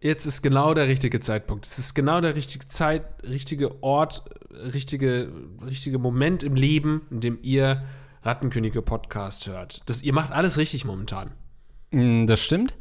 Jetzt 0.00 0.26
ist 0.26 0.42
genau 0.42 0.74
der 0.74 0.86
richtige 0.86 1.20
Zeitpunkt. 1.20 1.66
Es 1.66 1.78
ist 1.78 1.94
genau 1.94 2.20
der 2.20 2.34
richtige 2.34 2.66
Zeit, 2.66 3.04
richtige 3.22 3.82
Ort, 3.82 4.24
richtige, 4.50 5.32
richtige 5.64 5.98
Moment 5.98 6.42
im 6.42 6.54
Leben, 6.54 7.06
in 7.10 7.20
dem 7.20 7.38
ihr 7.42 7.84
Rattenkönige 8.22 8.82
Podcast 8.82 9.46
hört. 9.46 9.80
Das, 9.86 10.02
ihr 10.02 10.12
macht 10.12 10.32
alles 10.32 10.58
richtig 10.58 10.84
momentan. 10.84 11.32
Mm, 11.90 12.26
Das 12.26 12.40
stimmt. 12.40 12.74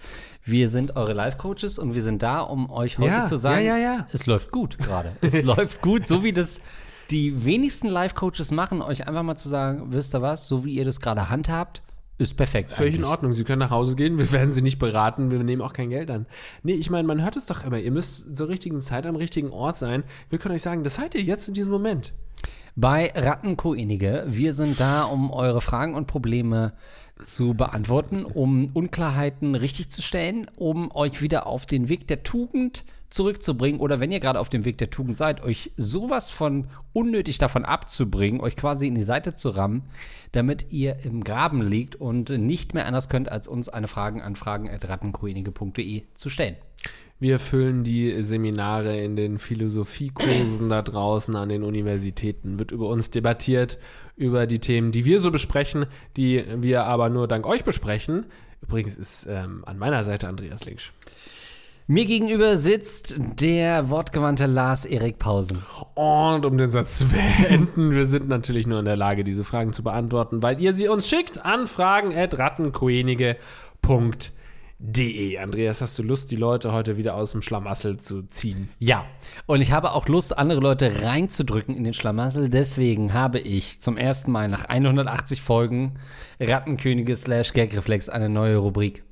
Wir 0.43 0.69
sind 0.69 0.95
eure 0.95 1.11
Life-Coaches 1.13 1.77
und 1.77 1.93
wir 1.93 2.01
sind 2.01 2.23
da, 2.23 2.39
um 2.39 2.69
euch 2.71 2.97
heute 2.97 3.07
Ja, 3.07 3.23
zu 3.25 3.35
sagen, 3.35 3.65
ja, 3.65 3.77
ja, 3.77 3.95
ja. 3.97 4.07
es 4.13 4.25
läuft 4.27 4.51
gut 4.51 4.77
gerade. 4.77 5.11
Es 5.21 5.41
läuft 5.43 5.81
gut, 5.81 6.07
so 6.07 6.23
wie 6.23 6.31
das 6.31 6.61
die 7.11 7.43
wenigsten 7.45 7.87
Life-Coaches 7.87 8.51
machen, 8.51 8.81
euch 8.81 9.07
einfach 9.07 9.23
mal 9.23 9.35
zu 9.35 9.49
sagen, 9.49 9.87
wisst 9.91 10.15
ihr 10.15 10.21
was, 10.21 10.47
so 10.47 10.63
wie 10.63 10.73
ihr 10.73 10.85
das 10.85 10.99
gerade 11.01 11.29
handhabt, 11.29 11.81
ist 12.17 12.35
perfekt. 12.35 12.71
Völlig 12.71 12.95
in 12.95 13.01
eigentlich. 13.01 13.11
Ordnung. 13.11 13.33
Sie 13.33 13.43
können 13.43 13.59
nach 13.59 13.69
Hause 13.71 13.95
gehen. 13.95 14.17
Wir 14.17 14.31
werden 14.31 14.51
Sie 14.51 14.61
nicht 14.63 14.79
beraten. 14.79 15.29
Wir 15.29 15.37
nehmen 15.43 15.61
auch 15.61 15.73
kein 15.73 15.89
Geld 15.89 16.09
an. 16.09 16.25
Nee, 16.63 16.73
ich 16.73 16.89
meine, 16.89 17.07
man 17.07 17.21
hört 17.21 17.35
es 17.35 17.45
doch 17.45 17.63
immer. 17.63 17.77
Ihr 17.77 17.91
müsst 17.91 18.35
zur 18.35 18.47
richtigen 18.49 18.81
Zeit 18.81 19.05
am 19.05 19.15
richtigen 19.15 19.51
Ort 19.51 19.77
sein. 19.77 20.03
Wir 20.29 20.39
können 20.39 20.55
euch 20.55 20.63
sagen, 20.63 20.83
das 20.83 20.95
seid 20.95 21.13
ihr 21.13 21.21
jetzt 21.21 21.47
in 21.47 21.53
diesem 21.53 21.71
Moment. 21.71 22.13
Bei 22.75 23.11
Rattenkoenige, 23.15 24.25
wir 24.27 24.53
sind 24.53 24.79
da, 24.79 25.03
um 25.03 25.31
eure 25.31 25.61
Fragen 25.61 25.93
und 25.93 26.07
Probleme 26.07 26.69
zu 26.71 26.77
beantworten, 27.53 28.25
um 28.25 28.69
Unklarheiten 28.73 29.55
richtig 29.55 29.89
zu 29.89 30.01
stellen, 30.01 30.49
um 30.55 30.91
euch 30.95 31.21
wieder 31.21 31.47
auf 31.47 31.65
den 31.65 31.89
Weg 31.89 32.07
der 32.07 32.23
Tugend 32.23 32.83
zurückzubringen 33.09 33.79
oder 33.79 33.99
wenn 33.99 34.11
ihr 34.11 34.19
gerade 34.19 34.39
auf 34.39 34.49
dem 34.49 34.65
Weg 34.65 34.77
der 34.77 34.89
Tugend 34.89 35.17
seid, 35.17 35.41
euch 35.41 35.71
sowas 35.77 36.29
von 36.29 36.67
unnötig 36.93 37.37
davon 37.37 37.63
abzubringen, 37.63 38.41
euch 38.41 38.55
quasi 38.55 38.87
in 38.87 38.95
die 38.95 39.03
Seite 39.03 39.33
zu 39.33 39.49
rammen, 39.49 39.83
damit 40.33 40.71
ihr 40.71 40.97
im 41.05 41.23
Graben 41.23 41.61
liegt 41.61 41.95
und 41.95 42.29
nicht 42.29 42.73
mehr 42.73 42.85
anders 42.85 43.07
könnt, 43.09 43.31
als 43.31 43.47
uns 43.47 43.69
eine 43.69 43.87
Fragen 43.87 44.21
an 44.21 44.35
fragen.rattenkoenige.de 44.35 46.03
zu 46.13 46.29
stellen. 46.29 46.57
Wir 47.19 47.39
füllen 47.39 47.83
die 47.83 48.21
Seminare 48.21 48.95
in 48.97 49.15
den 49.15 49.39
Philosophiekursen 49.39 50.69
da 50.69 50.83
draußen 50.83 51.35
an 51.35 51.49
den 51.49 51.63
Universitäten. 51.63 52.59
Wird 52.59 52.71
über 52.71 52.89
uns 52.89 53.09
debattiert, 53.09 53.79
über 54.15 54.45
die 54.45 54.59
Themen, 54.59 54.91
die 54.91 55.05
wir 55.05 55.19
so 55.19 55.31
besprechen, 55.31 55.87
die 56.15 56.45
wir 56.57 56.83
aber 56.83 57.09
nur 57.09 57.27
dank 57.27 57.47
euch 57.47 57.63
besprechen. 57.63 58.27
Übrigens 58.61 58.97
ist 58.97 59.25
ähm, 59.27 59.63
an 59.65 59.79
meiner 59.79 60.03
Seite 60.03 60.27
Andreas 60.27 60.65
Linksch. 60.65 60.91
Mir 61.87 62.05
gegenüber 62.05 62.57
sitzt 62.57 63.15
der 63.39 63.89
wortgewandte 63.89 64.45
Lars 64.45 64.85
Erik 64.85 65.17
Pausen. 65.17 65.63
Und 65.95 66.45
um 66.45 66.57
den 66.57 66.69
Satz 66.69 66.99
zu 66.99 67.07
beenden, 67.07 67.91
wir 67.91 68.05
sind 68.05 68.27
natürlich 68.27 68.67
nur 68.67 68.77
in 68.79 68.85
der 68.85 68.97
Lage, 68.97 69.23
diese 69.23 69.43
Fragen 69.43 69.73
zu 69.73 69.81
beantworten, 69.83 70.43
weil 70.43 70.61
ihr 70.61 70.73
sie 70.73 70.87
uns 70.87 71.09
schickt 71.09 71.43
an 71.43 71.65
fragen.rattenkoenige.de. 71.65 73.37
Andreas, 74.79 75.81
hast 75.81 75.97
du 75.97 76.03
Lust, 76.03 76.29
die 76.29 76.35
Leute 76.35 76.71
heute 76.71 76.97
wieder 76.97 77.15
aus 77.15 77.31
dem 77.31 77.41
Schlamassel 77.41 77.97
zu 77.97 78.21
ziehen? 78.23 78.69
Ja, 78.77 79.05
und 79.47 79.61
ich 79.61 79.71
habe 79.71 79.91
auch 79.91 80.07
Lust, 80.07 80.37
andere 80.37 80.59
Leute 80.59 81.01
reinzudrücken 81.01 81.75
in 81.75 81.83
den 81.83 81.93
Schlamassel. 81.93 82.49
Deswegen 82.49 83.13
habe 83.13 83.39
ich 83.39 83.81
zum 83.81 83.97
ersten 83.97 84.31
Mal 84.31 84.49
nach 84.49 84.65
180 84.65 85.41
Folgen 85.41 85.95
Rattenkönige 86.39 87.15
slash 87.15 87.53
Gagreflex 87.53 88.07
eine 88.07 88.29
neue 88.29 88.57
Rubrik 88.57 89.03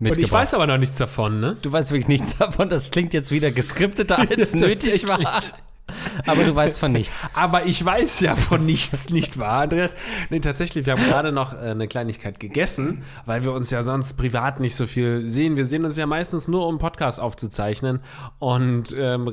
Und 0.00 0.18
ich 0.18 0.32
weiß 0.32 0.54
aber 0.54 0.66
noch 0.66 0.78
nichts 0.78 0.96
davon, 0.96 1.38
ne? 1.38 1.56
du 1.62 1.70
weißt 1.70 1.92
wirklich 1.92 2.08
nichts 2.08 2.36
davon. 2.36 2.68
Das 2.68 2.90
klingt 2.90 3.14
jetzt 3.14 3.30
wieder 3.30 3.52
geskripteter, 3.52 4.18
als 4.18 4.54
nötig 4.54 5.06
war. 5.06 5.40
Aber 6.26 6.44
du 6.44 6.54
weißt 6.54 6.78
von 6.78 6.92
nichts. 6.92 7.22
Aber 7.34 7.66
ich 7.66 7.84
weiß 7.84 8.20
ja 8.20 8.34
von 8.34 8.64
nichts, 8.64 9.10
nicht 9.10 9.38
wahr, 9.38 9.60
Andreas? 9.62 9.94
Nee, 10.30 10.40
tatsächlich, 10.40 10.86
wir 10.86 10.94
haben 10.94 11.04
gerade 11.04 11.32
noch 11.32 11.52
äh, 11.52 11.70
eine 11.70 11.88
Kleinigkeit 11.88 12.40
gegessen, 12.40 13.02
weil 13.26 13.44
wir 13.44 13.52
uns 13.52 13.70
ja 13.70 13.82
sonst 13.82 14.14
privat 14.14 14.60
nicht 14.60 14.76
so 14.76 14.86
viel 14.86 15.28
sehen. 15.28 15.56
Wir 15.56 15.66
sehen 15.66 15.84
uns 15.84 15.96
ja 15.96 16.06
meistens 16.06 16.48
nur, 16.48 16.66
um 16.66 16.78
Podcast 16.78 17.20
aufzuzeichnen. 17.20 18.00
Und 18.38 18.94
ähm, 18.98 19.30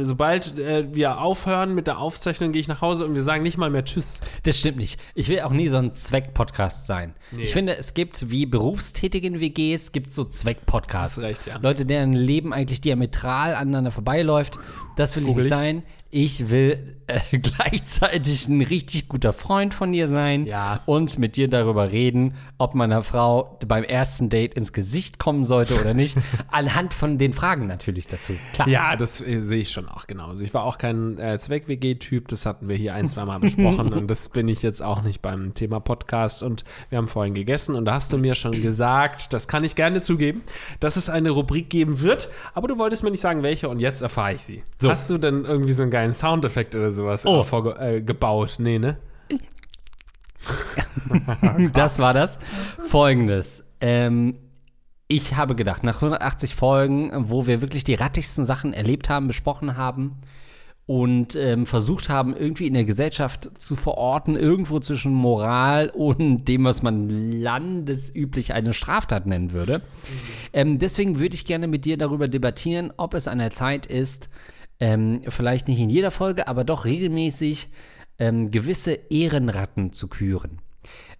sobald 0.00 0.58
äh, 0.58 0.86
wir 0.92 1.20
aufhören 1.20 1.74
mit 1.74 1.86
der 1.86 1.98
Aufzeichnung, 1.98 2.52
gehe 2.52 2.60
ich 2.60 2.68
nach 2.68 2.80
Hause 2.80 3.04
und 3.04 3.14
wir 3.14 3.22
sagen 3.22 3.42
nicht 3.42 3.58
mal 3.58 3.70
mehr 3.70 3.84
Tschüss. 3.84 4.20
Das 4.44 4.58
stimmt 4.58 4.78
nicht. 4.78 5.00
Ich 5.14 5.28
will 5.28 5.40
auch 5.40 5.52
nie 5.52 5.68
so 5.68 5.76
ein 5.76 5.92
Zweck-Podcast 5.92 6.86
sein. 6.86 7.14
Ich 7.36 7.52
finde, 7.52 7.76
es 7.76 7.94
gibt 7.94 8.30
wie 8.30 8.46
berufstätigen 8.46 9.40
WGs, 9.40 9.92
gibt 9.92 10.12
so 10.12 10.24
Zweck-Podcasts. 10.24 11.20
Ja. 11.46 11.58
Leute, 11.60 11.84
deren 11.84 12.12
Leben 12.12 12.52
eigentlich 12.52 12.80
diametral 12.80 13.54
aneinander 13.54 13.90
vorbeiläuft. 13.90 14.58
Das 14.96 15.14
will 15.14 15.22
ich 15.22 15.28
Google 15.28 15.44
nicht 15.44 15.52
ich. 15.52 15.58
sein. 15.58 15.82
Ich 16.10 16.50
will 16.50 16.96
äh, 17.06 17.20
gleichzeitig 17.38 18.48
ein 18.48 18.62
richtig 18.62 19.08
guter 19.08 19.32
Freund 19.34 19.74
von 19.74 19.92
dir 19.92 20.08
sein 20.08 20.46
Ja. 20.46 20.80
und 20.86 21.18
mit 21.18 21.36
dir 21.36 21.48
darüber 21.48 21.90
reden, 21.90 22.34
ob 22.56 22.74
meiner 22.74 23.02
Frau 23.02 23.58
beim 23.66 23.84
ersten 23.84 24.30
Date 24.30 24.54
ins 24.54 24.72
Gesicht 24.72 25.18
kommen 25.18 25.44
sollte 25.44 25.78
oder 25.78 25.92
nicht. 25.92 26.16
Anhand 26.50 26.94
von 26.94 27.18
den 27.18 27.32
Fragen 27.34 27.66
natürlich 27.66 28.06
dazu. 28.06 28.32
Klar. 28.54 28.68
Ja, 28.68 28.96
das 28.96 29.20
äh, 29.20 29.40
sehe 29.42 29.60
ich 29.60 29.70
schon 29.70 29.88
auch 29.88 30.06
genauso. 30.06 30.44
Ich 30.44 30.54
war 30.54 30.64
auch 30.64 30.78
kein 30.78 31.18
äh, 31.18 31.38
Zweck-WG-Typ, 31.38 32.28
das 32.28 32.46
hatten 32.46 32.68
wir 32.68 32.76
hier 32.76 32.94
ein, 32.94 33.08
zwei 33.08 33.24
Mal 33.26 33.40
besprochen 33.40 33.92
und 33.92 34.08
das 34.08 34.30
bin 34.30 34.48
ich 34.48 34.62
jetzt 34.62 34.82
auch 34.82 35.02
nicht 35.02 35.20
beim 35.20 35.52
Thema 35.54 35.80
Podcast 35.80 36.42
und 36.42 36.64
wir 36.88 36.98
haben 36.98 37.08
vorhin 37.08 37.34
gegessen 37.34 37.74
und 37.74 37.84
da 37.84 37.94
hast 37.94 38.12
du 38.14 38.18
mir 38.18 38.34
schon 38.34 38.60
gesagt, 38.62 39.32
das 39.34 39.46
kann 39.46 39.62
ich 39.64 39.74
gerne 39.74 40.00
zugeben, 40.00 40.42
dass 40.80 40.96
es 40.96 41.10
eine 41.10 41.30
Rubrik 41.30 41.68
geben 41.68 42.00
wird, 42.00 42.28
aber 42.54 42.68
du 42.68 42.78
wolltest 42.78 43.04
mir 43.04 43.10
nicht 43.10 43.20
sagen, 43.20 43.42
welche 43.42 43.68
und 43.68 43.80
jetzt 43.80 44.00
erfahre 44.00 44.34
ich 44.34 44.42
sie. 44.42 44.62
So. 44.78 44.90
Hast 44.90 45.10
du 45.10 45.18
denn 45.18 45.44
irgendwie 45.44 45.72
so 45.74 45.82
einen 45.82 45.90
geilen 45.98 46.12
Soundeffekt 46.12 46.76
oder 46.76 46.92
sowas 46.92 47.26
Oh. 47.26 47.44
äh, 47.78 48.00
gebaut? 48.00 48.56
Nee, 48.58 48.78
ne? 48.78 48.98
Das 51.72 51.98
war 51.98 52.14
das. 52.14 52.38
Folgendes. 52.78 53.64
Ähm, 53.80 54.36
ich 55.08 55.34
habe 55.36 55.54
gedacht, 55.56 55.84
nach 55.84 55.96
180 55.96 56.54
Folgen, 56.54 57.10
wo 57.14 57.46
wir 57.46 57.60
wirklich 57.60 57.84
die 57.84 57.94
rattigsten 57.94 58.44
Sachen 58.44 58.72
erlebt 58.72 59.08
haben, 59.08 59.26
besprochen 59.26 59.76
haben 59.76 60.18
und 60.86 61.34
ähm, 61.34 61.66
versucht 61.66 62.08
haben, 62.08 62.34
irgendwie 62.36 62.66
in 62.66 62.74
der 62.74 62.84
Gesellschaft 62.84 63.50
zu 63.60 63.76
verorten, 63.76 64.36
irgendwo 64.36 64.78
zwischen 64.78 65.12
Moral 65.12 65.90
und 65.90 66.46
dem, 66.46 66.64
was 66.64 66.82
man 66.82 67.08
landesüblich 67.42 68.52
eine 68.52 68.72
Straftat 68.72 69.26
nennen 69.26 69.52
würde. 69.52 69.82
Ähm, 70.52 70.78
deswegen 70.78 71.18
würde 71.18 71.34
ich 71.34 71.44
gerne 71.44 71.66
mit 71.66 71.84
dir 71.84 71.98
darüber 71.98 72.28
debattieren, 72.28 72.92
ob 72.96 73.14
es 73.14 73.28
an 73.28 73.38
der 73.38 73.50
Zeit 73.50 73.86
ist, 73.86 74.28
ähm, 74.80 75.22
vielleicht 75.28 75.68
nicht 75.68 75.80
in 75.80 75.90
jeder 75.90 76.10
Folge, 76.10 76.48
aber 76.48 76.64
doch 76.64 76.84
regelmäßig 76.84 77.68
ähm, 78.18 78.50
gewisse 78.50 78.92
Ehrenratten 79.10 79.92
zu 79.92 80.08
küren. 80.08 80.60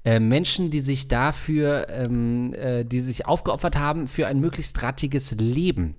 Äh, 0.04 0.20
Menschen, 0.20 0.70
die 0.70 0.80
sich 0.80 1.08
dafür, 1.08 1.88
ähm, 1.90 2.54
äh, 2.54 2.84
die 2.84 3.00
sich 3.00 3.26
aufgeopfert 3.26 3.76
haben 3.76 4.06
für 4.06 4.26
ein 4.26 4.40
möglichst 4.40 4.80
rattiges 4.82 5.32
Leben. 5.32 5.96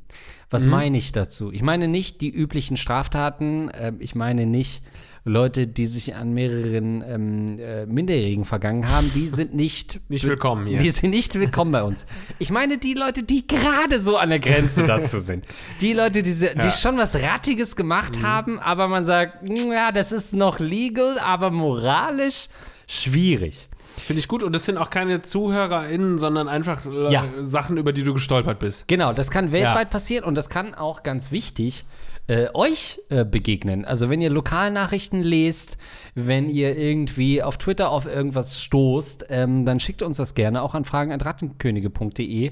Was 0.50 0.66
meine 0.66 0.98
ich 0.98 1.12
dazu? 1.12 1.52
Ich 1.52 1.62
meine 1.62 1.88
nicht 1.88 2.22
die 2.22 2.32
üblichen 2.32 2.76
Straftaten, 2.76 3.70
äh, 3.70 3.94
ich 4.00 4.16
meine 4.16 4.46
nicht 4.46 4.82
Leute, 5.30 5.68
die 5.68 5.86
sich 5.88 6.16
an 6.16 6.34
mehreren 6.34 7.04
ähm, 7.08 7.60
äh, 7.60 7.86
Minderjährigen 7.86 8.46
vergangen 8.46 8.90
haben, 8.90 9.12
die 9.14 9.28
sind 9.28 9.54
nicht, 9.54 10.02
Nicht 10.10 10.28
willkommen 10.28 10.66
hier. 10.66 10.80
Die 10.80 10.90
sind 10.90 11.12
nicht 11.12 11.36
willkommen 11.36 11.72
bei 11.72 11.84
uns. 11.84 12.06
Ich 12.40 12.50
meine 12.50 12.80
die 12.80 12.96
Leute, 12.96 13.24
die 13.24 13.46
gerade 13.46 14.00
so 14.00 14.18
an 14.18 14.30
der 14.30 14.40
Grenze 14.40 14.86
dazu 14.86 15.20
sind. 15.20 15.46
Die 15.82 15.94
Leute, 15.94 16.24
die, 16.24 16.34
die 16.34 16.72
schon 16.72 16.98
was 16.98 17.22
Rattiges 17.22 17.76
gemacht 17.76 18.22
haben, 18.24 18.60
aber 18.60 18.88
man 18.88 19.06
sagt, 19.06 19.44
"Mm, 19.44 19.72
ja, 19.72 19.92
das 19.92 20.12
ist 20.12 20.34
noch 20.34 20.60
legal, 20.60 21.20
aber 21.20 21.52
moralisch 21.52 22.48
schwierig. 22.88 23.69
Finde 24.02 24.20
ich 24.20 24.28
gut 24.28 24.44
und 24.44 24.54
das 24.54 24.66
sind 24.66 24.78
auch 24.78 24.90
keine 24.90 25.22
ZuhörerInnen, 25.22 26.20
sondern 26.20 26.48
einfach 26.48 26.86
äh, 26.86 27.12
Ja. 27.12 27.26
Sachen, 27.42 27.78
über 27.78 27.94
die 27.94 28.04
du 28.04 28.14
gestolpert 28.14 28.60
bist. 28.60 28.88
Genau, 28.88 29.14
das 29.14 29.30
kann 29.32 29.52
weltweit 29.52 29.88
Ja. 29.88 29.92
passieren 29.92 30.24
und 30.26 30.36
das 30.36 30.50
kann 30.50 30.74
auch 30.76 31.04
ganz 31.04 31.32
wichtig 31.32 31.86
äh, 32.28 32.48
euch 32.54 33.00
äh, 33.10 33.26
begegnen. 33.26 33.86
Also 33.86 34.10
wenn 34.12 34.22
ihr 34.22 34.30
Lokalnachrichten 34.30 35.22
lest, 35.24 35.78
wenn 36.14 36.48
ihr 36.50 36.78
irgendwie 36.78 37.42
auf 37.42 37.58
Twitter 37.58 37.90
auf 37.90 38.06
irgendwas 38.06 38.62
stoßt, 38.62 39.26
ähm, 39.30 39.66
dann 39.66 39.80
schickt 39.80 40.04
uns 40.04 40.18
das 40.18 40.36
gerne 40.36 40.62
auch 40.62 40.76
an 40.76 40.86
fragen.rattenkönige.de. 40.86 42.52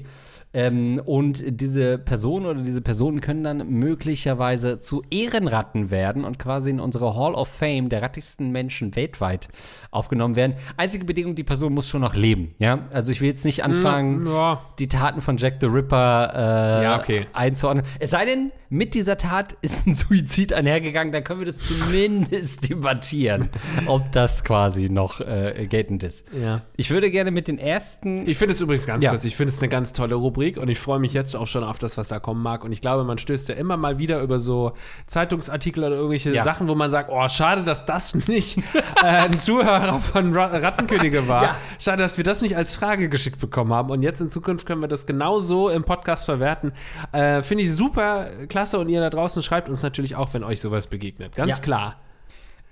Ähm, 0.54 1.00
und 1.04 1.42
diese 1.60 1.98
Person 1.98 2.46
oder 2.46 2.60
diese 2.62 2.80
Personen 2.80 3.20
können 3.20 3.44
dann 3.44 3.68
möglicherweise 3.68 4.80
zu 4.80 5.02
Ehrenratten 5.10 5.90
werden 5.90 6.24
und 6.24 6.38
quasi 6.38 6.70
in 6.70 6.80
unsere 6.80 7.14
Hall 7.14 7.34
of 7.34 7.48
Fame 7.48 7.88
der 7.90 8.00
rattigsten 8.02 8.50
Menschen 8.50 8.96
weltweit 8.96 9.48
aufgenommen 9.90 10.36
werden. 10.36 10.54
Einzige 10.76 11.04
Bedingung, 11.04 11.34
die 11.34 11.44
Person 11.44 11.74
muss 11.74 11.86
schon 11.88 12.00
noch 12.00 12.14
leben. 12.14 12.54
Ja, 12.58 12.86
also 12.92 13.12
ich 13.12 13.20
will 13.20 13.28
jetzt 13.28 13.44
nicht 13.44 13.62
anfangen, 13.62 14.26
Ja. 14.26 14.62
die 14.78 14.88
Taten 14.88 15.20
von 15.20 15.36
Jack 15.36 15.56
the 15.60 15.66
Ripper 15.66 16.32
äh, 16.34 16.82
Ja, 16.84 16.98
okay. 16.98 17.26
einzuordnen. 17.34 17.84
Es 18.00 18.10
sei 18.10 18.24
denn, 18.24 18.50
mit 18.70 18.94
dieser 18.94 19.16
Tat 19.16 19.56
ist 19.62 19.86
ein 19.86 19.94
Suizid 19.94 20.52
einhergegangen, 20.52 21.12
dann 21.12 21.24
können 21.24 21.40
wir 21.40 21.46
das 21.46 21.58
zumindest 21.58 22.68
debattieren, 22.68 23.48
ob 23.86 24.10
das 24.12 24.44
quasi 24.44 24.88
noch 24.90 25.20
äh, 25.20 25.66
geltend 25.68 26.02
ist. 26.02 26.26
Ja. 26.32 26.62
Ich 26.76 26.90
würde 26.90 27.10
gerne 27.10 27.30
mit 27.30 27.48
den 27.48 27.58
ersten. 27.58 28.28
Ich 28.28 28.36
finde 28.38 28.52
es 28.52 28.60
übrigens 28.60 28.86
ganz 28.86 29.02
Ja. 29.04 29.10
kurz, 29.10 29.24
ich 29.24 29.36
finde 29.36 29.52
es 29.52 29.60
eine 29.60 29.68
ganz 29.68 29.92
tolle 29.92 30.14
Rubrik. 30.16 30.56
Und 30.58 30.68
ich 30.68 30.78
freue 30.78 30.98
mich 30.98 31.12
jetzt 31.12 31.34
auch 31.34 31.46
schon 31.46 31.64
auf 31.64 31.78
das, 31.78 31.96
was 31.96 32.08
da 32.08 32.18
kommen 32.18 32.42
mag. 32.42 32.64
Und 32.64 32.72
ich 32.72 32.80
glaube, 32.80 33.04
man 33.04 33.18
stößt 33.18 33.48
ja 33.48 33.54
immer 33.54 33.76
mal 33.76 33.98
wieder 33.98 34.20
über 34.22 34.38
so 34.38 34.72
Zeitungsartikel 35.06 35.82
oder 35.84 35.96
irgendwelche 35.96 36.32
Ja. 36.34 36.44
Sachen, 36.44 36.68
wo 36.68 36.74
man 36.74 36.90
sagt, 36.90 37.10
oh, 37.12 37.28
schade, 37.28 37.64
dass 37.64 37.86
das 37.86 38.14
nicht 38.28 38.58
äh, 39.02 39.06
ein 39.06 39.38
Zuhörer 39.38 40.00
von 40.00 40.34
Ra 40.36 40.46
Rattenkönige 40.46 41.26
war. 41.28 41.42
Ja. 41.42 41.56
Schade, 41.78 42.02
dass 42.02 42.16
wir 42.18 42.24
das 42.24 42.42
nicht 42.42 42.56
als 42.56 42.74
Frage 42.74 43.08
geschickt 43.08 43.40
bekommen 43.40 43.72
haben. 43.72 43.90
Und 43.90 44.02
jetzt 44.02 44.20
in 44.20 44.30
Zukunft 44.30 44.66
können 44.66 44.80
wir 44.80 44.88
das 44.88 45.06
genauso 45.06 45.68
im 45.70 45.84
Podcast 45.84 46.24
verwerten. 46.26 46.72
Äh, 47.12 47.42
Finde 47.42 47.64
ich 47.64 47.72
super 47.74 48.28
klasse 48.58 48.78
und 48.78 48.88
ihr 48.88 49.00
da 49.00 49.08
draußen 49.10 49.42
schreibt 49.42 49.68
uns 49.68 49.82
natürlich 49.82 50.16
auch, 50.16 50.34
wenn 50.34 50.42
euch 50.44 50.60
sowas 50.60 50.86
begegnet. 50.88 51.34
Ganz 51.36 51.58
Ja. 51.58 51.62
klar. 51.62 51.96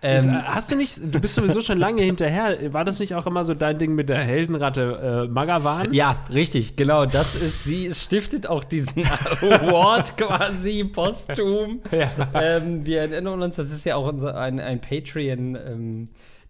Ist, 0.02 0.26
Ähm, 0.26 0.34
äh, 0.34 0.42
hast 0.42 0.70
du 0.70 0.76
nicht, 0.76 0.98
du 1.02 1.20
bist 1.20 1.34
sowieso 1.36 1.62
schon 1.62 1.78
lange 1.78 2.02
hinterher. 2.02 2.72
War 2.74 2.84
das 2.84 2.98
nicht 3.00 3.14
auch 3.14 3.24
immer 3.26 3.44
so 3.44 3.54
dein 3.54 3.78
Ding 3.78 3.94
mit 3.94 4.08
der 4.10 4.18
Heldenratte 4.18 5.24
äh, 5.26 5.32
Magawan? 5.32 5.92
Ja, 5.94 6.18
richtig, 6.30 6.76
genau. 6.76 7.06
Das 7.06 7.34
ist, 7.34 7.64
sie 7.64 7.94
stiftet 7.94 8.46
auch 8.46 8.62
diesen 8.64 9.04
Award 9.40 10.16
quasi 10.18 10.84
posthum. 10.84 11.80
Ja. 11.90 12.10
Ähm, 12.34 12.84
wir 12.84 13.00
erinnern 13.00 13.40
uns, 13.42 13.56
das 13.56 13.70
ist 13.72 13.86
ja 13.86 13.96
auch 13.96 14.06
unser, 14.06 14.36
ein, 14.38 14.60
ein 14.60 14.80
Patreon. 14.82 15.54
Ähm, 15.56 16.04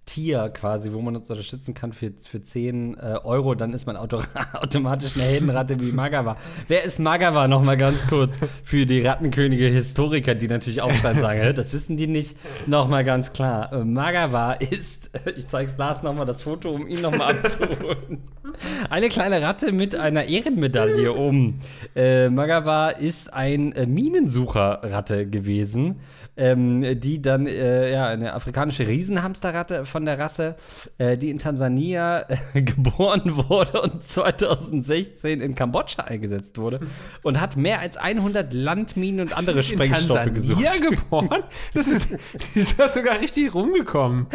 Tier 0.07 0.49
quasi, 0.51 0.93
wo 0.93 1.01
man 1.03 1.17
uns 1.17 1.29
unterstützen 1.29 1.75
kann 1.75 1.93
für, 1.93 2.13
für 2.17 2.41
10 2.41 2.95
äh, 2.95 3.19
Euro, 3.25 3.57
dann 3.57 3.75
ist 3.75 3.87
man 3.87 3.97
auto 3.97 4.23
automatisch 4.53 5.17
eine 5.17 5.25
Heldenratte 5.25 5.79
wie 5.81 5.91
Magawa. 5.93 6.37
Wer 6.69 6.85
ist 6.85 7.01
Magawa? 7.01 7.49
Noch 7.49 7.63
mal 7.63 7.77
ganz 7.77 8.07
kurz 8.07 8.39
für 8.65 8.87
die 8.87 9.03
Rattenkönige 9.03 9.67
Historiker, 9.67 10.37
die 10.37 10.47
natürlich 10.47 10.81
auch 10.81 10.93
dann 11.03 11.21
sagen, 11.21 11.41
"Hä, 11.41 11.53
das 11.53 11.73
wissen 11.73 11.97
die 11.97 12.07
nicht. 12.07 12.37
Noch 12.67 12.89
mal 12.89 13.05
ganz 13.05 13.33
klar, 13.33 13.73
äh, 13.73 13.85
Magawa 13.85 14.53
ist, 14.53 15.11
ich 15.37 15.49
zeig's 15.49 15.77
Lars 15.77 16.03
noch 16.03 16.15
mal 16.15 16.25
das 16.25 16.43
Foto, 16.43 16.71
um 16.71 16.87
ihn 16.87 17.01
noch 17.03 17.11
mal 17.11 17.37
abzuholen. 17.37 18.23
Eine 18.91 19.09
kleine 19.09 19.43
Ratte 19.43 19.73
mit 19.73 19.95
einer 19.95 20.25
Ehrenmedaille 20.25 21.13
um. 21.13 21.59
Äh, 21.95 22.31
Magawa 22.31 22.91
ist 22.91 23.33
ein 23.35 23.73
äh, 23.73 23.87
Minensucherratte 23.87 25.27
gewesen, 25.27 25.97
ähm, 26.37 27.01
die 27.01 27.23
dann 27.23 27.47
äh, 27.47 27.93
ja 27.93 28.07
eine 28.07 28.35
afrikanische 28.35 28.87
Riesenhamsterratte 28.87 29.85
von 29.87 30.05
der 30.05 30.19
Rasse, 30.19 30.57
äh, 30.99 31.17
die 31.17 31.31
in 31.31 31.39
Tansania 31.39 32.27
äh, 32.55 32.63
geboren 32.63 33.37
wurde 33.49 33.81
und 33.83 34.03
2016 34.03 35.41
in 35.41 35.55
Kambodscha 35.55 36.03
eingesetzt 36.05 36.59
wurde 36.59 36.81
und 37.23 37.41
hat 37.41 37.57
mehr 37.57 37.81
als 37.81 37.97
100 37.97 38.53
Landminen 38.53 39.21
und 39.21 39.37
andere 39.37 39.63
Sprengstoffe 39.63 40.33
gesucht. 40.33 40.63
Tansania 40.63 40.91
geboren? 40.91 41.43
Das 41.75 41.89
ist, 41.89 42.09
die 42.55 42.59
ist 42.61 42.79
ja 42.79 42.89
sogar 42.89 43.21
richtig 43.21 43.55
rumgekommen. 43.55 44.27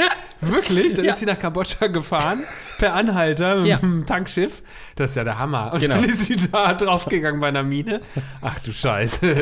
Wirklich? 0.41 0.93
Dann 0.95 1.05
Ja. 1.05 1.11
ist 1.13 1.19
sie 1.19 1.25
nach 1.25 1.39
Kambodscha 1.39 1.87
gefahren, 1.87 2.39
per 2.77 2.93
Anhalter 2.95 3.57
mit 3.57 3.67
Ja. 3.67 3.77
einem 3.79 4.05
Tankschiff. 4.05 4.63
Das 5.01 5.11
ist 5.11 5.15
ja 5.15 5.23
der 5.23 5.37
Hammer. 5.39 5.73
Und 5.73 5.79
Genau. 5.81 5.95
dann 5.95 6.05
ist 6.05 6.25
sie 6.25 6.35
da 6.51 6.73
draufgegangen 6.73 7.41
bei 7.41 7.47
einer 7.47 7.63
Mine. 7.63 8.01
Ach 8.41 8.59
du 8.59 8.71
Scheiße. 8.71 9.35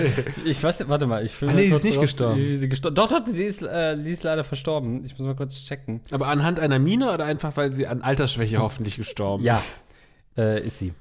Ich 0.45 0.63
weiß, 0.63 0.87
warte 0.87 1.05
mal, 1.07 1.25
ich 1.25 1.31
filme 1.33 1.53
Ah, 1.53 1.57
nee, 1.57 1.67
sie 1.69 1.75
ist 1.75 1.83
nicht 1.83 1.99
gestorben. 2.01 2.39
wie 2.39 2.55
sie 2.55 2.69
gestor 2.69 2.91
Doch, 2.91 3.09
doch, 3.09 3.21
sie 3.27 3.43
ist, 3.43 3.61
äh, 3.61 3.97
sie 4.01 4.11
ist 4.11 4.23
leider 4.23 4.43
verstorben. 4.43 5.03
Ich 5.05 5.17
muss 5.17 5.27
mal 5.27 5.35
kurz 5.35 5.63
checken. 5.65 6.01
Aber 6.11 6.27
anhand 6.27 6.59
einer 6.59 6.79
Mine 6.79 7.11
oder 7.13 7.25
einfach, 7.25 7.57
weil 7.57 7.71
sie 7.73 7.87
an 7.87 8.01
Altersschwäche 8.01 8.59
hoffentlich 8.59 8.95
gestorben 8.97 9.43
Ja, 9.43 9.53
ist? 9.55 9.85
äh, 10.37 10.65
ist 10.65 10.79
sie. 10.79 10.93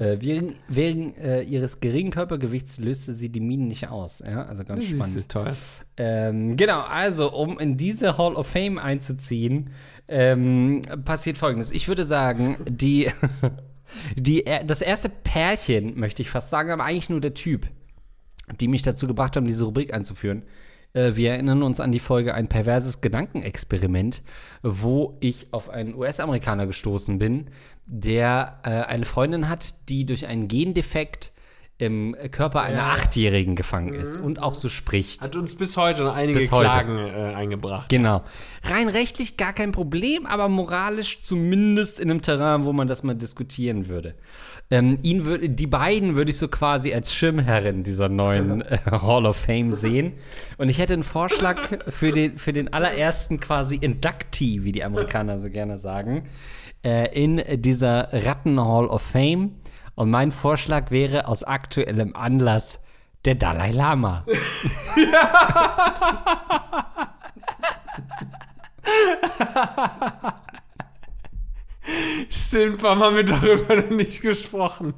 Äh, 0.00 0.16
wegen 0.20 0.56
wegen 0.66 1.14
äh, 1.18 1.42
ihres 1.42 1.78
geringen 1.78 2.10
Körpergewichts 2.10 2.80
löste 2.80 3.12
sie 3.14 3.28
die 3.28 3.38
Minen 3.38 3.68
nicht 3.68 3.88
aus. 3.90 4.24
Ja, 4.26 4.42
also 4.46 4.64
ganz 4.64 4.82
Siehste, 4.82 4.96
spannend. 4.96 5.28
toll. 5.28 5.52
Ähm, 5.96 6.56
genau, 6.56 6.80
also 6.80 7.32
um 7.32 7.60
in 7.60 7.76
diese 7.76 8.18
Hall 8.18 8.34
of 8.34 8.48
Fame 8.48 8.78
einzuziehen, 8.80 9.70
ähm, 10.08 10.82
passiert 11.04 11.38
folgendes. 11.38 11.70
Ich 11.70 11.86
würde 11.86 12.02
sagen, 12.02 12.56
die, 12.68 13.08
die, 14.16 14.44
das 14.66 14.80
erste 14.80 15.08
Pärchen, 15.08 15.98
möchte 15.98 16.22
ich 16.22 16.30
fast 16.30 16.50
sagen, 16.50 16.70
aber 16.70 16.84
eigentlich 16.84 17.10
nur 17.10 17.20
der 17.20 17.34
Typ, 17.34 17.68
die 18.60 18.68
mich 18.68 18.82
dazu 18.82 19.06
gebracht 19.06 19.36
haben, 19.36 19.46
diese 19.46 19.64
Rubrik 19.64 19.92
einzuführen. 19.92 20.42
Äh, 20.94 21.16
wir 21.16 21.32
erinnern 21.32 21.62
uns 21.62 21.80
an 21.80 21.92
die 21.92 22.00
Folge 22.00 22.34
Ein 22.34 22.48
perverses 22.48 23.00
Gedankenexperiment, 23.00 24.22
wo 24.62 25.16
ich 25.20 25.48
auf 25.52 25.68
einen 25.68 25.94
US-Amerikaner 25.94 26.66
gestoßen 26.66 27.18
bin, 27.18 27.50
der 27.86 28.60
äh, 28.62 28.70
eine 28.70 29.04
Freundin 29.04 29.48
hat, 29.48 29.88
die 29.88 30.06
durch 30.06 30.26
einen 30.26 30.48
Gendefekt 30.48 31.32
im 31.76 32.14
Körper 32.30 32.62
einer 32.62 32.84
Achtjährigen 32.84 33.56
gefangen 33.56 33.94
ist 33.94 34.16
und 34.16 34.40
auch 34.40 34.54
so 34.54 34.68
spricht. 34.68 35.20
Hat 35.20 35.34
uns 35.34 35.56
bis 35.56 35.76
heute 35.76 36.04
noch 36.04 36.14
einige 36.14 36.38
Bis. 36.38 36.48
Klagen 36.48 36.98
äh, 36.98 37.34
eingebracht. 37.34 37.88
Genau. 37.88 38.22
Rein 38.62 38.88
rechtlich 38.88 39.36
gar 39.36 39.52
kein 39.52 39.72
Problem, 39.72 40.24
aber 40.24 40.48
moralisch 40.48 41.22
zumindest 41.22 41.98
in 41.98 42.10
einem 42.10 42.22
Terrain, 42.22 42.64
wo 42.64 42.72
man 42.72 42.86
das 42.86 43.02
mal 43.02 43.14
diskutieren 43.14 43.88
würde. 43.88 44.14
Ähm, 44.70 44.98
ihn 45.02 45.24
würde, 45.24 45.50
die 45.50 45.66
beiden 45.66 46.14
würde 46.14 46.30
ich 46.30 46.38
so 46.38 46.46
quasi 46.46 46.94
als 46.94 47.12
Schirmherrin 47.12 47.82
dieser 47.82 48.08
neuen 48.08 48.62
äh, 48.62 48.78
Hall 48.86 49.26
of 49.26 49.36
Fame 49.36 49.72
sehen. 49.72 50.12
Und 50.58 50.68
ich 50.68 50.78
hätte 50.78 50.94
einen 50.94 51.02
Vorschlag 51.02 51.58
für 51.88 52.12
den, 52.12 52.38
für 52.38 52.52
den 52.52 52.72
allerersten 52.72 53.40
quasi 53.40 53.74
Inductee, 53.74 54.62
wie 54.62 54.70
die 54.70 54.84
Amerikaner 54.84 55.40
so 55.40 55.50
gerne 55.50 55.78
sagen, 55.78 56.28
äh, 56.84 57.12
in 57.20 57.42
dieser 57.60 58.10
Ratten 58.12 58.60
Hall 58.60 58.86
of 58.86 59.02
Fame. 59.02 59.56
Und 59.94 60.10
mein 60.10 60.32
Vorschlag 60.32 60.90
wäre 60.90 61.28
aus 61.28 61.44
aktuellem 61.44 62.16
Anlass 62.16 62.80
der 63.24 63.36
Dalai 63.36 63.70
Lama. 63.70 64.24
Stimmt, 72.30 72.82
warum 72.82 73.00
haben 73.00 73.16
wir 73.16 73.24
darüber 73.24 73.76
noch 73.76 73.90
nicht 73.90 74.22
gesprochen? 74.22 74.94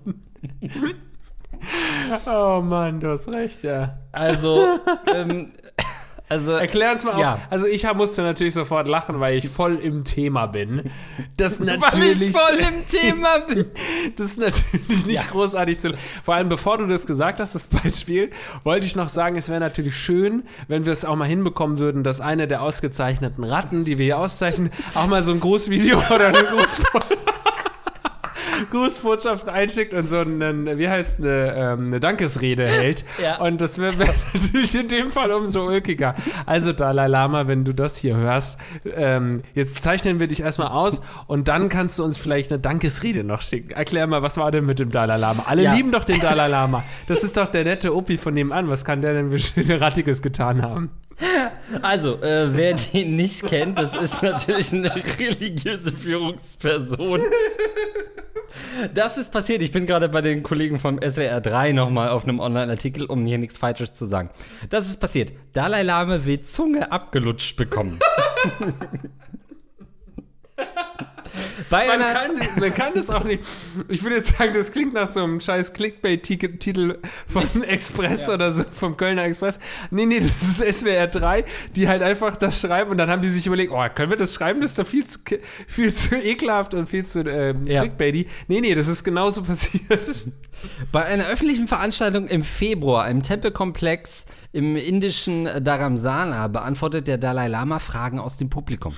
oh 2.27 2.61
Mann, 2.63 3.01
du 3.01 3.11
hast 3.11 3.29
recht, 3.35 3.63
ja. 3.63 3.99
Also, 4.13 4.79
ähm, 5.13 5.53
also 6.29 6.53
Erklär 6.53 6.93
uns 6.93 7.05
mal 7.05 7.13
auf. 7.13 7.21
Ja. 7.21 7.41
Also 7.51 7.67
ich 7.69 7.91
musste 7.95 8.23
natürlich 8.23 8.55
sofort 8.55 8.89
lachen, 8.89 9.21
weil 9.21 9.39
ich 9.39 9.49
voll 9.49 9.77
im 9.77 10.05
Thema 10.05 10.47
bin. 10.47 10.91
Das 11.37 11.61
weil 11.67 11.79
natürlich. 11.79 12.21
ich 12.23 12.33
voll 12.37 12.57
im 12.57 12.87
Thema 12.87 13.39
bin. 13.47 13.67
Das 14.17 14.27
ist 14.27 14.39
natürlich 14.41 15.07
nicht 15.07 15.23
Ja. 15.23 15.31
großartig 15.31 15.79
zu. 15.79 15.95
Vor 16.25 16.35
allem, 16.35 16.49
bevor 16.49 16.79
du 16.79 16.87
das 16.87 17.07
gesagt 17.07 17.39
hast, 17.41 17.55
das 17.55 17.69
Beispiel, 17.69 18.31
wollte 18.65 18.87
ich 18.87 18.97
noch 18.97 19.09
sagen, 19.09 19.37
es 19.37 19.49
wäre 19.49 19.61
natürlich 19.61 19.97
schön, 19.97 20.43
wenn 20.69 20.85
wir 20.85 20.93
es 20.93 21.05
auch 21.05 21.17
mal 21.17 21.29
hinbekommen 21.29 21.79
würden, 21.79 22.03
dass 22.03 22.21
eine 22.21 22.49
der 22.49 22.63
ausgezeichneten 22.63 23.45
Ratten, 23.45 23.85
die 23.85 23.99
wir 23.99 24.05
hier 24.05 24.19
auszeichnen, 24.19 24.71
auch 24.95 25.07
mal 25.07 25.23
so 25.23 25.33
ein 25.33 25.41
Grußvideo 25.41 25.99
oder 26.13 26.29
eine 26.29 26.43
Grußbotschaft. 26.43 27.17
Grußbotschaft 28.71 29.49
einschickt 29.49 29.95
und 29.95 30.09
so 30.09 30.19
einen, 30.19 30.79
wie 30.79 30.89
heißt 30.89 31.21
eine, 31.21 31.57
ähm, 31.59 31.87
eine 31.87 32.01
Dankesrede 32.01 32.67
hält. 32.67 33.05
Ja. 33.23 33.41
Und 33.41 33.61
das 33.61 33.79
wäre 33.79 33.99
wär 33.99 34.09
natürlich 34.35 34.75
in 34.75 34.89
dem 34.89 35.11
Fall 35.11 35.31
umso 35.33 35.67
ulkiger. 35.67 36.15
Also 36.45 36.73
Dalai 36.73 37.07
Lama, 37.09 37.49
wenn 37.49 37.65
du 37.65 37.73
das 37.73 37.97
hier 37.97 38.17
hörst, 38.17 38.61
ähm, 38.95 39.43
jetzt 39.55 39.83
zeichnen 39.83 40.21
wir 40.21 40.29
dich 40.29 40.41
erstmal 40.41 40.69
aus 40.69 41.01
und 41.27 41.49
dann 41.49 41.69
kannst 41.69 41.99
du 41.99 42.05
uns 42.05 42.19
vielleicht 42.19 42.53
eine 42.53 42.61
Dankesrede 42.61 43.25
noch 43.25 43.41
schicken. 43.41 43.71
Erklär 43.71 44.07
mal, 44.07 44.23
was 44.23 44.37
war 44.37 44.51
denn 44.51 44.67
mit 44.67 44.79
dem 44.79 44.91
Dalai 44.91 45.17
Lama? 45.17 45.45
Alle 45.47 45.63
Ja. 45.63 45.75
lieben 45.75 45.93
doch 45.93 46.05
den 46.05 46.21
Dalai 46.21 46.49
Lama. 46.49 46.85
Das 47.07 47.25
ist 47.25 47.37
doch 47.37 47.49
der 47.49 47.65
nette 47.65 47.95
Opi 47.95 48.19
von 48.19 48.35
nebenan. 48.35 48.69
Was 48.69 48.85
kann 48.85 49.01
der 49.01 49.15
denn 49.15 49.37
für 49.39 49.81
Rattiges 49.81 50.21
getan 50.23 50.63
haben? 50.63 50.91
Also, 51.83 52.23
äh, 52.23 52.55
wer 52.55 52.75
den 52.75 53.17
nicht 53.17 53.47
kennt, 53.47 53.79
das 53.79 53.95
ist 53.95 54.23
natürlich 54.23 54.73
eine 54.73 54.95
religiöse 54.95 55.93
Führungsperson. 55.93 57.23
Das 58.95 59.19
ist 59.19 59.33
passiert. 59.33 59.63
Ich 59.63 59.73
bin 59.73 59.87
gerade 59.87 60.09
bei 60.09 60.21
den 60.21 60.43
Kollegen 60.43 60.79
vom 60.79 60.99
SWR 60.99 61.41
3 61.41 61.73
nochmal 61.73 62.11
auf 62.11 62.25
einem 62.25 62.41
Online-Artikel, 62.41 63.07
um 63.07 63.27
hier 63.27 63.39
nichts 63.39 63.59
Falsches 63.59 63.93
zu 63.93 64.07
sagen. 64.07 64.31
Das 64.71 64.89
ist 64.89 65.01
passiert. 65.01 65.33
Dalai 65.53 65.83
Lama 65.83 66.25
will 66.25 66.41
Zunge 66.43 66.91
abgelutscht 66.91 67.57
bekommen. 67.57 67.99
bei 71.71 71.87
Man 71.87 72.03
einer, 72.03 72.13
kann, 72.13 72.61
man 72.61 72.75
kann 72.75 72.93
das 72.95 73.11
auch 73.11 73.25
nicht. 73.25 73.43
Ich 73.89 74.03
würde 74.03 74.17
jetzt 74.17 74.37
sagen, 74.37 74.53
das 74.55 74.73
klingt 74.73 74.95
nach 74.95 75.13
so 75.13 75.23
einem 75.23 75.41
scheiß 75.41 75.73
Clickbait-Titel 75.73 76.99
von 77.27 77.63
Express 77.65 78.29
oder 78.29 78.53
so, 78.53 78.65
vom 78.65 78.97
Kölner 78.97 79.25
Express. 79.25 79.59
Nee, 79.91 80.07
nee, 80.07 80.21
das 80.21 80.61
ist 80.61 80.81
SWR 80.81 81.07
3, 81.07 81.45
die 81.75 81.89
halt 81.89 82.03
einfach 82.03 82.37
das 82.37 82.61
schreiben 82.61 82.91
und 82.91 82.99
dann 82.99 83.11
haben 83.11 83.23
die 83.23 83.29
sich 83.29 83.47
überlegt, 83.47 83.73
oh, 83.73 83.85
können 83.95 84.11
wir 84.11 84.17
das 84.17 84.35
schreiben? 84.35 84.61
Das 84.61 84.71
ist 84.71 84.79
doch 84.79 84.87
viel 84.87 85.05
zu, 85.05 85.19
viel 85.67 85.93
zu 85.93 86.17
ekelhaft 86.17 86.75
und 86.75 86.89
viel 86.89 87.07
zu 87.07 87.21
ähm, 87.21 87.67
Ja. 87.67 87.81
Clickbaity. 87.81 88.27
Nee, 88.49 88.61
nee, 88.61 88.75
das 88.75 88.89
ist 88.89 89.05
genauso 89.05 89.43
passiert. 89.45 90.27
Bei 90.93 91.05
einer 91.05 91.27
öffentlichen 91.27 91.69
Veranstaltung 91.69 92.29
im 92.29 92.45
Februar 92.45 93.09
im 93.09 93.23
Tempelkomplex 93.23 94.26
im 94.57 94.75
indischen 94.75 95.45
Dharamsala 95.45 96.49
beantwortet 96.49 97.07
der 97.09 97.19
Dalai 97.19 97.47
Lama 97.47 97.79
Fragen 97.79 98.19
aus 98.19 98.39
dem 98.39 98.49
Publikum. 98.49 98.95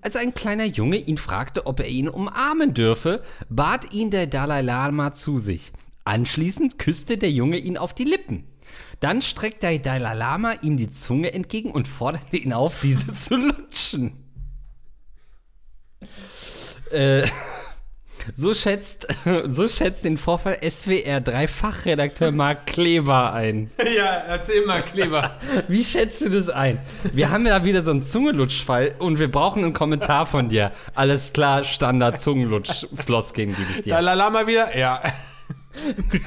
Als 0.00 0.16
ein 0.16 0.34
kleiner 0.34 0.64
Junge 0.64 0.96
ihn 0.96 1.16
fragte, 1.16 1.66
ob 1.66 1.78
er 1.78 1.86
ihn 1.86 2.08
umarmen 2.08 2.74
dürfe, 2.74 3.22
bat 3.48 3.92
ihn 3.92 4.10
der 4.10 4.26
Dalai 4.26 4.62
Lama 4.62 5.12
zu 5.12 5.38
sich. 5.38 5.70
Anschließend 6.02 6.80
küsste 6.80 7.18
der 7.18 7.30
Junge 7.30 7.58
ihn 7.58 7.78
auf 7.78 7.94
die 7.94 8.02
Lippen. 8.02 8.48
Dann 8.98 9.22
streckte 9.22 9.68
der 9.68 9.78
Dalai 9.78 10.14
Lama 10.14 10.54
ihm 10.62 10.76
die 10.76 10.90
Zunge 10.90 11.32
entgegen 11.32 11.70
und 11.70 11.86
forderte 11.86 12.36
ihn 12.36 12.52
auf, 12.52 12.80
diese 12.80 13.14
zu 13.14 13.36
lutschen. 13.36 14.24
Äh, 16.90 17.28
So 18.34 18.54
schätzt, 18.54 19.06
so 19.48 19.68
schätzt 19.68 20.04
den 20.04 20.18
Vorfall 20.18 20.58
SWR 20.68 21.20
3 21.20 21.48
Fachredakteur 21.48 22.32
Marc 22.32 22.66
Kleber 22.66 23.32
ein. 23.32 23.70
Ja, 23.96 24.04
erzähl 24.28 24.66
mal, 24.66 24.82
Kleber. 24.82 25.36
Wie 25.68 25.82
schätzt 25.82 26.20
du 26.20 26.28
das 26.28 26.50
ein? 26.50 26.78
Wir 27.12 27.30
haben 27.30 27.46
ja 27.46 27.64
wieder 27.64 27.82
so 27.82 27.92
einen 27.92 28.02
Zungenlutschfall 28.02 28.96
und 28.98 29.18
wir 29.18 29.30
brauchen 29.30 29.62
einen 29.64 29.72
Kommentar 29.72 30.26
von 30.26 30.48
dir. 30.48 30.72
Alles 30.94 31.32
klar, 31.32 31.64
Standard 31.64 32.20
Zungenlutsch-Floskeln 32.20 33.54
gebe 33.56 33.68
ich 33.74 33.82
dir. 33.84 33.94
Dalai 33.94 34.14
Lama 34.14 34.46
wieder? 34.46 34.76
Ja. 34.76 35.00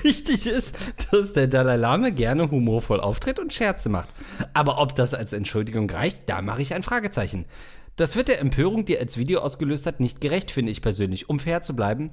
Richtig 0.04 0.48
ist, 0.48 0.76
dass 1.12 1.34
der 1.34 1.48
Dalai 1.48 1.76
Lama 1.76 2.10
gerne 2.10 2.50
humorvoll 2.50 3.00
auftritt 3.00 3.40
und 3.40 3.54
Scherze 3.54 3.90
macht. 3.90 4.10
Aber 4.54 4.80
ob 4.80 4.96
das 4.96 5.14
als 5.14 5.34
Entschuldigung 5.34 5.90
reicht, 5.90 6.30
da 6.30 6.42
mache 6.42 6.62
ich 6.62 6.74
ein 6.74 6.84
Fragezeichen. 6.84 7.46
Das 8.00 8.16
wird 8.16 8.30
der 8.30 8.40
Empörung, 8.40 8.86
die 8.86 8.96
er 8.96 9.02
als 9.02 9.18
Video 9.18 9.42
ausgelöst 9.42 9.86
hat, 9.86 10.00
nicht 10.00 10.22
gerecht, 10.22 10.52
finde 10.52 10.72
ich 10.72 10.82
persönlich. 10.82 11.28
Um 11.28 11.38
fair 11.38 11.62
zu 11.62 11.76
bleiben, 11.76 12.12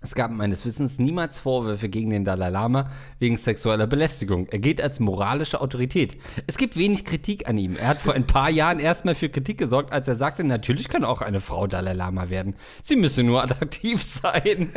es 0.00 0.14
gab 0.14 0.30
meines 0.30 0.64
Wissens 0.64 1.00
niemals 1.00 1.40
Vorwürfe 1.40 1.88
gegen 1.88 2.10
den 2.10 2.24
Dalai 2.24 2.50
Lama 2.50 2.88
wegen 3.18 3.36
sexueller 3.36 3.88
Belästigung. 3.88 4.46
Er 4.46 4.60
gilt 4.60 4.80
als 4.80 5.00
moralische 5.00 5.60
Autorität. 5.60 6.18
Es 6.46 6.56
gibt 6.56 6.76
wenig 6.76 7.04
Kritik 7.04 7.48
an 7.48 7.58
ihm. 7.58 7.74
Er 7.74 7.88
hat 7.88 7.98
vor 7.98 8.14
ein 8.14 8.28
paar 8.28 8.48
Jahren 8.48 8.78
erstmal 8.78 9.16
für 9.16 9.28
Kritik 9.28 9.58
gesorgt, 9.58 9.90
als 9.90 10.06
er 10.06 10.14
sagte, 10.14 10.44
natürlich 10.44 10.88
kann 10.88 11.04
auch 11.04 11.20
eine 11.20 11.40
Frau 11.40 11.66
Dalai 11.66 11.94
Lama 11.94 12.30
werden. 12.30 12.54
Sie 12.80 12.94
müsse 12.94 13.24
nur 13.24 13.42
attraktiv 13.42 14.04
sein. 14.04 14.70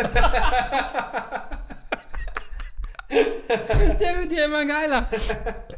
Der 3.99 4.19
wird 4.19 4.31
ja 4.31 4.45
immer 4.45 4.65
geiler. 4.65 5.09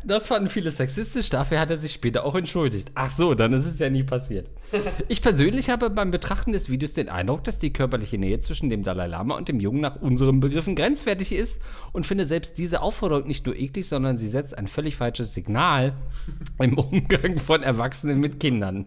Das 0.04 0.28
fanden 0.28 0.50
viele 0.50 0.72
sexistisch, 0.72 1.30
dafür 1.30 1.60
hat 1.60 1.70
er 1.70 1.78
sich 1.78 1.92
später 1.92 2.26
auch 2.26 2.34
entschuldigt. 2.36 2.92
Ach 2.96 3.12
so, 3.12 3.36
dann 3.36 3.54
ist 3.54 3.66
es 3.66 3.78
ja 3.78 3.90
nie 3.90 4.04
passiert. 4.04 4.50
Ich 5.08 5.22
persönlich 5.22 5.70
habe 5.70 5.90
beim 5.90 6.10
Betrachten 6.10 6.52
des 6.52 6.70
Videos 6.70 6.94
den 6.94 7.10
Eindruck, 7.10 7.44
dass 7.44 7.60
die 7.60 7.72
körperliche 7.72 8.18
Nähe 8.18 8.40
zwischen 8.40 8.70
dem 8.70 8.84
Dalai 8.84 9.08
Lama 9.08 9.36
und 9.36 9.48
dem 9.48 9.60
Jungen 9.60 9.82
nach 9.82 9.98
unseren 10.02 10.40
Begriffen 10.40 10.76
grenzwertig 10.76 11.32
ist 11.32 11.62
und 11.92 12.06
finde 12.06 12.26
selbst 12.26 12.58
diese 12.58 12.82
Aufforderung 12.82 13.28
nicht 13.28 13.46
nur 13.46 13.56
eklig, 13.56 13.88
sondern 13.88 14.18
sie 14.18 14.30
setzt 14.30 14.58
ein 14.58 14.68
völlig 14.68 14.96
falsches 14.96 15.34
Signal 15.34 15.94
im 16.60 16.78
Umgang 16.78 17.38
von 17.38 17.62
Erwachsenen 17.62 18.20
mit 18.20 18.40
Kindern. 18.40 18.86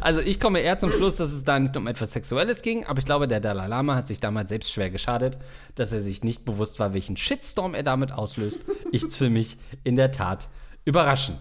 Also 0.00 0.20
ich 0.20 0.38
komme 0.38 0.60
eher 0.60 0.78
zum 0.78 0.92
Schluss, 0.92 1.16
dass 1.16 1.32
es 1.32 1.44
da 1.44 1.58
nicht 1.58 1.76
um 1.76 1.86
etwas 1.86 2.12
Sexuelles 2.12 2.62
ging, 2.62 2.86
aber 2.86 3.00
ich 3.00 3.04
glaube, 3.04 3.26
der 3.26 3.40
Dalai 3.40 3.66
Lama 3.66 3.96
hat 3.96 4.06
sich 4.06 4.20
damals 4.20 4.50
selbst 4.50 4.72
schwer 4.72 4.90
geschadet, 4.90 5.38
dass 5.74 5.92
er 5.92 6.00
sich 6.00 6.22
nicht 6.22 6.44
bewusst 6.44 6.78
war, 6.78 6.94
welchen 6.94 7.16
Shitstorm 7.16 7.55
er 7.74 7.82
damit 7.82 8.12
auslöst, 8.12 8.64
ist 8.92 9.14
für 9.14 9.30
mich 9.30 9.56
in 9.84 9.96
der 9.96 10.12
Tat 10.12 10.48
überraschend. 10.84 11.38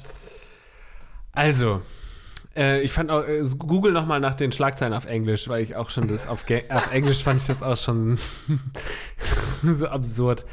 Also, 1.31 1.81
äh, 2.55 2.81
ich 2.81 2.91
fand 2.91 3.11
auch, 3.11 3.23
äh, 3.27 3.43
Google 3.57 3.91
nochmal 3.91 4.19
nach 4.19 4.35
den 4.35 4.51
Schlagzeilen 4.51 4.93
auf 4.93 5.05
Englisch, 5.05 5.47
weil 5.49 5.63
ich 5.63 5.75
auch 5.75 5.89
schon 5.89 6.07
das 6.07 6.27
auf, 6.27 6.45
auf 6.69 6.91
Englisch 6.91 7.23
fand 7.23 7.41
ich 7.41 7.47
das 7.47 7.61
auch 7.61 7.77
schon 7.77 8.17
so 9.63 9.87
absurd. 9.87 10.45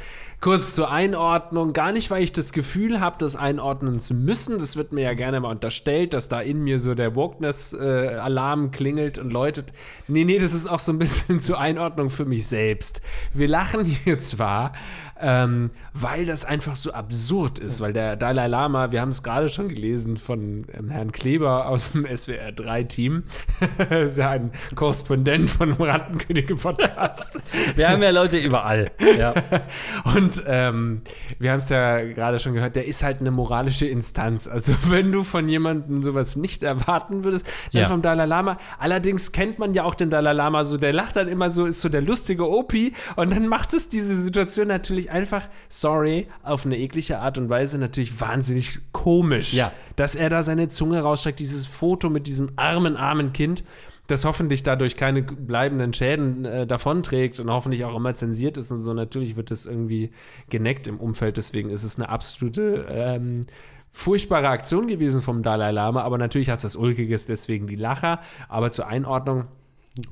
Kurz 0.43 0.75
zur 0.75 0.91
Einordnung, 0.91 1.71
gar 1.71 1.93
nicht, 1.93 2.11
weil 2.11 2.21
ich 2.21 2.33
das 2.33 2.51
Gefühl 2.51 2.99
habe, 2.99 3.15
das 3.17 3.37
einordnen 3.37 4.01
zu 4.01 4.13
müssen. 4.13 4.59
Das 4.59 4.75
wird 4.75 4.91
mir 4.91 5.03
ja 5.03 5.13
gerne 5.13 5.39
mal 5.39 5.51
unterstellt, 5.51 6.13
dass 6.13 6.27
da 6.27 6.41
in 6.41 6.65
mir 6.65 6.81
so 6.81 6.95
der 6.95 7.15
Wokeness-Alarm 7.15 8.71
klingelt 8.71 9.17
und 9.17 9.31
läutet. 9.31 9.71
Nee, 10.09 10.25
nee, 10.25 10.39
das 10.39 10.53
ist 10.53 10.67
auch 10.67 10.79
so 10.79 10.91
ein 10.91 10.99
bisschen 10.99 11.39
zur 11.39 11.61
Einordnung 11.61 12.09
für 12.09 12.25
mich 12.25 12.45
selbst. 12.45 12.99
Wir 13.33 13.47
lachen 13.47 13.85
hier 13.85 14.19
zwar, 14.19 14.73
ähm, 15.21 15.71
weil 15.93 16.25
das 16.25 16.43
einfach 16.43 16.75
so 16.75 16.91
absurd 16.91 17.59
ist, 17.59 17.79
weil 17.79 17.93
der 17.93 18.17
Dalai 18.17 18.47
Lama, 18.47 18.91
wir 18.91 18.99
haben 18.99 19.09
es 19.09 19.23
gerade 19.23 19.47
schon 19.47 19.69
gelesen 19.69 20.17
von 20.17 20.65
ähm, 20.73 20.89
Herrn 20.89 21.13
Kleber 21.13 21.67
aus 21.67 21.93
dem 21.93 22.05
SWR 22.05 22.49
3-Team, 22.49 23.23
ist 23.89 24.17
ja 24.17 24.31
ein 24.31 24.51
Korrespondent 24.75 25.49
von 25.49 25.69
dem 25.69 25.81
Rattenkönige-Podcast. 25.81 27.39
Wir 27.77 27.89
haben 27.89 28.03
ja 28.03 28.09
Leute 28.09 28.37
überall. 28.37 28.91
Ja. 29.17 29.33
Und 30.15 30.32
ähm, 30.47 31.01
wir 31.39 31.51
haben 31.51 31.59
es 31.59 31.69
ja 31.69 32.03
gerade 32.03 32.39
schon 32.39 32.53
gehört, 32.53 32.75
der 32.75 32.85
ist 32.87 33.03
halt 33.03 33.19
eine 33.19 33.31
moralische 33.31 33.85
Instanz. 33.85 34.47
Also 34.47 34.73
wenn 34.89 35.11
du 35.11 35.23
von 35.23 35.49
jemandem 35.49 36.01
sowas 36.03 36.35
nicht 36.35 36.63
erwarten 36.63 37.23
würdest, 37.23 37.45
dann 37.71 37.81
Ja. 37.83 37.87
vom 37.87 38.01
Dalai 38.01 38.25
Lama. 38.25 38.57
Allerdings 38.79 39.31
kennt 39.31 39.59
man 39.59 39.73
ja 39.73 39.83
auch 39.83 39.95
den 39.95 40.09
Dalai 40.09 40.33
Lama 40.33 40.63
so, 40.65 40.77
der 40.77 40.93
lacht 40.93 41.15
dann 41.15 41.27
immer 41.27 41.49
so, 41.49 41.65
ist 41.65 41.81
so 41.81 41.89
der 41.89 42.01
lustige 42.01 42.49
Opi 42.49 42.93
und 43.15 43.31
dann 43.31 43.47
macht 43.47 43.73
es 43.73 43.89
diese 43.89 44.19
Situation 44.19 44.67
natürlich 44.67 45.11
einfach, 45.11 45.47
sorry, 45.69 46.27
auf 46.43 46.65
eine 46.65 46.77
eklige 46.77 47.19
Art 47.19 47.37
und 47.37 47.49
Weise 47.49 47.77
natürlich 47.77 48.19
wahnsinnig 48.21 48.79
komisch. 48.91 49.53
Ja. 49.53 49.71
Dass 49.95 50.15
er 50.15 50.29
da 50.29 50.41
seine 50.41 50.69
Zunge 50.69 51.01
rausstreckt, 51.01 51.39
dieses 51.39 51.67
Foto 51.67 52.09
mit 52.09 52.25
diesem 52.27 52.51
armen, 52.55 52.97
armen 52.97 53.31
Kind 53.33 53.63
das 54.07 54.25
hoffentlich 54.25 54.63
dadurch 54.63 54.97
keine 54.97 55.23
bleibenden 55.23 55.93
Schäden 55.93 56.45
äh, 56.45 56.67
davonträgt 56.67 57.39
und 57.39 57.49
hoffentlich 57.49 57.85
auch 57.85 57.95
immer 57.95 58.13
zensiert 58.15 58.57
ist 58.57 58.71
und 58.71 58.81
so. 58.81 58.93
Natürlich 58.93 59.35
wird 59.35 59.49
das 59.49 59.65
irgendwie 59.65 60.11
geneckt 60.49 60.87
im 60.87 60.99
Umfeld, 60.99 61.37
deswegen 61.37 61.69
ist 61.69 61.83
es 61.83 61.97
eine 61.97 62.09
absolute 62.09 62.85
ähm, 62.89 63.45
furchtbare 63.91 64.49
Aktion 64.49 64.87
gewesen 64.87 65.21
vom 65.21 65.43
Dalai 65.43 65.71
Lama, 65.71 66.01
aber 66.01 66.17
natürlich 66.17 66.49
hat 66.49 66.59
es 66.59 66.65
was 66.65 66.75
Ulkiges, 66.75 67.27
deswegen 67.27 67.67
die 67.67 67.75
Lacher. 67.75 68.19
Aber 68.49 68.71
zur 68.71 68.87
Einordnung, 68.87 69.45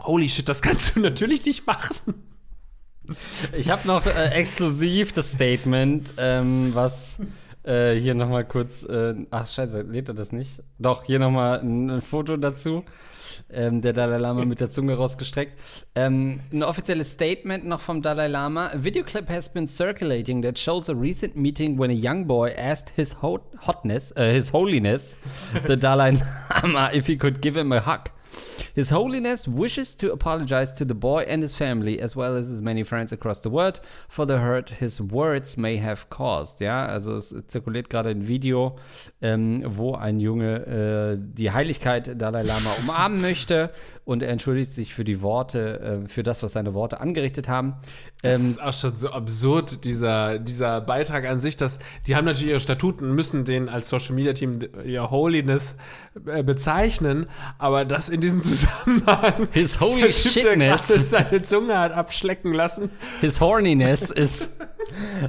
holy 0.02 0.30
shit, 0.30 0.48
das 0.48 0.62
kannst 0.62 0.96
du 0.96 1.00
natürlich 1.02 1.44
nicht 1.46 1.68
machen. 1.68 1.98
Ich 3.54 3.70
habe 3.70 3.88
noch 3.88 4.06
äh, 4.06 4.30
exklusiv 4.30 5.12
das 5.12 5.32
Statement, 5.32 6.14
ähm, 6.18 6.72
was 6.74 7.18
äh, 7.64 7.94
hier 7.96 8.16
nochmal 8.16 8.46
kurz. 8.46 8.84
Äh, 8.84 9.16
ach, 9.30 9.48
scheiße, 9.48 9.82
lädt 9.82 10.10
er 10.10 10.14
das 10.14 10.32
nicht? 10.32 10.64
Doch, 10.80 11.04
hier 11.04 11.20
nochmal 11.20 11.60
ein, 11.60 11.90
ein 11.90 12.02
Foto 12.02 12.38
dazu. 12.38 12.84
Ähm, 13.50 13.82
der 13.82 13.94
Dalai 13.94 14.18
Lama 14.18 14.46
mit 14.46 14.60
der 14.60 14.70
Zunge 14.70 14.96
rausgestreckt. 14.96 15.54
Ähm, 15.96 16.42
ein 16.52 16.64
offizielles 16.64 17.12
Statement 17.12 17.66
noch 17.66 17.82
vom 17.82 18.02
Dalai 18.02 18.28
Lama. 18.28 18.68
A 18.68 18.84
video 18.84 19.04
clip 19.04 19.30
has 19.30 19.52
been 19.52 19.68
circulating 19.68 20.42
that 20.42 20.60
shows 20.60 20.90
a 20.90 20.94
recent 20.94 21.36
meeting 21.36 21.80
when 21.80 21.90
a 21.90 21.94
young 21.94 22.28
boy 22.28 22.52
asked 22.58 22.94
his 22.96 23.22
ho 23.22 23.40
hotness, 23.66 24.12
uh, 24.18 24.32
his 24.32 24.52
holiness, 24.52 25.16
the 25.68 25.78
Dalai 25.78 26.18
Lama, 26.64 26.92
if 26.94 27.08
he 27.08 27.16
could 27.16 27.42
give 27.42 27.56
him 27.56 27.72
a 27.72 27.80
hug. 27.80 28.10
His 28.74 28.90
Holiness 28.90 29.48
wishes 29.48 29.96
to 29.98 30.12
apologize 30.12 30.74
to 30.76 30.86
the 30.86 30.94
boy 30.94 31.26
and 31.28 31.42
his 31.42 31.54
family, 31.54 32.00
as 32.00 32.16
well 32.16 32.36
as 32.36 32.48
his 32.48 32.62
many 32.62 32.84
friends 32.84 33.12
across 33.12 33.42
the 33.42 33.50
world, 33.50 33.82
for 34.08 34.26
the 34.26 34.40
hurt 34.40 34.70
his 34.80 35.02
words 35.02 35.58
may 35.58 35.78
have 35.78 36.10
caused. 36.10 36.62
Ja, 36.62 36.86
also 36.86 37.18
es 37.18 37.36
zirkuliert 37.48 37.90
gerade 37.90 38.10
ein 38.10 38.28
Video, 38.28 38.78
ähm, 39.22 39.64
wo 39.66 39.96
ein 39.96 40.20
Junge 40.20 40.66
äh, 40.66 41.18
die 41.18 41.52
Heiligkeit 41.52 42.22
Dalai 42.22 42.44
Lama 42.44 42.72
umarmen 42.82 43.22
möchte 43.22 43.72
und 44.06 44.24
er 44.24 44.30
entschuldigt 44.30 44.72
sich 44.72 44.94
für 44.94 45.04
die 45.04 45.22
Worte, 45.22 46.04
äh, 46.06 46.10
für 46.10 46.24
das, 46.24 46.44
was 46.44 46.54
seine 46.54 46.74
Worte 46.74 47.00
angerichtet 47.00 47.48
haben. 47.48 47.76
Das 48.22 48.40
Ähm, 48.40 48.50
ist 48.50 48.62
auch 48.62 48.74
schon 48.74 48.96
so 48.96 49.10
absurd, 49.12 49.84
dieser, 49.86 50.40
dieser 50.40 50.82
Beitrag 50.82 51.26
an 51.26 51.40
sich, 51.40 51.58
dass 51.58 51.80
die 52.08 52.16
haben 52.16 52.26
natürlich 52.26 52.50
ihre 52.50 52.60
Statuten 52.60 53.10
und 53.10 53.16
müssen 53.16 53.46
den 53.46 53.70
als 53.70 53.90
Social 53.90 54.16
Media 54.16 54.34
Team 54.34 54.60
ihr 54.84 55.10
Holiness 55.12 55.78
äh, 56.26 56.44
bezeichnen, 56.44 57.28
aber 57.58 57.86
das 57.86 58.10
in 58.10 58.22
diesem 58.22 58.42
Zusammenhang. 58.42 59.48
His 59.52 59.80
holy 59.80 60.12
shitness. 60.12 60.88
seine 61.10 61.42
Zunge 61.44 61.78
hat 61.78 61.94
abschlecken 61.94 62.54
lassen. 62.54 62.90
His 63.22 63.40
Horniness 63.40 64.12
ist. 64.12 64.50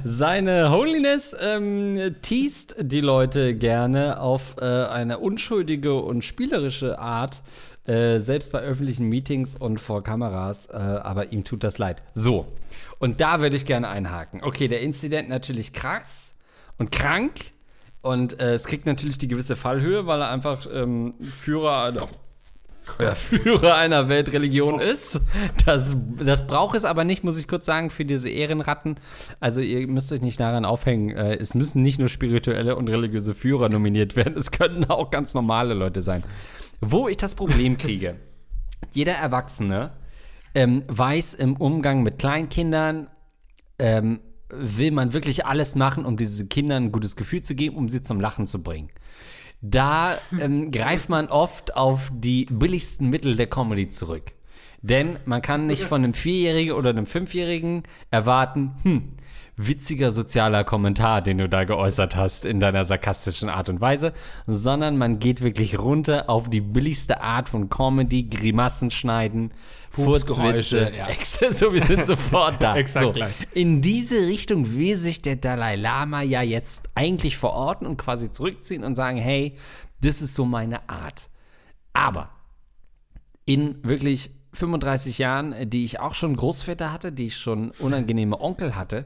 Seine 0.03 0.71
Holiness 0.71 1.35
ähm, 1.39 2.15
teast 2.21 2.75
die 2.79 3.01
Leute 3.01 3.55
gerne 3.55 4.19
auf 4.19 4.55
äh, 4.59 4.65
eine 4.65 5.19
unschuldige 5.19 5.93
und 5.95 6.23
spielerische 6.23 6.99
Art, 6.99 7.41
äh, 7.85 8.19
selbst 8.19 8.51
bei 8.51 8.59
öffentlichen 8.59 9.09
Meetings 9.09 9.55
und 9.55 9.79
vor 9.79 10.03
Kameras, 10.03 10.67
äh, 10.67 10.73
aber 10.73 11.31
ihm 11.31 11.43
tut 11.43 11.63
das 11.63 11.77
leid. 11.77 12.01
So, 12.13 12.47
und 12.99 13.21
da 13.21 13.41
würde 13.41 13.55
ich 13.55 13.65
gerne 13.65 13.89
einhaken. 13.89 14.43
Okay, 14.43 14.67
der 14.67 14.81
Inzident 14.81 15.29
natürlich 15.29 15.73
krass 15.73 16.35
und 16.77 16.91
krank 16.91 17.31
und 18.01 18.39
äh, 18.39 18.53
es 18.53 18.65
kriegt 18.65 18.85
natürlich 18.85 19.17
die 19.17 19.27
gewisse 19.27 19.55
Fallhöhe, 19.55 20.07
weil 20.07 20.21
er 20.21 20.29
einfach 20.29 20.67
ähm, 20.71 21.15
Führer 21.21 21.83
einer 21.83 22.07
ja, 22.99 23.15
Führer 23.15 23.75
einer 23.75 24.09
Weltreligion 24.09 24.79
ist. 24.79 25.21
Das, 25.65 25.95
das 26.19 26.47
braucht 26.47 26.75
es 26.75 26.83
aber 26.83 27.03
nicht, 27.03 27.23
muss 27.23 27.37
ich 27.37 27.47
kurz 27.47 27.65
sagen, 27.65 27.89
für 27.89 28.05
diese 28.05 28.29
Ehrenratten. 28.29 28.97
Also 29.39 29.61
ihr 29.61 29.87
müsst 29.87 30.11
euch 30.11 30.21
nicht 30.21 30.39
daran 30.39 30.65
aufhängen. 30.65 31.15
Äh, 31.15 31.35
es 31.35 31.55
müssen 31.55 31.81
nicht 31.81 31.99
nur 31.99 32.09
spirituelle 32.09 32.75
und 32.75 32.89
religiöse 32.89 33.33
Führer 33.33 33.69
nominiert 33.69 34.15
werden. 34.15 34.35
Es 34.35 34.51
könnten 34.51 34.85
auch 34.85 35.11
ganz 35.11 35.33
normale 35.33 35.73
Leute 35.73 36.01
sein. 36.01 36.23
Wo 36.85 37.07
ich 37.07 37.15
das 37.15 37.33
Problem 37.33 37.77
kriege, 37.77 38.17
jeder 38.91 39.13
Erwachsene 39.13 39.91
ähm, 40.53 40.83
weiß 40.87 41.33
im 41.33 41.55
Umgang 41.55 42.03
mit 42.03 42.19
Kleinkindern, 42.19 43.09
ähm, 43.79 44.19
will 44.49 44.91
man 44.91 45.13
wirklich 45.13 45.45
alles 45.45 45.75
machen, 45.75 46.03
um 46.03 46.17
diesen 46.17 46.49
Kindern 46.49 46.83
ein 46.83 46.91
gutes 46.91 47.15
Gefühl 47.15 47.41
zu 47.41 47.55
geben, 47.55 47.77
um 47.77 47.87
sie 47.87 48.01
zum 48.01 48.19
Lachen 48.19 48.45
zu 48.45 48.61
bringen. 48.61 48.89
Da 49.61 50.17
ähm, 50.37 50.71
greift 50.71 51.07
man 51.07 51.27
oft 51.27 51.77
auf 51.77 52.11
die 52.13 52.47
billigsten 52.51 53.09
Mittel 53.09 53.37
der 53.37 53.47
Comedy 53.47 53.87
zurück. 53.87 54.33
Denn 54.81 55.17
man 55.23 55.41
kann 55.41 55.67
nicht 55.67 55.83
von 55.83 56.03
einem 56.03 56.13
Vierjährigen 56.13 56.73
oder 56.73 56.89
einem 56.89 57.05
Fünfjährigen 57.05 57.83
erwarten, 58.11 58.75
hm, 58.83 59.09
witziger 59.55 60.11
sozialer 60.11 60.63
Kommentar, 60.63 61.21
den 61.21 61.37
du 61.37 61.47
da 61.47 61.63
geäußert 61.63 62.15
hast 62.15 62.45
in 62.45 62.59
deiner 62.59 62.85
sarkastischen 62.85 63.49
Art 63.49 63.69
und 63.69 63.81
Weise, 63.81 64.13
sondern 64.47 64.97
man 64.97 65.19
geht 65.19 65.41
wirklich 65.41 65.77
runter 65.77 66.29
auf 66.29 66.49
die 66.49 66.61
billigste 66.61 67.21
Art 67.21 67.49
von 67.49 67.69
Comedy, 67.69 68.23
Grimassen 68.23 68.89
schneiden, 68.89 69.51
Furzwitze, 69.91 70.91
ja. 70.95 71.07
So, 71.51 71.71
wir 71.71 71.83
sind 71.83 72.05
sofort 72.07 72.61
da. 72.63 72.75
Exakt 72.75 73.05
so, 73.05 73.11
gleich. 73.11 73.33
In 73.53 73.81
diese 73.81 74.25
Richtung 74.25 74.73
will 74.75 74.95
sich 74.95 75.21
der 75.21 75.35
Dalai 75.35 75.75
Lama 75.75 76.23
ja 76.23 76.41
jetzt 76.41 76.89
eigentlich 76.95 77.37
verorten 77.37 77.85
und 77.85 77.97
quasi 77.97 78.31
zurückziehen 78.31 78.83
und 78.83 78.95
sagen, 78.95 79.17
hey, 79.17 79.55
das 80.01 80.21
ist 80.21 80.33
so 80.33 80.45
meine 80.45 80.89
Art. 80.89 81.29
Aber 81.93 82.29
in 83.45 83.83
wirklich 83.83 84.31
35 84.53 85.17
Jahren, 85.17 85.53
äh, 85.53 85.67
die 85.67 85.83
ich 85.83 85.99
auch 85.99 86.13
schon 86.13 86.35
Großväter 86.35 86.91
hatte, 86.91 87.11
die 87.11 87.27
ich 87.27 87.37
schon 87.37 87.71
unangenehme 87.79 88.39
Onkel 88.39 88.75
hatte, 88.75 89.05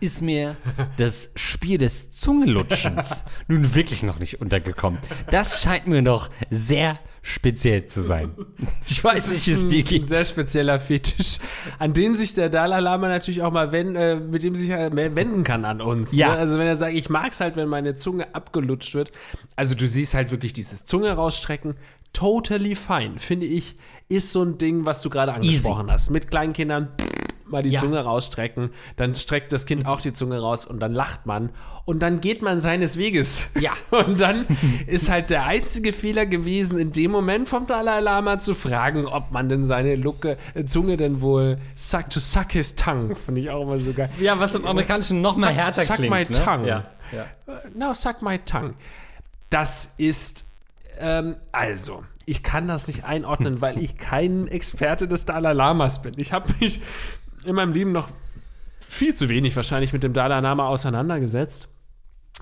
ist 0.00 0.22
mir 0.22 0.56
das 0.96 1.30
Spiel 1.36 1.78
des 1.78 2.10
Zungelutschens 2.10 3.24
nun 3.48 3.74
wirklich 3.74 4.02
noch 4.02 4.18
nicht 4.18 4.40
untergekommen. 4.40 4.98
Das 5.30 5.62
scheint 5.62 5.86
mir 5.86 6.02
noch 6.02 6.30
sehr 6.50 6.98
speziell 7.22 7.84
zu 7.84 8.02
sein. 8.02 8.34
Ich 8.90 9.04
weiß 9.04 9.30
nicht, 9.30 9.46
wie 9.46 9.52
es 9.52 9.68
dir 9.68 9.78
ein 9.78 9.84
geht. 9.84 10.06
sehr 10.08 10.24
spezieller 10.24 10.80
Fetisch, 10.80 11.38
an 11.78 11.92
den 11.92 12.14
sich 12.14 12.32
der 12.32 12.48
Dalai 12.48 12.80
Lama 12.80 13.08
natürlich 13.08 13.42
auch 13.42 13.52
mal 13.52 13.70
wenden, 13.70 13.96
äh, 13.96 14.16
mit 14.16 14.42
dem 14.42 14.56
sich 14.56 14.68
mehr 14.68 15.14
wenden 15.14 15.44
kann 15.44 15.64
an 15.64 15.80
uns. 15.80 16.12
Ja. 16.12 16.32
Ne? 16.32 16.38
Also 16.38 16.58
wenn 16.58 16.66
er 16.66 16.74
sagt, 16.74 16.94
ich 16.94 17.10
mag 17.10 17.32
es 17.32 17.40
halt, 17.40 17.56
wenn 17.56 17.68
meine 17.68 17.94
Zunge 17.94 18.34
abgelutscht 18.34 18.94
wird. 18.94 19.12
Also 19.56 19.74
du 19.74 19.86
siehst 19.86 20.14
halt 20.14 20.30
wirklich 20.30 20.54
dieses 20.54 20.84
Zunge 20.84 21.12
rausstrecken. 21.12 21.76
Totally 22.12 22.74
fine, 22.74 23.18
finde 23.18 23.46
ich, 23.46 23.76
ist 24.08 24.32
so 24.32 24.42
ein 24.42 24.58
Ding, 24.58 24.86
was 24.86 25.02
du 25.02 25.10
gerade 25.10 25.32
angesprochen 25.34 25.90
hast. 25.90 26.10
Mit 26.10 26.30
kleinen 26.30 26.52
Kindern 26.52 26.88
mal 27.46 27.62
die 27.62 27.70
Ja. 27.70 27.80
Zunge 27.80 27.98
rausstrecken, 28.00 28.70
dann 28.96 29.14
streckt 29.14 29.52
das 29.52 29.64
Kind 29.64 29.86
auch 29.86 30.02
die 30.02 30.12
Zunge 30.12 30.38
raus 30.38 30.66
und 30.66 30.80
dann 30.80 30.92
lacht 30.92 31.24
man 31.24 31.48
und 31.86 32.00
dann 32.00 32.20
geht 32.20 32.42
man 32.42 32.60
seines 32.60 32.98
Weges. 32.98 33.48
Ja. 33.58 33.72
Und 33.90 34.20
dann 34.20 34.44
ist 34.86 35.08
halt 35.08 35.30
der 35.30 35.46
einzige 35.46 35.94
Fehler 35.94 36.26
gewesen, 36.26 36.78
in 36.78 36.92
dem 36.92 37.10
Moment 37.10 37.48
vom 37.48 37.66
Dalai 37.66 38.00
Lama 38.00 38.38
zu 38.38 38.54
fragen, 38.54 39.06
ob 39.06 39.32
man 39.32 39.48
denn 39.48 39.64
seine 39.64 39.96
Lucke, 39.96 40.36
äh, 40.52 40.66
Zunge 40.66 40.98
denn 40.98 41.22
wohl 41.22 41.56
suck, 41.74 42.10
to 42.10 42.20
suck 42.20 42.52
his 42.52 42.74
tongue, 42.76 43.14
finde 43.14 43.40
ich 43.40 43.48
auch 43.50 43.62
immer 43.62 43.78
so 43.78 43.94
geil. 43.94 44.10
Ja, 44.20 44.38
was 44.38 44.54
im 44.54 44.66
Amerikanischen 44.66 45.22
noch 45.22 45.38
mal 45.38 45.48
Suck- 45.48 45.56
härter 45.56 45.80
suck 45.82 45.96
klingt. 45.96 46.10
my 46.12 46.24
ne? 46.24 46.30
tongue. 46.44 46.66
Ja, 46.68 46.84
ja. 47.12 47.24
Now 47.74 47.94
suck 47.94 48.20
my 48.20 48.38
tongue. 48.40 48.74
Das 49.48 49.94
ist, 49.96 50.44
ähm, 50.98 51.36
also, 51.52 52.04
ich 52.28 52.42
kann 52.42 52.68
das 52.68 52.86
nicht 52.86 53.04
einordnen, 53.04 53.60
weil 53.60 53.78
ich 53.78 53.96
kein 53.96 54.46
Experte 54.48 55.08
des 55.08 55.24
Dalai 55.24 55.52
Lamas 55.52 56.02
bin. 56.02 56.14
Ich 56.16 56.32
habe 56.32 56.52
mich 56.60 56.80
in 57.44 57.54
meinem 57.54 57.72
Leben 57.72 57.92
noch 57.92 58.08
viel 58.86 59.14
zu 59.14 59.28
wenig 59.28 59.54
wahrscheinlich 59.56 59.92
mit 59.92 60.02
dem 60.02 60.12
Dalai 60.12 60.40
Lama 60.40 60.66
auseinandergesetzt 60.68 61.68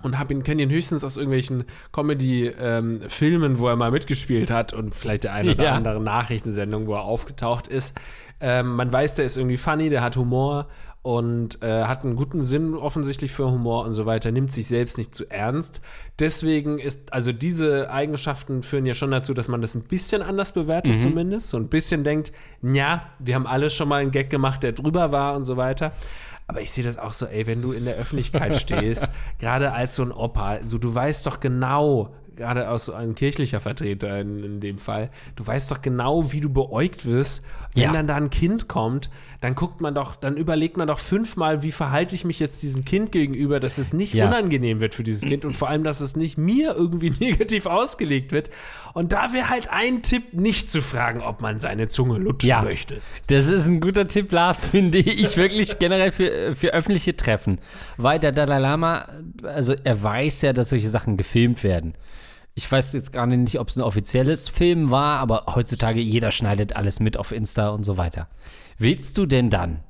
und 0.02 0.18
habe 0.18 0.34
ihn 0.34 0.42
kenne 0.42 0.62
ihn 0.62 0.70
höchstens 0.70 1.04
aus 1.04 1.16
irgendwelchen 1.16 1.64
Comedy-Filmen, 1.92 3.58
wo 3.58 3.68
er 3.68 3.76
mal 3.76 3.90
mitgespielt 3.90 4.50
hat 4.50 4.72
und 4.72 4.94
vielleicht 4.94 5.24
der 5.24 5.32
eine 5.32 5.52
oder 5.52 5.64
Ja. 5.64 5.74
andere 5.74 6.00
Nachrichtensendung, 6.00 6.86
wo 6.86 6.94
er 6.94 7.02
aufgetaucht 7.02 7.68
ist. 7.68 7.94
Ähm, 8.40 8.76
man 8.76 8.92
weiß, 8.92 9.14
der 9.14 9.24
ist 9.24 9.36
irgendwie 9.36 9.56
funny, 9.56 9.88
der 9.88 10.02
hat 10.02 10.16
Humor 10.16 10.68
und 11.06 11.62
äh, 11.62 11.84
hat 11.84 12.04
einen 12.04 12.16
guten 12.16 12.42
Sinn 12.42 12.74
offensichtlich 12.74 13.30
für 13.30 13.48
Humor 13.48 13.84
und 13.84 13.92
so 13.92 14.06
weiter, 14.06 14.32
nimmt 14.32 14.50
sich 14.50 14.66
selbst 14.66 14.98
nicht 14.98 15.14
zu 15.14 15.30
ernst. 15.30 15.80
Deswegen 16.18 16.80
ist, 16.80 17.12
also 17.12 17.30
diese 17.30 17.92
Eigenschaften 17.92 18.64
führen 18.64 18.86
ja 18.86 18.94
schon 18.94 19.12
dazu, 19.12 19.32
dass 19.32 19.46
man 19.46 19.62
das 19.62 19.76
ein 19.76 19.82
bisschen 19.82 20.20
anders 20.20 20.50
bewertet 20.50 21.00
zumindest. 21.00 21.50
So 21.50 21.58
ein 21.58 21.68
bisschen 21.68 22.02
denkt, 22.02 22.32
ja, 22.60 23.02
wir 23.20 23.36
haben 23.36 23.46
alle 23.46 23.70
schon 23.70 23.88
mal 23.88 24.00
einen 24.02 24.10
Gag 24.10 24.30
gemacht, 24.30 24.64
der 24.64 24.72
drüber 24.72 25.12
war 25.12 25.36
und 25.36 25.44
so 25.44 25.56
weiter. 25.56 25.92
Aber 26.48 26.60
ich 26.60 26.72
sehe 26.72 26.82
das 26.82 26.98
auch 26.98 27.12
so, 27.12 27.26
ey, 27.26 27.46
wenn 27.46 27.62
du 27.62 27.70
in 27.70 27.84
der 27.84 27.94
Öffentlichkeit 27.94 28.56
stehst, 28.60 29.08
gerade 29.38 29.72
als 29.72 29.94
so 29.94 30.02
ein 30.02 30.10
Opa, 30.10 30.58
so 30.64 30.76
du 30.78 30.92
weißt 30.92 31.24
doch 31.24 31.38
genau, 31.38 32.14
gerade 32.34 32.68
aus 32.68 32.84
so 32.86 32.92
ein 32.94 33.14
kirchlicher 33.14 33.60
Vertreter 33.60 34.20
in, 34.20 34.42
in 34.44 34.60
dem 34.60 34.76
Fall, 34.78 35.10
du 35.36 35.46
weißt 35.46 35.70
doch 35.70 35.82
genau, 35.82 36.32
wie 36.32 36.40
du 36.40 36.50
beäugt 36.52 37.06
wirst. 37.06 37.42
Wenn 37.74 37.84
Ja. 37.84 37.92
dann 37.92 38.06
da 38.06 38.14
ein 38.16 38.28
Kind 38.30 38.68
kommt, 38.68 39.08
dann 39.40 39.54
guckt 39.54 39.80
man 39.80 39.94
doch, 39.94 40.16
dann 40.16 40.36
überlegt 40.36 40.76
man 40.76 40.88
doch 40.88 40.98
fünfmal, 40.98 41.62
wie 41.62 41.72
verhalte 41.72 42.14
ich 42.14 42.24
mich 42.24 42.40
jetzt 42.40 42.62
diesem 42.62 42.84
Kind 42.84 43.12
gegenüber, 43.12 43.60
dass 43.60 43.78
es 43.78 43.92
nicht 43.92 44.14
Ja. 44.14 44.26
unangenehm 44.28 44.80
wird 44.80 44.94
für 44.94 45.04
dieses 45.04 45.22
Kind 45.22 45.44
und 45.44 45.54
vor 45.54 45.68
allem, 45.68 45.84
dass 45.84 46.00
es 46.00 46.16
nicht 46.16 46.38
mir 46.38 46.74
irgendwie 46.76 47.10
negativ 47.20 47.66
ausgelegt 47.66 48.32
wird. 48.32 48.50
Und 48.94 49.12
da 49.12 49.32
wäre 49.32 49.50
halt 49.50 49.68
ein 49.70 50.02
Tipp, 50.02 50.32
nicht 50.32 50.70
zu 50.70 50.80
fragen, 50.80 51.20
ob 51.20 51.42
man 51.42 51.60
seine 51.60 51.86
Zunge 51.88 52.18
lutschen 52.18 52.48
Ja. 52.48 52.62
möchte. 52.62 53.00
Das 53.26 53.46
ist 53.46 53.66
ein 53.66 53.80
guter 53.80 54.08
Tipp, 54.08 54.32
Lars, 54.32 54.66
finde 54.68 54.98
ich 54.98 55.36
wirklich 55.36 55.78
generell 55.78 56.12
für, 56.12 56.54
für 56.54 56.72
öffentliche 56.72 57.16
Treffen. 57.16 57.58
Weil 57.98 58.18
der 58.18 58.32
Dalai 58.32 58.58
Lama, 58.58 59.08
also 59.42 59.74
er 59.84 60.02
weiß 60.02 60.42
ja, 60.42 60.52
dass 60.52 60.70
solche 60.70 60.88
Sachen 60.88 61.16
gefilmt 61.16 61.62
werden. 61.62 61.94
Ich 62.58 62.72
weiß 62.72 62.94
jetzt 62.94 63.12
gar 63.12 63.26
nicht, 63.26 63.60
ob 63.60 63.68
es 63.68 63.76
ein 63.76 63.82
offizielles 63.82 64.48
Film 64.48 64.90
war, 64.90 65.18
aber 65.18 65.44
heutzutage 65.54 66.00
jeder 66.00 66.30
schneidet 66.30 66.74
alles 66.74 67.00
mit 67.00 67.18
auf 67.18 67.30
Insta 67.30 67.68
und 67.68 67.84
so 67.84 67.98
weiter. 67.98 68.28
Willst 68.78 69.18
du 69.18 69.26
denn 69.26 69.50
dann 69.50 69.80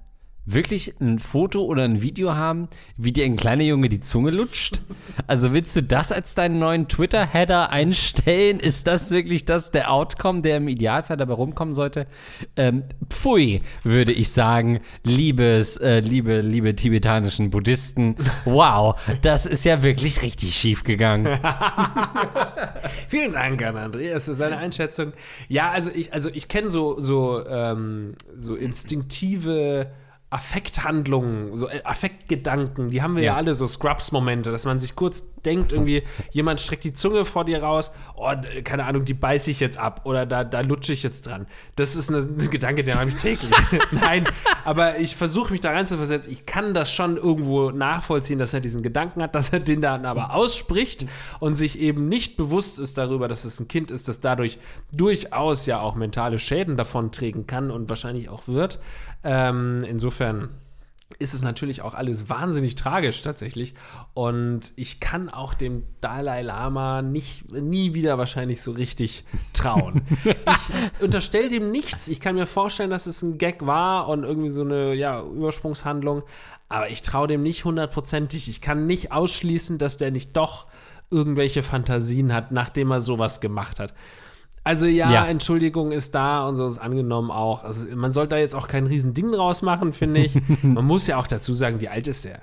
wirklich 0.47 0.95
ein 1.01 1.19
Foto 1.19 1.65
oder 1.65 1.83
ein 1.83 2.01
Video 2.01 2.35
haben, 2.35 2.69
wie 2.97 3.13
dir 3.13 3.25
ein 3.25 3.37
kleiner 3.37 3.65
Junge 3.65 3.89
die 3.89 4.01
Zunge 4.01 4.31
lutscht? 4.31 4.81
Also 5.27 5.53
willst 5.53 5.75
du 5.75 5.83
das 5.83 6.13
als 6.13 6.37
deinen 6.37 6.61
neuen 6.61 6.87
Twitter-Header 6.89 7.71
einstellen? 7.71 8.61
Ist 8.61 8.87
das 8.87 9.11
wirklich 9.11 9.45
das 9.45 9.73
der 9.73 9.91
Outcome, 9.91 10.43
der 10.43 10.59
im 10.59 10.69
Idealfall 10.69 11.17
dabei 11.17 11.35
rumkommen 11.35 11.75
sollte? 11.75 12.07
Ähm, 12.55 12.85
pfui, 13.11 13.61
würde 13.83 14.13
ich 14.13 14.31
sagen, 14.31 14.81
liebes, 15.03 15.77
äh, 15.79 15.99
liebe, 15.99 16.41
liebe 16.41 16.77
tibetanischen 16.77 17.51
Buddhisten. 17.51 18.15
Wow, 18.45 18.95
das 19.23 19.47
ist 19.47 19.65
ja 19.65 19.83
wirklich 19.83 20.23
richtig 20.23 20.55
schief 20.55 20.85
gegangen. 20.85 21.27
Vielen 23.09 23.33
Dank 23.33 23.65
an 23.65 23.77
Andreas 23.77 24.27
für 24.27 24.35
seine 24.35 24.59
Einschätzung. 24.59 25.13
Ja, 25.49 25.73
also 25.73 25.91
ich, 25.93 26.13
also 26.13 26.31
ich 26.33 26.47
kenne 26.47 26.71
so, 26.71 27.01
so, 27.01 27.45
ähm, 27.47 28.15
so 28.37 28.55
instinktive 28.55 29.89
Affekthandlungen, 30.29 31.57
so 31.57 31.69
äh, 31.69 31.83
Affektgedanken, 31.85 32.91
die 32.91 33.01
haben 33.01 33.15
wir 33.15 33.23
ja, 33.23 33.33
Ja. 33.33 33.37
alle, 33.37 33.55
so 33.55 33.67
Scrubs-Momente, 33.67 34.51
dass 34.51 34.65
man 34.65 34.81
sich 34.81 34.97
kurz 34.97 35.23
denkt, 35.45 35.73
irgendwie, 35.73 36.03
jemand 36.33 36.59
streckt 36.61 36.83
die 36.83 36.93
Zunge 36.93 37.25
vor 37.25 37.45
dir 37.45 37.63
raus, 37.63 37.93
oh, 38.17 38.33
keine 38.65 38.85
Ahnung, 38.87 39.05
die 39.05 39.15
beiße 39.15 39.53
ich 39.53 39.61
jetzt 39.61 39.79
ab 39.79 40.01
oder 40.05 40.27
da, 40.27 40.43
da 40.43 40.61
lutsche 40.61 40.93
ich 40.93 41.05
jetzt 41.05 41.27
dran. 41.27 41.47
Das 41.77 41.95
ist 41.95 42.09
eine, 42.09 42.19
ein 42.23 42.51
Gedanke, 42.51 42.83
den 42.83 42.99
habe 42.99 43.11
ich 43.11 43.17
täglich. 43.17 43.55
Nein, 43.93 44.25
aber 44.65 44.99
ich 44.99 45.15
versuche 45.15 45.53
mich 45.53 45.61
da 45.61 45.71
reinzuversetzen. 45.71 46.33
Ich 46.33 46.45
kann 46.45 46.75
das 46.75 46.91
schon 46.91 47.17
irgendwo 47.17 47.71
nachvollziehen, 47.71 48.41
dass 48.41 48.53
er 48.53 48.61
diesen 48.61 48.83
Gedanken 48.83 49.23
hat, 49.23 49.37
dass 49.37 49.51
er 49.53 49.61
den 49.61 49.81
dann 49.81 50.05
aber 50.07 50.35
ausspricht 50.35 51.07
und 51.39 51.55
sich 51.55 51.79
eben 51.79 52.09
nicht 52.09 52.37
bewusst 52.37 52.81
ist 52.81 52.99
darüber, 52.99 53.29
dass 53.29 53.45
es 53.45 53.61
ein 53.61 53.69
Kind 53.69 53.93
ist, 53.93 54.09
das 54.09 54.19
dadurch 54.21 54.59
durchaus 54.93 55.67
ja 55.67 55.79
auch 55.79 55.95
mentale 55.95 56.41
Schäden 56.41 56.77
davonträgen 56.77 57.47
kann 57.47 57.71
und 57.71 57.89
wahrscheinlich 57.89 58.29
auch 58.29 58.49
wird. 58.49 58.81
Ähm, 59.27 59.85
insofern 59.85 60.51
ist 61.19 61.35
es 61.35 61.43
natürlich 61.43 61.83
auch 61.83 61.95
alles 61.95 62.29
wahnsinnig 62.29 62.77
tragisch 62.77 63.23
tatsächlich. 63.23 63.75
Und 64.15 64.73
ich 64.77 65.01
kann 65.01 65.29
auch 65.31 65.55
dem 65.55 65.83
Dalai 66.01 66.43
Lama 66.43 67.03
nicht, 67.03 67.51
nie 67.51 67.93
wieder 67.95 68.19
wahrscheinlich 68.19 68.63
so 68.63 68.71
richtig 68.71 69.25
trauen. 69.53 70.03
ich 70.25 71.03
unterstelle 71.03 71.49
dem 71.49 71.73
nichts. 71.73 72.07
Ich 72.07 72.21
kann 72.21 72.37
mir 72.37 72.47
vorstellen, 72.47 72.91
dass 72.91 73.07
es 73.07 73.23
ein 73.23 73.39
Gag 73.39 73.67
war 73.67 74.09
und 74.09 74.23
irgendwie 74.23 74.49
so 74.49 74.63
eine 74.63 74.95
ja, 74.95 75.23
Übersprungshandlung. 75.23 76.23
Aber 76.69 76.89
ich 76.89 77.03
traue 77.03 77.27
dem 77.27 77.43
nicht 77.43 77.65
hundertprozentig. 77.65 78.49
Ich 78.49 78.61
kann 78.61 78.87
nicht 78.87 79.11
ausschließen, 79.11 79.79
dass 79.79 79.97
der 79.97 80.13
nicht 80.13 80.37
doch 80.37 80.67
irgendwelche 81.11 81.63
Fantasien 81.63 82.33
hat, 82.33 82.53
nachdem 82.53 82.91
er 82.93 83.01
sowas 83.01 83.41
gemacht 83.41 83.81
hat. 83.81 83.93
Also 84.67 84.87
ja, 84.87 85.13
Ja. 85.13 85.27
Entschuldigung 85.27 85.93
ist 85.93 86.15
da 86.15 86.49
und 86.49 86.57
so 86.57 86.67
ist 86.67 86.79
angenommen 86.79 87.31
auch. 87.31 87.63
Also 87.63 87.87
man 87.95 88.11
sollte 88.11 88.31
da 88.31 88.39
jetzt 88.39 88.55
auch 88.55 88.67
kein 88.67 88.87
Riesending 88.89 89.31
draus 89.31 89.63
machen, 89.63 89.93
finde 89.93 90.25
ich. 90.25 90.35
man 90.63 90.85
muss 90.85 91.07
ja 91.07 91.19
auch 91.19 91.29
dazu 91.29 91.55
sagen, 91.55 91.81
wie 91.81 91.89
alt 91.89 92.09
ist 92.09 92.25
er? 92.25 92.41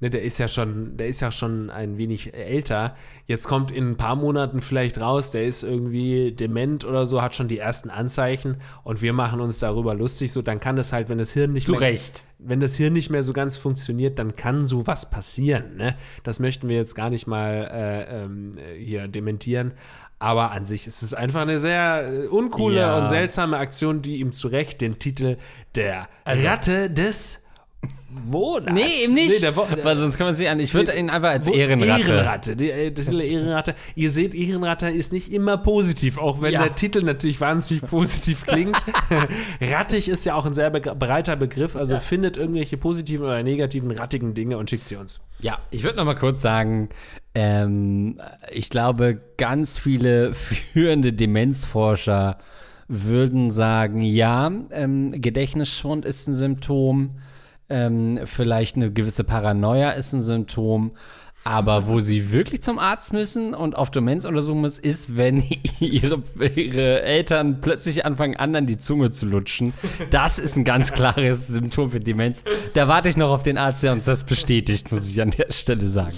Ne, 0.00 0.10
der 0.10 0.22
ist 0.22 0.38
ja 0.38 0.48
schon, 0.48 0.96
der 0.96 1.06
ist 1.06 1.20
ja 1.20 1.30
schon 1.32 1.70
ein 1.70 1.98
wenig 1.98 2.34
älter. 2.34 2.96
Jetzt 3.26 3.46
kommt 3.46 3.70
in 3.70 3.90
ein 3.90 3.96
paar 3.96 4.16
Monaten 4.16 4.60
vielleicht 4.60 5.00
raus, 5.00 5.30
der 5.30 5.44
ist 5.44 5.62
irgendwie 5.62 6.32
dement 6.32 6.84
oder 6.84 7.06
so, 7.06 7.22
hat 7.22 7.34
schon 7.34 7.46
die 7.48 7.58
ersten 7.58 7.90
Anzeichen 7.90 8.56
und 8.82 9.02
wir 9.02 9.12
machen 9.12 9.40
uns 9.40 9.60
darüber 9.60 9.94
lustig. 9.94 10.32
So, 10.32 10.42
dann 10.42 10.58
kann 10.60 10.78
es 10.78 10.92
halt, 10.92 11.08
wenn 11.08 11.18
das 11.18 11.32
Hirn 11.32 11.52
nicht 11.52 11.66
Zu 11.66 11.72
mehr, 11.72 11.80
Recht. 11.82 12.24
wenn 12.38 12.60
das 12.60 12.76
Hirn 12.76 12.92
nicht 12.92 13.08
mehr 13.08 13.22
so 13.22 13.32
ganz 13.32 13.56
funktioniert, 13.56 14.18
dann 14.18 14.34
kann 14.36 14.66
sowas 14.66 15.10
passieren. 15.10 15.76
Ne? 15.76 15.94
Das 16.24 16.38
möchten 16.40 16.68
wir 16.68 16.76
jetzt 16.76 16.94
gar 16.96 17.08
nicht 17.08 17.26
mal 17.28 17.68
äh, 17.72 18.24
äh, 18.24 18.84
hier 18.84 19.06
dementieren. 19.08 19.72
Aber 20.24 20.52
an 20.52 20.64
sich 20.64 20.86
ist 20.86 21.02
es 21.02 21.12
einfach 21.12 21.42
eine 21.42 21.58
sehr 21.58 22.08
äh, 22.10 22.26
uncoole 22.28 22.80
Ja. 22.80 22.96
und 22.98 23.08
seltsame 23.08 23.58
Aktion, 23.58 24.00
die 24.00 24.16
ihm 24.20 24.32
zu 24.32 24.48
Recht 24.48 24.80
den 24.80 24.98
Titel 24.98 25.36
der 25.74 26.08
Ratte 26.24 26.88
des 26.88 27.43
Monats. 28.14 28.72
Nee, 28.72 29.04
eben 29.04 29.14
nicht. 29.14 29.34
Nee, 29.34 29.40
der 29.40 29.56
Wo 29.56 29.66
Weil 29.82 29.96
sonst 29.96 30.16
kann 30.16 30.26
man 30.28 30.34
sie 30.34 30.46
an. 30.48 30.60
Ich 30.60 30.72
würde 30.74 30.96
ihn 30.96 31.10
einfach 31.10 31.30
als 31.30 31.46
Ehrenratte. 31.48 32.12
Ehrenratte. 32.12 32.56
Die, 32.56 32.70
äh, 32.70 32.90
die 32.90 33.32
Ehrenratte. 33.32 33.74
Ihr 33.94 34.10
seht, 34.10 34.34
Ehrenratte 34.34 34.88
ist 34.88 35.12
nicht 35.12 35.32
immer 35.32 35.56
positiv, 35.58 36.18
auch 36.18 36.40
wenn 36.40 36.52
Ja. 36.52 36.62
der 36.62 36.74
Titel 36.74 37.02
natürlich 37.02 37.40
wahnsinnig 37.40 37.82
positiv 37.84 38.46
klingt. 38.46 38.76
Rattig 39.60 40.08
ist 40.08 40.24
ja 40.24 40.34
auch 40.34 40.46
ein 40.46 40.54
sehr 40.54 40.70
be 40.70 40.80
breiter 40.80 41.36
Begriff, 41.36 41.76
also 41.76 41.98
findet 41.98 42.36
irgendwelche 42.36 42.76
positiven 42.76 43.26
oder 43.26 43.42
negativen 43.42 43.90
rattigen 43.90 44.34
Dinge 44.34 44.58
und 44.58 44.70
schickt 44.70 44.86
sie 44.86 44.96
uns. 44.96 45.20
Ja, 45.40 45.58
ich 45.70 45.82
würde 45.82 45.96
noch 45.96 46.04
mal 46.04 46.14
kurz 46.14 46.40
sagen, 46.40 46.88
ähm, 47.34 48.20
ich 48.52 48.70
glaube, 48.70 49.20
ganz 49.36 49.78
viele 49.78 50.34
führende 50.34 51.12
Demenzforscher 51.12 52.38
würden 52.86 53.50
sagen, 53.50 54.02
ja, 54.02 54.52
ähm, 54.70 55.12
Gedächtnisschwund 55.20 56.04
ist 56.04 56.28
ein 56.28 56.34
Symptom, 56.34 57.18
ähm, 57.68 58.20
vielleicht 58.24 58.76
eine 58.76 58.92
gewisse 58.92 59.24
Paranoia 59.24 59.90
ist 59.92 60.12
ein 60.12 60.22
Symptom, 60.22 60.96
aber 61.46 61.86
wo 61.86 62.00
sie 62.00 62.32
wirklich 62.32 62.62
zum 62.62 62.78
Arzt 62.78 63.12
müssen 63.12 63.52
und 63.52 63.76
auf 63.76 63.90
Demenz 63.90 64.24
untersuchen 64.24 64.62
müssen, 64.62 64.82
ist, 64.82 65.16
wenn 65.16 65.42
ihre, 65.80 66.22
ihre 66.54 67.02
Eltern 67.02 67.60
plötzlich 67.60 68.06
anfangen, 68.06 68.36
an 68.36 68.56
an 68.56 68.66
die 68.66 68.78
Zunge 68.78 69.10
zu 69.10 69.26
lutschen. 69.26 69.74
Das 70.10 70.38
ist 70.38 70.56
ein 70.56 70.64
ganz 70.64 70.92
klares 70.92 71.48
Symptom 71.48 71.90
für 71.90 72.00
Demenz. 72.00 72.42
Da 72.72 72.88
warte 72.88 73.10
ich 73.10 73.16
noch 73.18 73.28
auf 73.30 73.42
den 73.42 73.58
Arzt, 73.58 73.82
der 73.82 73.92
uns 73.92 74.06
das 74.06 74.24
bestätigt, 74.24 74.90
muss 74.90 75.08
ich 75.10 75.20
an 75.20 75.30
der 75.32 75.52
Stelle 75.52 75.86
sagen. 75.88 76.14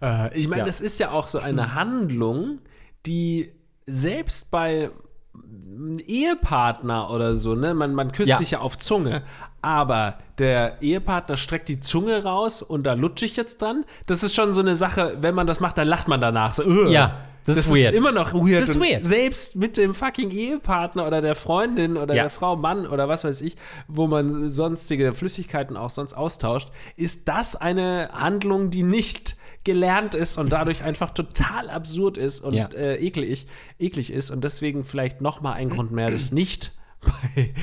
Äh, 0.00 0.38
ich 0.38 0.48
meine, 0.48 0.60
Ja. 0.60 0.66
das 0.66 0.80
ist 0.80 0.98
ja 0.98 1.10
auch 1.10 1.28
so 1.28 1.40
eine 1.40 1.74
Handlung, 1.74 2.60
die 3.04 3.50
selbst 3.86 4.50
bei 4.50 4.90
einem 5.34 5.98
Ehepartner 5.98 7.10
oder 7.10 7.34
so, 7.36 7.54
ne, 7.54 7.74
man, 7.74 7.94
man 7.94 8.12
küsst 8.12 8.28
Ja. 8.30 8.38
sich 8.38 8.52
ja 8.52 8.60
auf 8.60 8.78
Zunge, 8.78 9.22
aber 9.64 10.18
der 10.38 10.82
Ehepartner 10.82 11.36
streckt 11.36 11.68
die 11.68 11.80
Zunge 11.80 12.22
raus 12.24 12.62
und 12.62 12.84
da 12.84 12.92
lutsche 12.94 13.24
ich 13.24 13.36
jetzt 13.36 13.60
dran. 13.62 13.84
Das 14.06 14.22
ist 14.22 14.34
schon 14.34 14.52
so 14.52 14.60
eine 14.60 14.76
Sache, 14.76 15.16
wenn 15.20 15.34
man 15.34 15.46
das 15.46 15.60
macht, 15.60 15.78
dann 15.78 15.88
lacht 15.88 16.06
man 16.08 16.20
danach. 16.20 16.54
So, 16.54 16.64
"Ugh." 16.64 16.90
Ja, 16.90 17.20
das 17.46 17.56
ist 17.58 17.70
weird. 17.74 17.94
immer 17.94 18.10
noch 18.12 18.32
weird. 18.34 18.62
Das 18.62 18.70
ist 18.70 18.80
weird. 18.80 19.04
Selbst 19.06 19.54
mit 19.56 19.76
dem 19.76 19.94
fucking 19.94 20.30
Ehepartner 20.30 21.06
oder 21.06 21.20
der 21.20 21.34
Freundin 21.34 21.96
oder 21.96 22.14
Ja. 22.14 22.24
der 22.24 22.30
Frau, 22.30 22.56
Mann 22.56 22.86
oder 22.86 23.08
was 23.08 23.24
weiß 23.24 23.40
ich, 23.42 23.56
wo 23.88 24.06
man 24.06 24.48
sonstige 24.48 25.14
Flüssigkeiten 25.14 25.76
auch 25.76 25.90
sonst 25.90 26.14
austauscht, 26.14 26.68
ist 26.96 27.28
das 27.28 27.54
eine 27.56 28.10
Handlung, 28.12 28.70
die 28.70 28.82
nicht 28.82 29.36
gelernt 29.62 30.14
ist 30.14 30.36
und 30.36 30.52
dadurch 30.52 30.82
einfach 30.84 31.10
total 31.10 31.70
absurd 31.70 32.16
ist 32.18 32.40
und 32.42 32.54
Ja. 32.54 32.66
äh, 32.74 32.96
eklig, 32.96 33.46
eklig 33.78 34.12
ist 34.12 34.30
und 34.30 34.42
deswegen 34.44 34.84
vielleicht 34.84 35.20
noch 35.20 35.40
mal 35.40 35.52
ein 35.52 35.68
Grund 35.70 35.90
mehr, 35.92 36.10
das 36.10 36.32
nicht 36.32 36.72
bei 37.34 37.54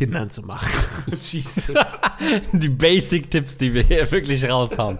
Kindern 0.00 0.30
zu 0.30 0.40
machen. 0.40 0.66
Jesus. 1.20 1.98
Die 2.52 2.70
Basic-Tipps, 2.70 3.58
die 3.58 3.74
wir 3.74 3.82
hier 3.82 4.10
wirklich 4.10 4.48
raushauen. 4.48 4.96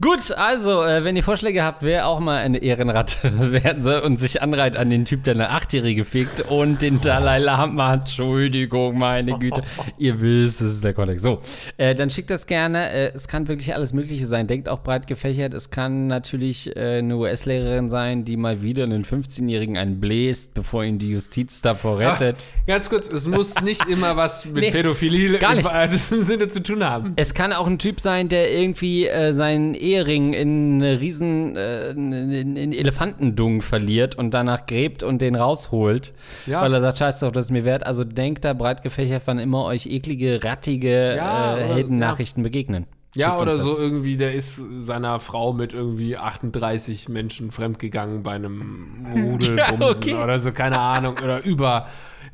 Gut, 0.00 0.30
also, 0.30 0.84
äh, 0.84 1.02
wenn 1.02 1.16
ihr 1.16 1.24
Vorschläge 1.24 1.64
habt, 1.64 1.82
wer 1.82 2.06
auch 2.06 2.20
mal 2.20 2.38
eine 2.38 2.58
Ehrenratte 2.58 3.16
werden 3.52 3.82
soll 3.82 3.98
und 3.98 4.16
sich 4.16 4.40
anreiht 4.40 4.76
an 4.76 4.90
den 4.90 5.04
Typ, 5.04 5.24
der 5.24 5.34
eine 5.34 5.50
Achtjährige 5.50 6.04
fickt 6.04 6.40
und 6.48 6.80
den 6.80 7.00
Dalai 7.00 7.40
Lama, 7.40 7.94
Entschuldigung, 7.94 8.96
meine 8.96 9.38
Güte. 9.38 9.62
ihr 9.98 10.20
wisst, 10.20 10.60
es 10.60 10.74
ist 10.74 10.84
der 10.84 10.94
Kontext. 10.94 11.24
So, 11.24 11.40
äh, 11.78 11.96
dann 11.96 12.10
schickt 12.10 12.30
das 12.30 12.46
gerne. 12.46 12.90
Äh, 12.90 13.12
es 13.12 13.26
kann 13.26 13.48
wirklich 13.48 13.74
alles 13.74 13.92
Mögliche 13.92 14.28
sein. 14.28 14.46
Denkt 14.46 14.68
auch 14.68 14.84
breit 14.84 15.08
gefächert. 15.08 15.52
Es 15.52 15.70
kann 15.70 16.06
natürlich 16.06 16.74
äh, 16.76 16.98
eine 16.98 17.16
US-Lehrerin 17.16 17.90
sein, 17.90 18.24
die 18.24 18.36
mal 18.36 18.62
wieder 18.62 18.84
einen 18.84 19.04
15-Jährigen 19.04 19.76
einen 19.76 19.98
bläst, 19.98 20.54
bevor 20.54 20.84
ihn 20.84 21.00
die 21.00 21.10
Justiz 21.10 21.60
davor 21.60 21.98
rettet. 21.98 22.36
Ganz 22.68 22.88
kurz, 22.88 23.10
es 23.10 23.26
muss 23.26 23.60
nicht 23.62 23.88
immer 23.88 24.16
was 24.16 24.37
mit 24.44 24.56
Nee, 24.64 24.70
Pädophilie 24.70 25.38
gar 25.38 25.50
im 25.52 25.58
nicht. 25.58 25.66
weitesten 25.68 26.22
Sinne 26.22 26.48
zu 26.48 26.62
tun 26.62 26.84
haben. 26.84 27.12
Es 27.16 27.34
kann 27.34 27.52
auch 27.52 27.66
ein 27.66 27.78
Typ 27.78 28.00
sein, 28.00 28.28
der 28.28 28.52
irgendwie 28.52 29.06
äh, 29.06 29.32
seinen 29.32 29.74
Ehering 29.74 30.32
in 30.32 30.82
eine 30.82 31.00
riesen 31.00 31.56
äh, 31.56 31.90
in, 31.90 32.56
in 32.56 32.72
Elefantendung 32.72 33.62
verliert 33.62 34.14
und 34.16 34.32
danach 34.34 34.66
gräbt 34.66 35.02
und 35.02 35.20
den 35.22 35.34
rausholt, 35.36 36.12
Ja. 36.46 36.62
weil 36.62 36.72
er 36.74 36.80
sagt, 36.80 36.98
scheiß 36.98 37.20
drauf, 37.20 37.32
das 37.32 37.46
ist 37.46 37.50
mir 37.52 37.64
wert. 37.64 37.84
Also 37.86 38.04
denkt 38.04 38.44
da 38.44 38.52
breit 38.52 38.82
gefächert, 38.82 39.22
wann 39.26 39.38
immer 39.38 39.64
euch 39.64 39.86
eklige, 39.86 40.42
rattige 40.44 41.14
Ja, 41.16 41.56
äh, 41.58 41.62
Heldennachrichten 41.64 42.42
begegnen. 42.42 42.86
Ja, 43.14 43.30
Schickt 43.30 43.42
oder 43.42 43.52
das. 43.52 43.62
so 43.62 43.78
irgendwie, 43.78 44.16
der 44.18 44.34
ist 44.34 44.62
seiner 44.80 45.18
Frau 45.18 45.54
mit 45.54 45.72
irgendwie 45.72 46.18
38 46.18 47.08
Menschen 47.08 47.50
fremdgegangen 47.50 48.22
bei 48.22 48.32
einem 48.32 49.06
Rudelbumsen 49.14 49.56
Ja, 49.58 49.88
okay. 49.88 50.14
oder 50.22 50.38
so, 50.38 50.52
keine 50.52 50.78
Ahnung. 50.78 51.16
Oder 51.24 51.42
über. 51.42 51.86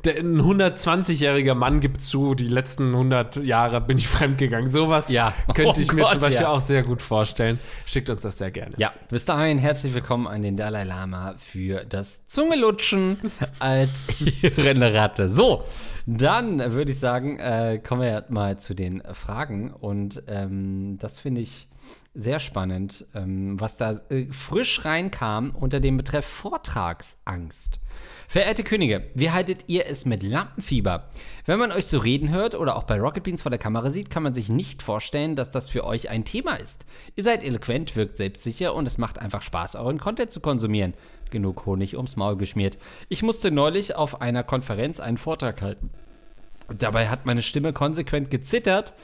Der, 0.04 0.16
ein 0.18 0.38
120-jähriger 0.40 1.54
Mann 1.54 1.80
gibt 1.80 2.02
zu, 2.02 2.34
die 2.34 2.46
letzten 2.46 2.92
100 2.92 3.36
Jahre 3.36 3.80
bin 3.80 3.96
ich 3.96 4.06
fremdgegangen. 4.14 4.68
Sowas 4.68 5.08
Ja. 5.08 5.32
könnte 5.54 5.78
Oh 5.78 5.80
ich 5.80 5.92
mir 5.92 6.02
Gott, 6.02 6.12
zum 6.12 6.20
Beispiel 6.20 6.42
ja. 6.42 6.48
auch 6.48 6.60
sehr 6.60 6.82
gut 6.82 7.00
vorstellen. 7.00 7.58
Schickt 7.86 8.10
uns 8.10 8.22
das 8.22 8.36
sehr 8.38 8.50
gerne. 8.50 8.74
Ja, 8.76 8.92
bis 9.08 9.24
dahin 9.24 9.56
herzlich 9.58 9.94
willkommen 9.94 10.26
an 10.26 10.42
den 10.42 10.56
Dalai 10.56 10.84
Lama 10.84 11.34
für 11.38 11.84
das 11.84 12.26
Zungelutschen 12.26 13.16
als 13.60 13.90
Ehrenratte. 14.42 15.28
So, 15.30 15.64
dann 16.06 16.58
würde 16.72 16.90
ich 16.92 16.98
sagen, 16.98 17.38
äh, 17.38 17.80
kommen 17.82 18.02
wir 18.02 18.24
mal 18.28 18.58
zu 18.58 18.74
den 18.74 19.02
Fragen 19.12 19.70
und 19.72 20.22
ähm, 20.26 20.98
das 21.00 21.18
finde 21.18 21.40
ich 21.40 21.68
sehr 22.14 22.40
spannend, 22.40 23.06
ähm, 23.14 23.58
was 23.60 23.76
da 23.76 24.00
äh, 24.10 24.26
frisch 24.30 24.84
reinkam 24.84 25.50
unter 25.50 25.80
dem 25.80 25.96
Betreff 25.96 26.26
Vortragsangst. 26.26 27.80
Verehrte 28.34 28.64
Könige, 28.64 29.04
wie 29.14 29.30
haltet 29.30 29.66
ihr 29.68 29.86
es 29.86 30.06
mit 30.06 30.24
Lampenfieber? 30.24 31.08
Wenn 31.46 31.60
man 31.60 31.70
euch 31.70 31.86
so 31.86 31.98
reden 31.98 32.30
hört 32.30 32.56
oder 32.56 32.74
auch 32.74 32.82
bei 32.82 32.98
Rocket 32.98 33.22
Beans 33.22 33.42
vor 33.42 33.50
der 33.50 33.60
Kamera 33.60 33.92
sieht, 33.92 34.10
kann 34.10 34.24
man 34.24 34.34
sich 34.34 34.48
nicht 34.48 34.82
vorstellen, 34.82 35.36
dass 35.36 35.52
das 35.52 35.68
für 35.68 35.84
euch 35.84 36.10
ein 36.10 36.24
Thema 36.24 36.56
ist. 36.56 36.84
Ihr 37.14 37.22
seid 37.22 37.44
eloquent, 37.44 37.94
wirkt 37.94 38.16
selbstsicher 38.16 38.74
und 38.74 38.88
es 38.88 38.98
macht 38.98 39.20
einfach 39.20 39.40
Spaß, 39.40 39.76
euren 39.76 40.00
Content 40.00 40.32
zu 40.32 40.40
konsumieren. 40.40 40.94
Genug 41.30 41.64
Honig 41.64 41.96
ums 41.96 42.16
Maul 42.16 42.36
geschmiert. 42.36 42.76
Ich 43.08 43.22
musste 43.22 43.52
neulich 43.52 43.94
auf 43.94 44.20
einer 44.20 44.42
Konferenz 44.42 44.98
einen 44.98 45.16
Vortrag 45.16 45.62
halten. 45.62 45.90
Dabei 46.76 47.10
hat 47.10 47.26
meine 47.26 47.42
Stimme 47.42 47.72
konsequent 47.72 48.32
gezittert 48.32 48.94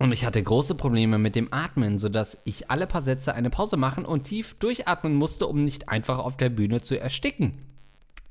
und 0.00 0.10
ich 0.10 0.24
hatte 0.24 0.42
große 0.42 0.74
Probleme 0.74 1.18
mit 1.18 1.36
dem 1.36 1.52
Atmen, 1.52 1.98
sodass 1.98 2.42
ich 2.44 2.68
alle 2.68 2.88
paar 2.88 3.02
Sätze 3.02 3.34
eine 3.34 3.50
Pause 3.50 3.76
machen 3.76 4.04
und 4.04 4.24
tief 4.24 4.54
durchatmen 4.54 5.14
musste, 5.14 5.46
um 5.46 5.62
nicht 5.62 5.88
einfach 5.88 6.18
auf 6.18 6.36
der 6.36 6.48
Bühne 6.48 6.82
zu 6.82 6.98
ersticken. 6.98 7.67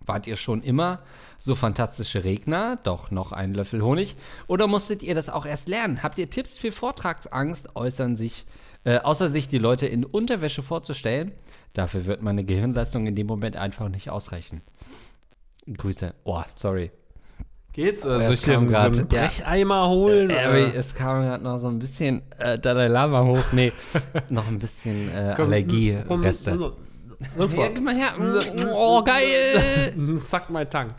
Wart 0.07 0.25
ihr 0.25 0.37
schon 0.37 0.63
immer 0.63 0.99
so 1.37 1.53
fantastische 1.53 2.23
Redner? 2.23 2.79
Doch 2.83 3.11
noch 3.11 3.33
einen 3.33 3.53
Löffel 3.53 3.81
Honig? 3.81 4.15
Oder 4.47 4.65
musstet 4.67 5.03
ihr 5.03 5.13
das 5.13 5.29
auch 5.29 5.45
erst 5.45 5.67
lernen? 5.67 6.01
Habt 6.01 6.17
ihr 6.17 6.29
Tipps 6.29 6.57
für 6.57 6.71
Vortragsangst, 6.71 7.75
äußern 7.75 8.15
sich, 8.15 8.45
äh, 8.85 8.99
außer 8.99 9.29
sich 9.29 9.47
die 9.49 9.57
Leute 9.57 9.85
in 9.85 10.05
Unterwäsche 10.05 10.63
vorzustellen? 10.63 11.33
Dafür 11.73 12.05
wird 12.05 12.21
meine 12.21 12.43
Gehirnleistung 12.43 13.05
in 13.05 13.15
dem 13.15 13.27
Moment 13.27 13.57
einfach 13.57 13.89
nicht 13.89 14.09
ausreichen. 14.09 14.61
Grüße. 15.71 16.13
Oh, 16.23 16.41
sorry. 16.55 16.91
Geht's? 17.73 18.05
Äh, 18.05 18.13
es 18.13 18.25
soll 18.25 18.33
ich 18.33 18.41
dir 18.41 18.53
kam 18.53 18.65
so 18.65 18.71
grad, 18.71 18.85
einen 18.85 19.09
ja. 19.11 19.21
Brecheimer 19.21 19.89
holen? 19.89 20.29
Äh, 20.29 20.39
aber 20.39 20.73
es 20.73 20.95
kam 20.95 21.21
gerade 21.21 21.43
noch 21.43 21.57
so 21.59 21.67
ein 21.67 21.77
bisschen 21.77 22.23
äh, 22.39 22.57
Dalai 22.57 22.87
Lama 22.87 23.23
hoch. 23.23 23.43
Nee, 23.51 23.73
noch 24.29 24.47
ein 24.47 24.57
bisschen 24.57 25.09
äh, 25.11 25.35
Allergiereste. 25.37 26.73
Komm, 27.38 27.56
Ja, 27.56 27.67
gib 27.69 27.84
mal 27.84 27.95
her. 27.95 28.13
Oh, 28.73 29.03
geil. 29.03 29.93
Suck 30.15 30.49
my 30.49 30.65
tongue. 30.65 30.93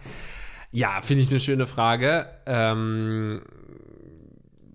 Ja, 0.70 1.00
finde 1.02 1.22
ich 1.22 1.30
eine 1.30 1.40
schöne 1.40 1.66
Frage. 1.66 2.26
Ähm, 2.46 3.42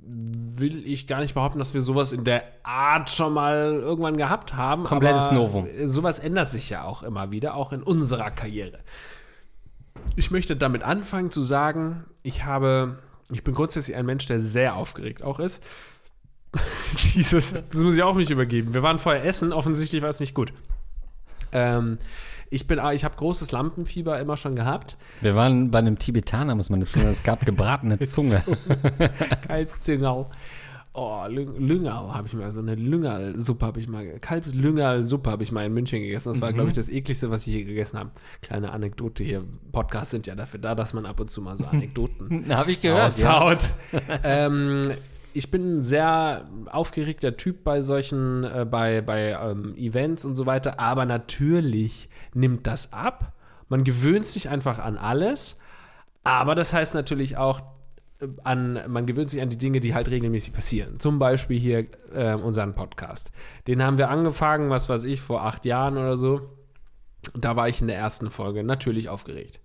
will 0.05 0.85
ich 0.85 1.07
gar 1.07 1.19
nicht 1.19 1.33
behaupten, 1.33 1.59
dass 1.59 1.73
wir 1.73 1.81
sowas 1.81 2.13
in 2.13 2.23
der 2.23 2.43
Art 2.63 3.09
schon 3.09 3.33
mal 3.33 3.73
irgendwann 3.73 4.17
gehabt 4.17 4.53
haben. 4.53 4.83
Komplettes 4.83 5.31
Novum. 5.31 5.67
Sowas 5.85 6.19
ändert 6.19 6.49
sich 6.49 6.69
ja 6.69 6.83
auch 6.83 7.03
immer 7.03 7.31
wieder, 7.31 7.55
auch 7.55 7.71
in 7.73 7.83
unserer 7.83 8.31
Karriere. 8.31 8.79
Ich 10.15 10.31
möchte 10.31 10.55
damit 10.55 10.83
anfangen 10.83 11.31
zu 11.31 11.41
sagen, 11.41 12.05
ich 12.21 12.45
habe, 12.45 12.99
ich 13.31 13.43
bin 13.43 13.53
grundsätzlich 13.53 13.95
ein 13.95 14.05
Mensch, 14.05 14.25
der 14.25 14.39
sehr 14.39 14.75
aufgeregt 14.75 15.23
auch 15.23 15.39
ist. 15.39 15.63
Dieses, 17.15 17.53
das 17.53 17.81
muss 17.81 17.95
ich 17.95 18.03
auch 18.03 18.15
nicht 18.15 18.29
übergeben. 18.29 18.73
Wir 18.73 18.83
waren 18.83 18.99
vorher 18.99 19.25
essen, 19.25 19.53
offensichtlich 19.53 20.01
war 20.01 20.09
es 20.09 20.19
nicht 20.19 20.33
gut. 20.35 20.53
Ähm, 21.53 21.97
ich 22.49 22.67
bin, 22.67 22.79
ich 22.93 23.03
habe 23.03 23.15
großes 23.15 23.51
Lampenfieber 23.51 24.19
immer 24.19 24.37
schon 24.37 24.55
gehabt. 24.55 24.97
Wir 25.21 25.35
waren 25.35 25.71
bei 25.71 25.79
einem 25.79 25.97
Tibetaner, 25.97 26.53
muss 26.55 26.69
man 26.69 26.81
dazu 26.81 26.99
sagen. 26.99 27.09
Es 27.11 27.23
gab 27.23 27.45
gebratene 27.45 27.97
Zunge. 28.07 28.43
Kalbszüngerl. 29.47 30.25
Oh, 30.95 31.23
Lüng- 31.27 31.57
Lüngerl 31.57 32.13
habe 32.13 32.27
ich 32.27 32.35
mal, 32.35 32.51
so 32.51 32.59
eine 32.59 32.75
Lüngerl-Suppe 32.75 33.65
habe 33.65 33.79
ich 33.79 33.87
mal, 33.87 34.05
Kalbslüngerl-Suppe 34.19 35.31
habe 35.31 35.41
ich 35.41 35.51
mal 35.51 35.65
in 35.65 35.73
München 35.73 36.01
gegessen. 36.01 36.29
Das 36.29 36.39
war, 36.41 36.51
Mhm. 36.51 36.53
glaube 36.55 36.69
ich, 36.69 36.75
das 36.75 36.87
ekligste, 36.89 37.31
was 37.31 37.47
ich 37.47 37.53
je 37.53 37.63
gegessen 37.63 37.97
habe. 37.97 38.11
Kleine 38.43 38.71
Anekdote 38.71 39.23
hier. 39.23 39.43
Podcasts 39.71 40.11
sind 40.11 40.27
ja 40.27 40.35
dafür 40.35 40.59
da, 40.59 40.75
dass 40.75 40.93
man 40.93 41.07
ab 41.07 41.19
und 41.19 41.31
zu 41.31 41.41
mal 41.41 41.55
so 41.57 41.65
Anekdoten 41.65 42.45
Habe 42.55 42.71
ich 42.71 42.81
gehört. 42.81 43.17
Ja. 43.17 43.57
ähm, 44.23 44.83
ich 45.33 45.51
bin 45.51 45.77
ein 45.77 45.83
sehr 45.83 46.47
aufgeregter 46.71 47.35
Typ 47.37 47.63
bei 47.63 47.81
solchen, 47.81 48.43
äh, 48.43 48.65
bei, 48.69 49.01
bei 49.01 49.31
ähm, 49.31 49.75
Events 49.75 50.25
und 50.25 50.35
so 50.35 50.45
weiter, 50.45 50.79
aber 50.79 51.05
natürlich 51.05 52.09
nimmt 52.33 52.67
das 52.67 52.93
ab. 52.93 53.33
Man 53.69 53.83
gewöhnt 53.83 54.25
sich 54.25 54.49
einfach 54.49 54.79
an 54.79 54.97
alles, 54.97 55.59
aber 56.23 56.55
das 56.55 56.73
heißt 56.73 56.93
natürlich 56.93 57.37
auch, 57.37 57.61
an, 58.43 58.79
man 58.87 59.05
gewöhnt 59.05 59.29
sich 59.29 59.41
an 59.41 59.49
die 59.49 59.57
Dinge, 59.57 59.81
die 59.81 59.93
halt 59.93 60.09
regelmäßig 60.09 60.53
passieren. 60.53 60.99
Zum 60.99 61.19
Beispiel 61.19 61.59
hier 61.59 61.87
äh, 62.13 62.35
unseren 62.35 62.73
Podcast. 62.73 63.31
Den 63.67 63.83
haben 63.83 63.97
wir 63.97 64.09
angefangen, 64.09 64.69
was 64.69 64.87
weiß 64.87 65.03
ich, 65.05 65.21
vor 65.21 65.43
acht 65.43 65.65
Jahren 65.65 65.97
oder 65.97 66.15
so. 66.15 66.41
Da 67.35 67.55
war 67.55 67.69
ich 67.69 67.81
in 67.81 67.87
der 67.87 67.97
ersten 67.97 68.29
Folge 68.29 68.63
natürlich 68.63 69.09
aufgeregt. 69.09 69.59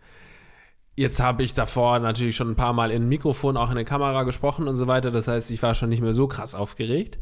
Jetzt 0.99 1.21
habe 1.21 1.45
ich 1.45 1.55
davor 1.55 2.01
natürlich 2.01 2.35
schon 2.35 2.51
ein 2.51 2.57
paar 2.57 2.73
Mal 2.73 2.91
in 2.91 3.05
ein 3.05 3.09
Mikrofon, 3.09 3.57
auch 3.57 3.71
in 3.71 3.77
der 3.77 3.85
Kamera 3.85 4.25
gesprochen 4.25 4.67
und 4.67 4.75
so 4.77 4.89
weiter. 4.89 5.11
Das 5.13 5.29
heißt, 5.29 5.51
ich 5.53 5.63
war 5.63 5.75
schon 5.77 5.91
nicht 5.91 6.03
mehr 6.03 6.13
so 6.13 6.27
krass 6.27 6.55
aufgeregt. 6.57 7.19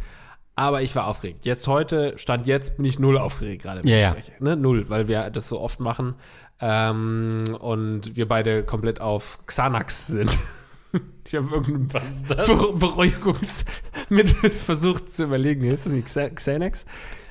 Aber 0.54 0.80
ich 0.80 0.96
war 0.96 1.06
aufgeregt. 1.06 1.44
Jetzt 1.44 1.68
heute, 1.68 2.16
Stand 2.16 2.46
jetzt, 2.46 2.76
bin 2.78 2.86
ich 2.86 2.98
null 2.98 3.18
aufgeregt 3.18 3.62
gerade, 3.64 3.82
wenn 3.84 3.90
Ja, 3.90 3.96
ich 3.98 4.02
ja. 4.04 4.10
spreche. 4.12 4.32
Ne? 4.42 4.56
Null, 4.56 4.88
weil 4.88 5.08
wir 5.08 5.28
das 5.28 5.48
so 5.48 5.60
oft 5.60 5.80
machen. 5.80 6.14
Ähm, 6.62 7.44
und 7.60 8.16
wir 8.16 8.26
beide 8.26 8.62
komplett 8.64 9.02
auf 9.02 9.40
Xanax 9.44 10.06
sind. 10.06 10.38
ich 11.26 11.34
habe 11.34 11.48
irgendein 11.56 11.92
Was 11.92 12.08
ist 12.08 12.30
das? 12.30 12.48
Be 12.48 12.72
Beruhigungsmittel 12.78 14.50
versucht 14.56 15.12
zu 15.12 15.24
überlegen. 15.24 15.64
Ist 15.64 15.84
das 15.84 15.92
nicht 15.92 16.08
Xa- 16.08 16.30
Xanax? 16.34 16.86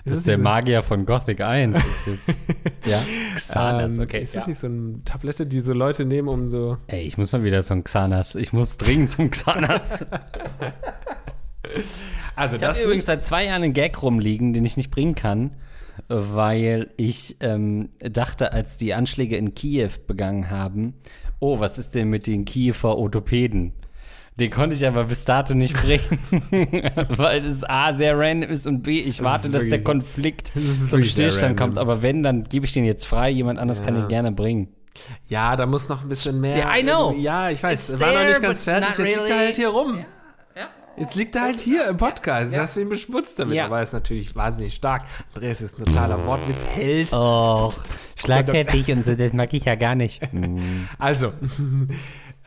Das 0.06 0.20
ist 0.20 0.28
der 0.28 0.38
Magier 0.38 0.84
von 0.84 1.06
Gothic 1.08 1.42
1. 1.42 1.74
Das 1.74 2.08
ist, 2.30 2.38
ja, 2.86 3.02
Xanas, 3.34 3.98
ähm, 3.98 4.04
okay. 4.04 4.22
Ist 4.22 4.36
das 4.36 4.44
ja. 4.44 4.48
nicht 4.48 4.60
so 4.60 4.68
eine 4.68 5.04
Tablette, 5.04 5.48
die 5.48 5.62
so 5.62 5.74
Leute 5.74 6.06
nehmen, 6.06 6.28
um 6.28 6.52
so. 6.52 6.78
Ey, 6.86 7.02
ich 7.02 7.18
muss 7.18 7.32
mal 7.32 7.44
wieder 7.44 7.64
zum 7.64 7.84
Xanas. 7.84 8.36
Ich 8.36 8.54
muss 8.54 8.78
dringend 8.78 9.10
zum 9.10 9.32
Xanas. 9.32 10.06
Also, 12.38 12.58
Ich 12.58 12.62
das 12.62 12.82
übrigens 12.82 13.06
seit 13.06 13.24
zwei 13.24 13.46
Jahren 13.46 13.64
einen 13.64 13.74
Gag 13.74 14.02
rumliegen, 14.02 14.54
den 14.54 14.64
ich 14.66 14.78
nicht 14.78 14.92
bringen 14.92 15.16
kann, 15.16 15.52
weil 16.08 16.92
ich 16.96 17.38
ähm, 17.40 17.90
dachte, 18.00 18.54
als 18.54 18.78
die 18.78 18.94
Anschläge 18.94 19.36
in 19.36 19.56
Kiew 19.56 19.90
begangen 20.06 20.50
haben, 20.50 20.94
oh, 21.40 21.60
was 21.60 21.78
ist 21.78 21.96
denn 21.96 22.10
mit 22.10 22.28
den 22.28 22.46
Kiewer 22.46 22.98
Orthopäden? 22.98 23.74
Den 24.38 24.52
konnte 24.52 24.76
ich 24.76 24.86
aber 24.86 25.06
bis 25.06 25.24
dato 25.24 25.54
nicht 25.54 25.74
bringen, 25.82 26.20
weil 27.10 27.46
es 27.46 27.64
A, 27.64 27.94
sehr 27.94 28.20
random 28.20 28.50
ist 28.50 28.68
und 28.68 28.84
B, 28.84 29.00
ich 29.00 29.24
warte, 29.24 29.46
ist 29.48 29.56
dass 29.56 29.70
der 29.70 29.82
Konflikt 29.82 30.52
das 30.56 30.90
zum 30.90 31.04
Stillstand 31.06 31.58
kommt. 31.58 31.78
Aber 31.78 32.02
wenn, 32.02 32.22
dann 32.22 32.44
gebe 32.44 32.66
ich 32.66 32.74
den 32.74 32.84
jetzt 32.84 33.08
frei, 33.08 33.30
jemand 33.30 33.60
anders 33.60 33.82
kann 33.82 33.96
Ja. 33.96 34.02
ihn 34.02 34.08
gerne 34.10 34.32
bringen. 34.34 34.68
Ja, 35.28 35.56
da 35.56 35.66
muss 35.66 35.88
noch 35.88 36.04
ein 36.04 36.10
bisschen 36.10 36.42
mehr. 36.42 36.58
Yeah, 36.58 36.78
I 36.78 36.84
know. 36.84 37.14
Ja, 37.18 37.50
ich 37.50 37.64
weiß. 37.64 37.92
It's 37.92 38.00
war 38.00 38.08
noch 38.08 38.14
there, 38.16 38.28
nicht 38.30 38.42
ganz 38.42 38.64
fertig. 38.66 38.98
Jetzt 38.98 39.16
liegt 39.18 39.30
er 39.30 39.38
halt 39.38 39.56
hier 39.56 39.70
rum. 39.70 40.06
Jetzt 40.98 41.16
liegt 41.16 41.36
er 41.36 41.42
halt 41.42 41.60
hier 41.60 41.88
im 41.88 41.98
Podcast. 41.98 42.54
Jetzt 42.54 42.62
hast 42.62 42.78
du 42.78 42.82
ihn 42.82 42.88
beschmutzt 42.90 43.38
damit. 43.38 43.56
Ja. 43.56 43.66
Aber 43.66 43.78
er 43.78 43.84
ist 43.84 43.92
natürlich 43.92 44.34
wahnsinnig 44.34 44.76
stark. 44.76 45.04
Andreas 45.34 45.60
ist 45.60 45.78
ein 45.78 45.86
totaler 45.86 46.26
Wortwitzheld. 46.26 47.12
Oh, 47.12 47.74
schlagfertig 48.16 48.90
und 48.94 49.06
so, 49.06 49.14
das 49.14 49.34
mag 49.34 49.54
ich 49.54 49.66
ja 49.66 49.76
gar 49.76 49.96
nicht. 49.96 50.22
Also, 50.98 51.34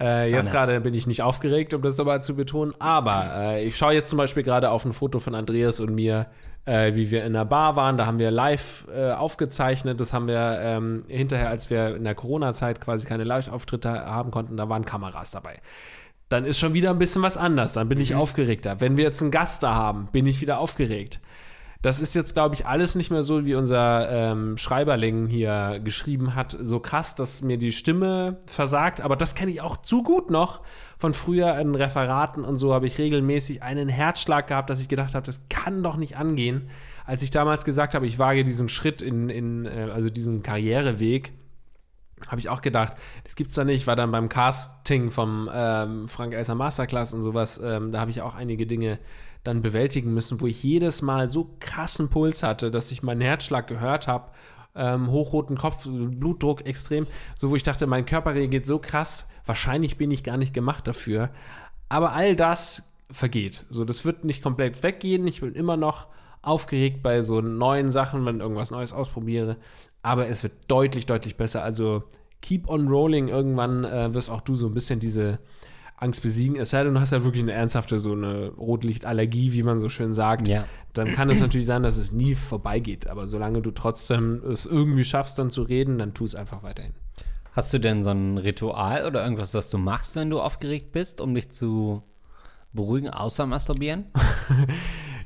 äh, 0.00 0.30
jetzt 0.30 0.50
gerade 0.50 0.80
bin 0.80 0.94
ich 0.94 1.06
nicht 1.06 1.22
aufgeregt, 1.22 1.74
um 1.74 1.82
das 1.82 1.98
nochmal 1.98 2.22
zu 2.22 2.36
betonen. 2.36 2.74
Aber 2.78 3.30
äh, 3.36 3.64
ich 3.64 3.76
schaue 3.76 3.92
jetzt 3.92 4.10
zum 4.10 4.16
Beispiel 4.16 4.42
gerade 4.42 4.70
auf 4.70 4.84
ein 4.84 4.92
Foto 4.92 5.18
von 5.18 5.34
Andreas 5.34 5.80
und 5.80 5.94
mir, 5.94 6.26
äh, 6.66 6.94
wie 6.94 7.10
wir 7.10 7.24
in 7.24 7.34
einer 7.34 7.44
Bar 7.44 7.76
waren. 7.76 7.98
Da 7.98 8.06
haben 8.06 8.18
wir 8.18 8.30
live 8.30 8.86
äh, 8.94 9.10
aufgezeichnet. 9.10 10.00
Das 10.00 10.12
haben 10.12 10.26
wir 10.26 10.58
ähm, 10.62 11.04
hinterher, 11.08 11.50
als 11.50 11.70
wir 11.70 11.96
in 11.96 12.04
der 12.04 12.14
Corona-Zeit 12.14 12.80
quasi 12.80 13.06
keine 13.06 13.24
Live-Auftritte 13.24 13.90
haben 13.90 14.30
konnten, 14.30 14.56
da 14.56 14.68
waren 14.68 14.84
Kameras 14.84 15.30
dabei. 15.32 15.60
Dann 16.28 16.44
ist 16.44 16.58
schon 16.58 16.74
wieder 16.74 16.90
ein 16.90 16.98
bisschen 16.98 17.22
was 17.22 17.36
anders. 17.36 17.72
Dann 17.72 17.88
bin 17.88 18.00
ich 18.00 18.14
aufgeregter. 18.14 18.80
Wenn 18.80 18.96
wir 18.96 19.04
jetzt 19.04 19.22
einen 19.22 19.30
Gast 19.30 19.62
da 19.62 19.74
haben, 19.74 20.08
bin 20.12 20.26
ich 20.26 20.40
wieder 20.40 20.58
aufgeregt. 20.58 21.20
Das 21.80 22.00
ist 22.00 22.14
jetzt, 22.14 22.34
glaube 22.34 22.56
ich, 22.56 22.66
alles 22.66 22.96
nicht 22.96 23.10
mehr 23.10 23.22
so, 23.22 23.44
wie 23.44 23.54
unser 23.54 24.10
ähm, 24.10 24.56
Schreiberling 24.56 25.28
hier 25.28 25.80
geschrieben 25.82 26.34
hat. 26.34 26.56
So 26.60 26.80
krass, 26.80 27.14
dass 27.14 27.40
mir 27.40 27.56
die 27.56 27.70
Stimme 27.70 28.38
versagt. 28.46 29.00
Aber 29.00 29.14
das 29.14 29.36
kenne 29.36 29.52
ich 29.52 29.60
auch 29.60 29.76
zu 29.76 30.02
gut 30.02 30.28
noch 30.28 30.62
von 30.98 31.14
früher 31.14 31.56
in 31.58 31.76
Referaten 31.76 32.44
und 32.44 32.56
so 32.56 32.74
habe 32.74 32.88
ich 32.88 32.98
regelmäßig 32.98 33.62
einen 33.62 33.88
Herzschlag 33.88 34.48
gehabt, 34.48 34.68
dass 34.68 34.80
ich 34.80 34.88
gedacht 34.88 35.14
habe, 35.14 35.24
das 35.24 35.42
kann 35.48 35.84
doch 35.84 35.96
nicht 35.96 36.16
angehen. 36.16 36.68
Als 37.06 37.22
ich 37.22 37.30
damals 37.30 37.64
gesagt 37.64 37.94
habe, 37.94 38.06
ich 38.06 38.18
wage 38.18 38.44
diesen 38.44 38.68
Schritt 38.68 39.00
in, 39.00 39.28
in 39.28 39.64
äh, 39.64 39.90
also 39.94 40.10
diesen 40.10 40.42
Karriereweg, 40.42 41.32
habe 42.26 42.40
ich 42.40 42.48
auch 42.48 42.62
gedacht, 42.62 42.94
das 43.22 43.36
gibt's 43.36 43.54
da 43.54 43.62
nicht. 43.62 43.86
War 43.86 43.94
dann 43.94 44.10
beim 44.10 44.28
Casting 44.28 45.10
vom 45.10 45.48
ähm, 45.52 46.08
Frank 46.08 46.34
Elser 46.34 46.56
Masterclass 46.56 47.14
und 47.14 47.22
sowas, 47.22 47.60
ähm, 47.62 47.92
da 47.92 48.00
habe 48.00 48.10
ich 48.10 48.20
auch 48.22 48.34
einige 48.34 48.66
Dinge 48.66 48.98
dann 49.44 49.62
bewältigen 49.62 50.12
müssen, 50.12 50.40
wo 50.40 50.46
ich 50.46 50.62
jedes 50.62 51.02
Mal 51.02 51.28
so 51.28 51.56
krassen 51.60 52.10
Puls 52.10 52.42
hatte, 52.42 52.70
dass 52.70 52.90
ich 52.90 53.02
meinen 53.02 53.20
Herzschlag 53.20 53.66
gehört 53.66 54.06
habe, 54.06 54.30
ähm, 54.74 55.10
hochroten 55.10 55.56
Kopf, 55.56 55.86
Blutdruck 55.86 56.66
extrem, 56.66 57.06
so 57.36 57.50
wo 57.50 57.56
ich 57.56 57.62
dachte, 57.62 57.86
mein 57.86 58.06
Körper 58.06 58.34
reagiert 58.34 58.66
so 58.66 58.78
krass, 58.78 59.28
wahrscheinlich 59.46 59.96
bin 59.96 60.10
ich 60.10 60.24
gar 60.24 60.36
nicht 60.36 60.54
gemacht 60.54 60.86
dafür. 60.86 61.30
Aber 61.88 62.12
all 62.12 62.36
das 62.36 62.92
vergeht. 63.10 63.66
So, 63.70 63.84
das 63.84 64.04
wird 64.04 64.24
nicht 64.24 64.42
komplett 64.42 64.82
weggehen. 64.82 65.26
Ich 65.26 65.40
bin 65.40 65.54
immer 65.54 65.76
noch 65.76 66.08
aufgeregt 66.42 67.02
bei 67.02 67.22
so 67.22 67.40
neuen 67.40 67.90
Sachen, 67.90 68.24
wenn 68.26 68.40
irgendwas 68.40 68.70
Neues 68.70 68.92
ausprobiere. 68.92 69.56
Aber 70.02 70.28
es 70.28 70.42
wird 70.42 70.52
deutlich, 70.68 71.06
deutlich 71.06 71.36
besser. 71.36 71.62
Also 71.62 72.04
keep 72.40 72.68
on 72.68 72.88
rolling. 72.88 73.28
Irgendwann 73.28 73.84
äh, 73.84 74.12
wirst 74.14 74.30
auch 74.30 74.40
du 74.40 74.54
so 74.54 74.66
ein 74.66 74.74
bisschen 74.74 75.00
diese 75.00 75.38
Angst 76.00 76.22
besiegen. 76.22 76.56
Es 76.56 76.70
sei 76.70 76.84
denn, 76.84 76.94
du 76.94 77.00
hast 77.00 77.12
ja 77.12 77.24
wirklich 77.24 77.42
eine 77.42 77.52
ernsthafte, 77.52 77.98
so 77.98 78.12
eine 78.12 78.48
Rotlichtallergie, 78.50 79.52
wie 79.52 79.62
man 79.62 79.80
so 79.80 79.88
schön 79.88 80.14
sagt. 80.14 80.48
Ja. 80.48 80.64
Dann 80.92 81.12
kann 81.12 81.30
es 81.30 81.40
natürlich 81.40 81.66
sein, 81.66 81.82
dass 81.82 81.96
es 81.96 82.12
nie 82.12 82.34
vorbeigeht. 82.34 83.08
Aber 83.08 83.26
solange 83.26 83.62
du 83.62 83.70
trotzdem 83.70 84.42
es 84.48 84.66
irgendwie 84.66 85.04
schaffst, 85.04 85.38
dann 85.38 85.50
zu 85.50 85.62
reden, 85.62 85.98
dann 85.98 86.14
tu 86.14 86.24
es 86.24 86.34
einfach 86.34 86.62
weiterhin. 86.62 86.92
Hast 87.52 87.72
du 87.72 87.78
denn 87.78 88.04
so 88.04 88.10
ein 88.10 88.38
Ritual 88.38 89.06
oder 89.06 89.22
irgendwas, 89.22 89.54
was 89.54 89.70
du 89.70 89.78
machst, 89.78 90.16
wenn 90.16 90.30
du 90.30 90.40
aufgeregt 90.40 90.92
bist, 90.92 91.20
um 91.20 91.34
dich 91.34 91.50
zu 91.50 92.02
beruhigen, 92.72 93.10
außer 93.10 93.46
masturbieren? 93.46 94.06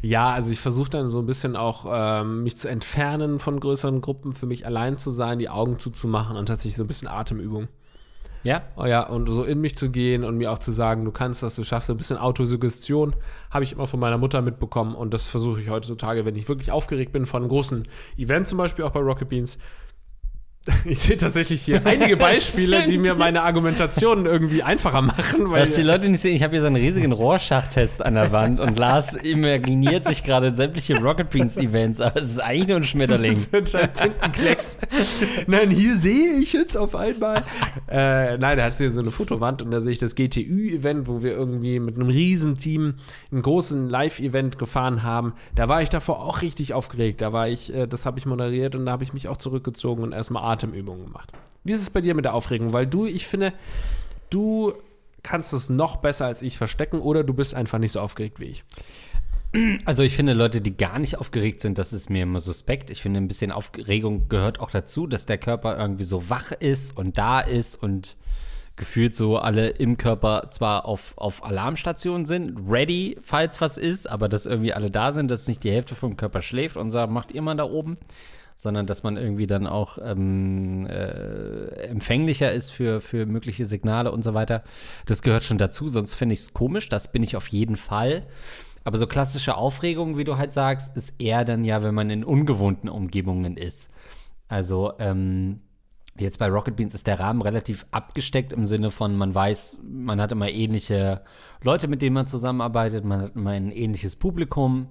Ja, 0.04 0.32
also 0.32 0.50
ich 0.50 0.58
versuche 0.58 0.90
dann 0.90 1.08
so 1.08 1.20
ein 1.20 1.26
bisschen 1.26 1.54
auch 1.54 1.86
ähm, 1.88 2.42
mich 2.42 2.58
zu 2.58 2.68
entfernen 2.68 3.38
von 3.38 3.60
größeren 3.60 4.00
Gruppen, 4.00 4.32
für 4.32 4.46
mich 4.46 4.66
allein 4.66 4.96
zu 4.98 5.12
sein, 5.12 5.38
die 5.38 5.48
Augen 5.48 5.78
zuzumachen 5.78 6.36
und 6.36 6.46
tatsächlich 6.46 6.74
so 6.74 6.82
ein 6.82 6.88
bisschen 6.88 7.06
Atemübung. 7.06 7.68
Ja? 8.44 8.62
Oh 8.76 8.86
ja, 8.86 9.06
und 9.06 9.28
so 9.28 9.44
in 9.44 9.60
mich 9.60 9.76
zu 9.76 9.90
gehen 9.90 10.24
und 10.24 10.36
mir 10.36 10.50
auch 10.50 10.58
zu 10.58 10.72
sagen, 10.72 11.04
du 11.04 11.12
kannst 11.12 11.42
das, 11.42 11.56
du 11.56 11.64
schaffst 11.64 11.86
so 11.86 11.94
ein 11.94 11.96
bisschen 11.96 12.16
Autosuggestion, 12.18 13.14
habe 13.50 13.64
ich 13.64 13.72
immer 13.72 13.86
von 13.86 14.00
meiner 14.00 14.18
Mutter 14.18 14.42
mitbekommen 14.42 14.94
und 14.94 15.14
das 15.14 15.28
versuche 15.28 15.60
ich 15.60 15.70
heutzutage, 15.70 16.24
wenn 16.24 16.36
ich 16.36 16.48
wirklich 16.48 16.72
aufgeregt 16.72 17.12
bin 17.12 17.26
von 17.26 17.46
großen 17.46 17.86
Event, 18.16 18.48
zum 18.48 18.58
Beispiel 18.58 18.84
auch 18.84 18.90
bei 18.90 19.00
Rocket 19.00 19.28
Beans. 19.28 19.58
Ich 20.84 21.00
sehe 21.00 21.16
tatsächlich 21.16 21.62
hier 21.62 21.82
einige 21.86 22.16
Beispiele, 22.16 22.84
die 22.84 22.98
mir 22.98 23.14
meine 23.14 23.42
Argumentationen 23.42 24.26
irgendwie 24.26 24.62
einfacher 24.62 25.02
machen, 25.02 25.50
weil 25.50 25.62
Was 25.62 25.74
die 25.74 25.82
Leute 25.82 26.08
nicht 26.08 26.20
sehen, 26.20 26.36
ich 26.36 26.42
habe 26.42 26.52
hier 26.52 26.60
so 26.60 26.66
einen 26.66 26.76
riesigen 26.76 27.12
Rohrschachtest 27.12 28.04
an 28.04 28.14
der 28.14 28.32
Wand 28.32 28.60
und 28.60 28.78
Lars 28.78 29.14
imaginiert 29.22 30.04
sich 30.04 30.22
gerade 30.24 30.54
sämtliche 30.54 31.00
Rocket 31.00 31.30
Beans 31.30 31.56
Events, 31.56 32.00
aber 32.00 32.20
es 32.20 32.30
ist 32.32 32.38
eigentlich 32.38 32.68
nur 32.68 32.76
ein 32.78 32.84
Schmetterling. 32.84 33.46
ein 33.52 33.66
scheiß 33.66 33.92
Tintenklecks. 33.92 34.78
nein, 35.46 35.70
hier 35.70 35.96
sehe 35.96 36.34
ich 36.34 36.52
jetzt 36.52 36.76
auf 36.76 36.94
einmal. 36.94 37.44
äh, 37.88 38.38
nein, 38.38 38.58
da 38.58 38.64
hat 38.64 38.74
hier 38.74 38.90
so 38.90 39.00
eine 39.00 39.10
Fotowand 39.10 39.62
und 39.62 39.70
da 39.70 39.80
sehe 39.80 39.92
ich 39.92 39.98
das 39.98 40.14
GTÜ-Event, 40.14 41.08
wo 41.08 41.22
wir 41.22 41.32
irgendwie 41.32 41.80
mit 41.80 41.96
einem 41.96 42.08
Riesenteam 42.08 42.94
einen 43.30 43.42
großen 43.42 43.88
Live-Event 43.88 44.58
gefahren 44.58 45.02
haben. 45.02 45.34
Da 45.54 45.68
war 45.68 45.82
ich 45.82 45.88
davor 45.88 46.20
auch 46.20 46.42
richtig 46.42 46.74
aufgeregt. 46.74 47.20
Da 47.20 47.32
war 47.32 47.48
ich, 47.48 47.74
äh, 47.74 47.86
das 47.86 48.06
habe 48.06 48.18
ich 48.18 48.26
moderiert 48.26 48.76
und 48.76 48.86
da 48.86 48.92
habe 48.92 49.04
ich 49.04 49.12
mich 49.12 49.28
auch 49.28 49.36
zurückgezogen 49.36 50.02
und 50.02 50.12
erstmal 50.12 50.51
Atemübungen 50.52 51.06
gemacht. 51.06 51.32
Wie 51.64 51.72
ist 51.72 51.82
es 51.82 51.90
bei 51.90 52.00
dir 52.00 52.14
mit 52.14 52.24
der 52.24 52.34
Aufregung? 52.34 52.72
Weil 52.72 52.86
du, 52.86 53.06
ich 53.06 53.26
finde, 53.26 53.52
du 54.30 54.74
kannst 55.22 55.52
es 55.52 55.68
noch 55.68 55.96
besser 55.96 56.26
als 56.26 56.42
ich 56.42 56.58
verstecken 56.58 57.00
oder 57.00 57.24
du 57.24 57.34
bist 57.34 57.54
einfach 57.54 57.78
nicht 57.78 57.92
so 57.92 58.00
aufgeregt 58.00 58.40
wie 58.40 58.46
ich. 58.46 58.64
Also 59.84 60.02
ich 60.02 60.16
finde, 60.16 60.32
Leute, 60.32 60.62
die 60.62 60.76
gar 60.76 60.98
nicht 60.98 61.18
aufgeregt 61.18 61.60
sind, 61.60 61.76
das 61.76 61.92
ist 61.92 62.08
mir 62.08 62.22
immer 62.22 62.40
suspekt. 62.40 62.88
Ich 62.88 63.02
finde, 63.02 63.20
ein 63.20 63.28
bisschen 63.28 63.52
Aufregung 63.52 64.28
gehört 64.30 64.60
auch 64.60 64.70
dazu, 64.70 65.06
dass 65.06 65.26
der 65.26 65.36
Körper 65.36 65.78
irgendwie 65.78 66.04
so 66.04 66.30
wach 66.30 66.52
ist 66.52 66.96
und 66.96 67.18
da 67.18 67.40
ist 67.40 67.76
und 67.76 68.16
gefühlt 68.76 69.14
so 69.14 69.36
alle 69.36 69.68
im 69.68 69.98
Körper 69.98 70.48
zwar 70.50 70.86
auf, 70.86 71.12
auf 71.16 71.44
Alarmstation 71.44 72.24
sind, 72.24 72.58
ready, 72.66 73.18
falls 73.22 73.60
was 73.60 73.76
ist, 73.76 74.08
aber 74.08 74.30
dass 74.30 74.46
irgendwie 74.46 74.72
alle 74.72 74.90
da 74.90 75.12
sind, 75.12 75.30
dass 75.30 75.46
nicht 75.46 75.62
die 75.64 75.70
Hälfte 75.70 75.94
vom 75.94 76.16
Körper 76.16 76.40
schläft 76.40 76.78
und 76.78 76.90
sagt, 76.90 77.12
macht 77.12 77.32
ihr 77.32 77.42
mal 77.42 77.54
da 77.54 77.64
oben, 77.64 77.98
sondern 78.62 78.86
dass 78.86 79.02
man 79.02 79.16
irgendwie 79.16 79.48
dann 79.48 79.66
auch 79.66 79.98
ähm, 80.00 80.86
äh, 80.86 81.88
empfänglicher 81.88 82.52
ist 82.52 82.70
für, 82.70 83.00
für 83.00 83.26
mögliche 83.26 83.66
Signale 83.66 84.12
und 84.12 84.22
so 84.22 84.34
weiter. 84.34 84.62
Das 85.04 85.22
gehört 85.22 85.42
schon 85.42 85.58
dazu, 85.58 85.88
sonst 85.88 86.14
finde 86.14 86.34
ich 86.34 86.38
es 86.38 86.52
komisch, 86.54 86.88
das 86.88 87.10
bin 87.10 87.24
ich 87.24 87.34
auf 87.34 87.48
jeden 87.48 87.74
Fall. 87.74 88.22
Aber 88.84 88.98
so 88.98 89.08
klassische 89.08 89.56
Aufregung, 89.56 90.16
wie 90.16 90.22
du 90.22 90.38
halt 90.38 90.52
sagst, 90.52 90.96
ist 90.96 91.20
eher 91.20 91.44
dann 91.44 91.64
ja, 91.64 91.82
wenn 91.82 91.94
man 91.94 92.08
in 92.08 92.22
ungewohnten 92.22 92.88
Umgebungen 92.88 93.56
ist. 93.56 93.90
Also, 94.46 94.92
ähm, 95.00 95.62
jetzt 96.16 96.38
bei 96.38 96.46
Rocket 96.46 96.76
Beans 96.76 96.94
ist 96.94 97.08
der 97.08 97.18
Rahmen 97.18 97.42
relativ 97.42 97.84
abgesteckt 97.90 98.52
im 98.52 98.64
Sinne 98.64 98.92
von, 98.92 99.16
man 99.16 99.34
weiß, 99.34 99.80
man 99.82 100.20
hat 100.20 100.30
immer 100.30 100.48
ähnliche 100.48 101.22
Leute, 101.64 101.88
mit 101.88 102.00
denen 102.00 102.14
man 102.14 102.28
zusammenarbeitet, 102.28 103.04
man 103.04 103.22
hat 103.22 103.34
immer 103.34 103.50
ein 103.50 103.72
ähnliches 103.72 104.14
Publikum 104.14 104.86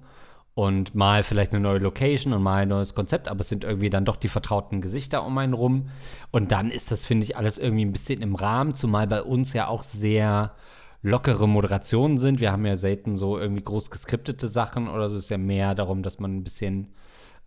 und 0.54 0.94
mal 0.94 1.22
vielleicht 1.22 1.52
eine 1.52 1.60
neue 1.60 1.78
Location 1.78 2.32
und 2.32 2.42
mal 2.42 2.62
ein 2.62 2.68
neues 2.68 2.94
Konzept, 2.94 3.28
aber 3.28 3.40
es 3.40 3.48
sind 3.48 3.64
irgendwie 3.64 3.90
dann 3.90 4.04
doch 4.04 4.16
die 4.16 4.28
vertrauten 4.28 4.80
Gesichter 4.80 5.24
um 5.24 5.36
einen 5.38 5.54
rum. 5.54 5.88
Und 6.30 6.52
dann 6.52 6.70
ist 6.70 6.90
das, 6.90 7.06
finde 7.06 7.24
ich, 7.24 7.36
alles 7.36 7.58
irgendwie 7.58 7.84
ein 7.84 7.92
bisschen 7.92 8.20
im 8.20 8.34
Rahmen, 8.34 8.74
zumal 8.74 9.06
bei 9.06 9.22
uns 9.22 9.54
ja 9.54 9.68
auch 9.68 9.82
sehr 9.82 10.54
lockere 11.02 11.48
Moderationen 11.48 12.18
sind. 12.18 12.40
Wir 12.40 12.52
haben 12.52 12.66
ja 12.66 12.76
selten 12.76 13.16
so 13.16 13.38
irgendwie 13.38 13.64
groß 13.64 13.90
geskriptete 13.90 14.46
Sachen 14.46 14.88
oder 14.88 15.08
so. 15.08 15.16
Es 15.16 15.24
ist 15.24 15.30
ja 15.30 15.38
mehr 15.38 15.74
darum, 15.74 16.02
dass 16.02 16.20
man 16.20 16.36
ein 16.36 16.44
bisschen 16.44 16.88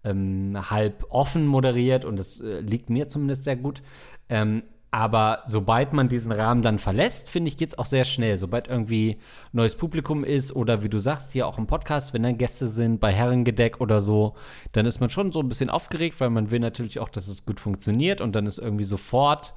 ähm, 0.03 0.57
halb 0.69 1.05
offen 1.09 1.45
moderiert 1.45 2.05
und 2.05 2.17
das 2.17 2.39
äh, 2.39 2.59
liegt 2.59 2.89
mir 2.89 3.07
zumindest 3.07 3.43
sehr 3.43 3.55
gut. 3.55 3.81
Ähm, 4.29 4.63
aber 4.95 5.41
sobald 5.43 5.91
man 5.91 6.07
diesen 6.07 6.31
Rahmen 6.31 6.61
dann 6.61 6.79
verlässt, 6.79 7.29
finde 7.29 7.49
ich, 7.49 7.57
geht 7.57 7.67
es 7.67 7.77
auch 7.77 7.85
sehr 7.85 8.05
schnell. 8.05 8.37
Sobald 8.37 8.69
irgendwie 8.69 9.17
neues 9.51 9.75
Publikum 9.75 10.23
ist 10.23 10.55
oder 10.55 10.83
wie 10.83 10.89
du 10.89 10.99
sagst, 10.99 11.33
hier 11.33 11.47
auch 11.47 11.57
im 11.57 11.67
Podcast, 11.67 12.13
wenn 12.13 12.23
dann 12.23 12.37
Gäste 12.37 12.69
sind, 12.69 13.01
bei 13.01 13.11
Herrengedeck 13.11 13.81
oder 13.81 13.99
so, 13.99 14.35
dann 14.71 14.85
ist 14.85 15.01
man 15.01 15.09
schon 15.09 15.33
so 15.33 15.41
ein 15.41 15.49
bisschen 15.49 15.69
aufgeregt, 15.69 16.21
weil 16.21 16.29
man 16.29 16.49
will 16.49 16.61
natürlich 16.61 16.99
auch, 16.99 17.09
dass 17.09 17.27
es 17.27 17.45
gut 17.45 17.59
funktioniert 17.59 18.21
und 18.21 18.37
dann 18.37 18.47
ist 18.47 18.57
irgendwie 18.57 18.85
sofort, 18.85 19.53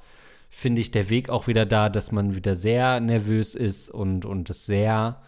finde 0.51 0.81
ich, 0.81 0.91
der 0.91 1.09
Weg 1.09 1.31
auch 1.31 1.47
wieder 1.47 1.67
da, 1.67 1.89
dass 1.89 2.11
man 2.11 2.35
wieder 2.35 2.57
sehr 2.57 2.99
nervös 2.99 3.55
ist 3.55 3.91
und, 3.91 4.25
und 4.25 4.51
es 4.51 4.67
sehr 4.67 5.23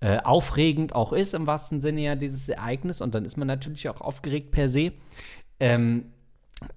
äh, 0.00 0.18
aufregend 0.24 0.92
auch 0.92 1.12
ist, 1.12 1.34
im 1.34 1.46
wahrsten 1.46 1.80
Sinne 1.80 2.00
ja, 2.00 2.16
dieses 2.16 2.48
Ereignis. 2.48 3.00
Und 3.00 3.14
dann 3.14 3.24
ist 3.24 3.36
man 3.36 3.46
natürlich 3.46 3.88
auch 3.88 4.00
aufgeregt 4.00 4.50
per 4.50 4.68
se. 4.68 4.90
Ähm, 5.60 6.06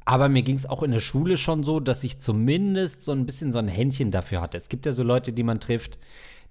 aber 0.06 0.30
mir 0.30 0.44
ging 0.44 0.56
es 0.56 0.66
auch 0.66 0.84
in 0.84 0.92
der 0.92 1.00
Schule 1.00 1.38
schon 1.38 1.64
so, 1.64 1.80
dass 1.80 2.04
ich 2.04 2.20
zumindest 2.20 3.04
so 3.04 3.12
ein 3.12 3.26
bisschen 3.26 3.52
so 3.52 3.60
ein 3.60 3.68
Händchen 3.68 4.12
dafür 4.12 4.42
hatte. 4.42 4.58
Es 4.58 4.70
gibt 4.70 4.86
ja 4.86 4.94
so 4.94 5.04
Leute, 5.04 5.34
die 5.34 5.44
man 5.44 5.60
trifft, 5.60 5.98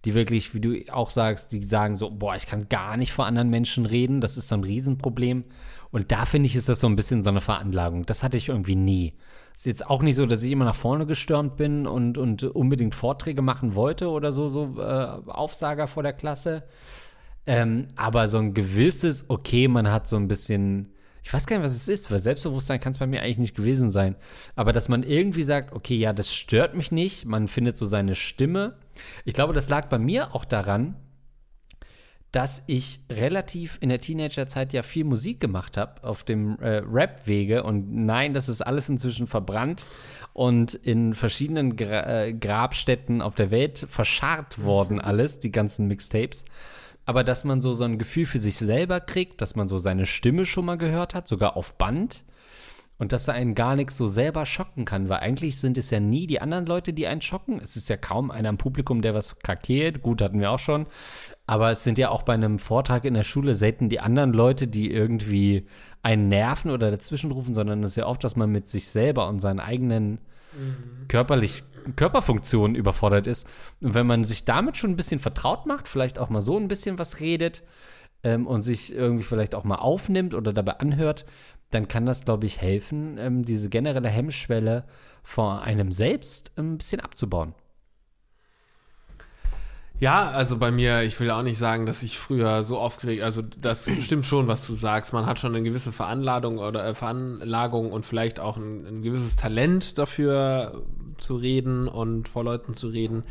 die 0.05 0.15
wirklich, 0.15 0.55
wie 0.55 0.61
du 0.61 0.93
auch 0.93 1.11
sagst, 1.11 1.53
die 1.53 1.63
sagen 1.63 1.97
so, 1.97 2.11
boah, 2.11 2.37
ich 2.37 2.47
kann 2.47 2.69
gar 2.69 2.97
nicht 2.97 3.13
vor 3.13 3.27
anderen 3.27 3.51
Menschen 3.51 3.87
reden. 3.87 4.21
Das 4.21 4.37
ist 4.37 4.49
so 4.49 4.55
ein 4.55 4.65
Riesenproblem. 4.65 5.45
Und 5.91 6.13
da 6.13 6.27
finde 6.27 6.47
ich, 6.47 6.57
ist 6.57 6.69
das 6.69 6.81
so 6.81 6.87
ein 6.87 6.97
bisschen 6.97 7.23
so 7.23 7.31
eine 7.31 7.41
Veranlagung. 7.41 8.05
Das 8.05 8.23
hatte 8.23 8.37
ich 8.37 8.49
irgendwie 8.49 8.77
nie. 8.77 9.15
Ist 9.55 9.67
jetzt 9.67 9.87
auch 9.87 10.03
nicht 10.03 10.17
so, 10.17 10.27
dass 10.27 10.43
ich 10.43 10.51
immer 10.51 10.65
nach 10.65 10.75
vorne 10.75 11.07
gestürmt 11.07 11.57
bin 11.57 11.87
und, 11.87 12.19
und 12.19 12.43
unbedingt 12.43 12.95
Vorträge 12.95 13.41
machen 13.41 13.75
wollte 13.75 14.09
oder 14.09 14.33
so, 14.33 14.49
so 14.49 14.75
äh, 14.79 14.83
Aufsager 14.83 15.87
vor 15.87 16.03
der 16.03 16.13
Klasse. 16.13 16.65
Ähm, 17.47 17.89
aber 17.95 18.29
so 18.29 18.39
ein 18.39 18.55
gewisses, 18.55 19.27
okay, 19.29 19.69
man 19.69 19.91
hat 19.91 20.09
so 20.09 20.17
ein 20.17 20.29
bisschen 20.29 20.94
ich 21.25 21.33
weiß 21.33 21.47
gar 21.47 21.57
nicht, 21.57 21.65
was 21.65 21.75
es 21.75 21.89
ist, 21.89 22.11
weil 22.11 22.19
Selbstbewusstsein 22.19 22.81
kann 22.81 22.93
es 22.93 22.99
bei 22.99 23.07
mir 23.07 23.23
eigentlich 23.23 23.39
nicht 23.39 23.57
gewesen 23.57 23.91
sein. 23.91 24.15
Aber 24.57 24.75
dass 24.75 24.91
man 24.91 25.03
irgendwie 25.03 25.43
sagt, 25.43 25.73
okay, 25.73 25.97
ja, 25.97 26.13
das 26.13 26.35
stört 26.35 26.75
mich 26.75 26.93
nicht, 26.93 27.25
man 27.25 27.49
findet 27.49 27.79
so 27.79 27.87
seine 27.87 28.15
Stimme. 28.15 28.77
Ich 29.25 29.33
glaube, 29.33 29.55
das 29.55 29.71
lag 29.71 29.89
bei 29.89 29.99
mir 29.99 30.35
auch 30.35 30.45
daran, 30.45 30.97
dass 32.31 32.63
ich 32.67 33.01
relativ 33.11 33.79
in 33.81 33.89
der 33.89 34.01
Teenagerzeit 34.01 34.75
ja 34.75 34.83
viel 34.83 35.05
Musik 35.05 35.41
gemacht 35.41 35.79
habe 35.79 36.05
auf 36.05 36.25
dem 36.25 36.59
äh, 36.59 36.83
Rap-Wege. 36.85 37.63
Und 37.63 38.05
nein, 38.05 38.35
das 38.35 38.51
ist 38.51 38.61
alles 38.61 38.91
inzwischen 38.91 39.27
verbrannt 39.27 39.87
und 40.35 40.75
in 40.75 41.15
verschiedenen 41.15 41.77
Gra 41.77 42.25
äh, 42.25 42.35
Grabstätten 42.35 43.23
auf 43.23 43.35
der 43.35 43.51
Welt 43.51 43.87
verscharrt 43.89 44.63
worden, 44.63 45.01
alles, 45.01 45.39
die 45.39 45.53
ganzen 45.53 45.87
Mixtapes 45.87 46.45
aber 47.07 47.25
dass 47.25 47.45
man 47.45 47.61
so, 47.61 47.73
so 47.73 47.85
ein 47.85 47.99
Gefühl 47.99 48.27
für 48.27 48.39
sich 48.39 48.57
selber 48.57 49.01
kriegt, 49.01 49.41
dass 49.41 49.57
man 49.57 49.69
so 49.69 49.79
seine 49.79 50.07
Stimme 50.07 50.47
schon 50.47 50.65
mal 50.65 50.79
gehört 50.79 51.15
hat, 51.15 51.29
sogar 51.29 51.57
auf 51.57 51.77
Band. 51.77 52.25
Und 52.97 53.11
dass 53.11 53.27
er 53.27 53.35
einen 53.35 53.57
gar 53.57 53.75
nichts 53.75 53.97
so 53.97 54.07
selber 54.07 54.47
schocken 54.47 54.85
kann, 54.85 55.09
weil 55.09 55.19
eigentlich 55.19 55.59
sind 55.59 55.77
es 55.77 55.91
ja 55.91 55.99
nie 55.99 56.29
die 56.29 56.41
anderen 56.41 56.65
Leute, 56.65 56.93
die 56.93 57.09
einen 57.09 57.23
schocken. 57.23 57.59
Es 57.61 57.75
ist 57.75 57.89
ja 57.89 57.97
kaum 57.97 58.31
einer 58.31 58.49
im 58.51 58.57
Publikum, 58.57 59.03
der 59.03 59.15
was 59.15 59.37
krakeelt. 59.41 60.01
Gut, 60.01 60.23
hatten 60.23 60.39
wir 60.41 60.53
auch 60.53 60.61
schon. 60.61 60.87
Aber 61.45 61.73
es 61.73 61.83
sind 61.83 61.99
ja 61.99 62.11
auch 62.11 62.23
bei 62.23 62.35
einem 62.35 62.61
Vortrag 62.61 63.05
in 63.05 63.15
der 63.15 63.25
Schule 63.25 63.57
selten 63.57 63.89
die 63.89 63.99
anderen 63.99 64.33
Leute, 64.33 64.69
die 64.69 64.93
irgendwie 64.93 65.67
einen 66.03 66.29
nerven 66.29 66.71
oder 66.71 66.93
dazwischen 66.93 67.33
rufen, 67.33 67.53
sondern 67.53 67.83
es 67.83 67.93
ist 67.93 67.97
ja 67.97 68.07
oft, 68.07 68.23
dass 68.23 68.37
man 68.37 68.53
mit 68.53 68.69
sich 68.69 68.87
selber 68.87 69.27
und 69.29 69.41
seinen 69.41 69.61
eigenen 69.61 70.21
mhm. 70.57 71.09
körperlich 71.09 71.65
Körperfunktionen 71.97 72.77
überfordert 72.77 73.27
ist. 73.27 73.47
Und 73.81 73.95
wenn 73.95 74.07
man 74.07 74.25
sich 74.25 74.45
damit 74.45 74.77
schon 74.77 74.91
ein 74.91 74.97
bisschen 74.97 75.21
vertraut 75.21 75.67
macht, 75.67 75.89
vielleicht 75.89 76.19
auch 76.19 76.29
mal 76.29 76.41
so 76.41 76.59
ein 76.59 76.69
bisschen 76.69 76.99
was 76.99 77.21
redet 77.21 77.63
ähm, 78.23 78.47
und 78.47 78.63
sich 78.63 78.95
irgendwie 78.95 79.25
vielleicht 79.25 79.55
auch 79.55 79.65
mal 79.65 79.77
aufnimmt 79.77 80.35
oder 80.35 80.53
dabei 80.53 80.79
anhört, 80.81 81.25
dann 81.71 81.89
kann 81.89 82.07
das, 82.07 82.25
glaube 82.25 82.47
ich, 82.47 82.61
helfen, 82.61 83.19
ähm, 83.19 83.45
diese 83.45 83.69
generelle 83.69 84.09
Hemmschwelle 84.09 84.85
vor 85.23 85.63
einem 85.63 85.93
selbst 85.93 86.53
ein 86.57 86.79
bisschen 86.79 87.01
abzubauen. 87.01 87.55
Ja, 90.01 90.29
also 90.29 90.59
bei 90.59 90.73
mir, 90.73 91.03
ich 91.03 91.19
will 91.21 91.31
auch 91.31 91.43
nicht 91.43 91.57
sagen, 91.57 91.87
dass 91.87 92.03
ich 92.03 92.19
früher 92.19 92.65
so 92.65 92.79
aufgeregt, 92.79 93.23
also 93.23 93.43
das 93.43 93.89
stimmt 94.01 94.25
schon, 94.25 94.49
was 94.49 94.67
du 94.67 94.75
sagst. 94.75 95.13
Man 95.13 95.25
hat 95.25 95.39
schon 95.39 95.55
eine 95.55 95.63
gewisse 95.63 95.93
Veranladung 95.93 96.59
oder 96.59 96.85
äh, 96.85 96.95
Veranlagung 96.95 97.93
und 97.93 98.05
vielleicht 98.05 98.41
auch 98.41 98.57
ein, 98.57 98.87
ein, 98.87 99.03
gewisses 99.03 99.37
Talent 99.37 99.99
dafür 99.99 100.83
zu 101.19 101.37
reden 101.37 101.87
und 101.87 102.29
vor 102.29 102.43
Leuten 102.43 102.75
zu 102.75 102.89
reden. 102.89 103.23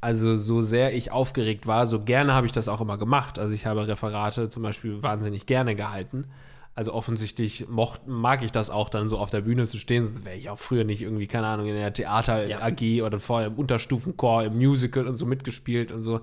Also 0.00 0.36
so 0.36 0.60
sehr 0.60 0.94
ich 0.94 1.10
aufgeregt 1.10 1.66
war, 1.66 1.86
so 1.86 2.00
gerne 2.00 2.34
habe 2.34 2.46
ich 2.46 2.52
das 2.52 2.68
auch 2.68 2.80
immer 2.80 2.98
gemacht. 2.98 3.40
Also 3.40 3.52
ich 3.54 3.66
habe 3.66 3.86
Referate 3.86 4.48
zum 4.48 4.62
Beispiel 4.62 5.02
wahnsinnig 5.02 5.46
gerne 5.46 5.74
gehalten. 5.74 6.26
Also 6.74 6.94
offensichtlich 6.94 7.68
mocht, 7.68 8.06
mag 8.06 8.42
ich 8.42 8.50
das 8.50 8.70
auch 8.70 8.88
dann 8.88 9.10
so 9.10 9.18
auf 9.18 9.28
der 9.28 9.42
Bühne 9.42 9.66
zu 9.66 9.76
stehen. 9.76 10.04
Das 10.04 10.24
wäre 10.24 10.36
ich 10.36 10.48
auch 10.48 10.58
früher 10.58 10.84
nicht 10.84 11.02
irgendwie, 11.02 11.26
keine 11.26 11.46
Ahnung, 11.46 11.66
in 11.66 11.74
der 11.74 11.92
Theater 11.92 12.46
ja. 12.46 12.62
AG 12.62 13.02
oder 13.02 13.20
vorher 13.20 13.48
im 13.48 13.56
Unterstufenchor, 13.56 14.44
im 14.44 14.56
Musical 14.56 15.06
und 15.06 15.14
so 15.14 15.26
mitgespielt 15.26 15.92
und 15.92 16.00
so. 16.00 16.20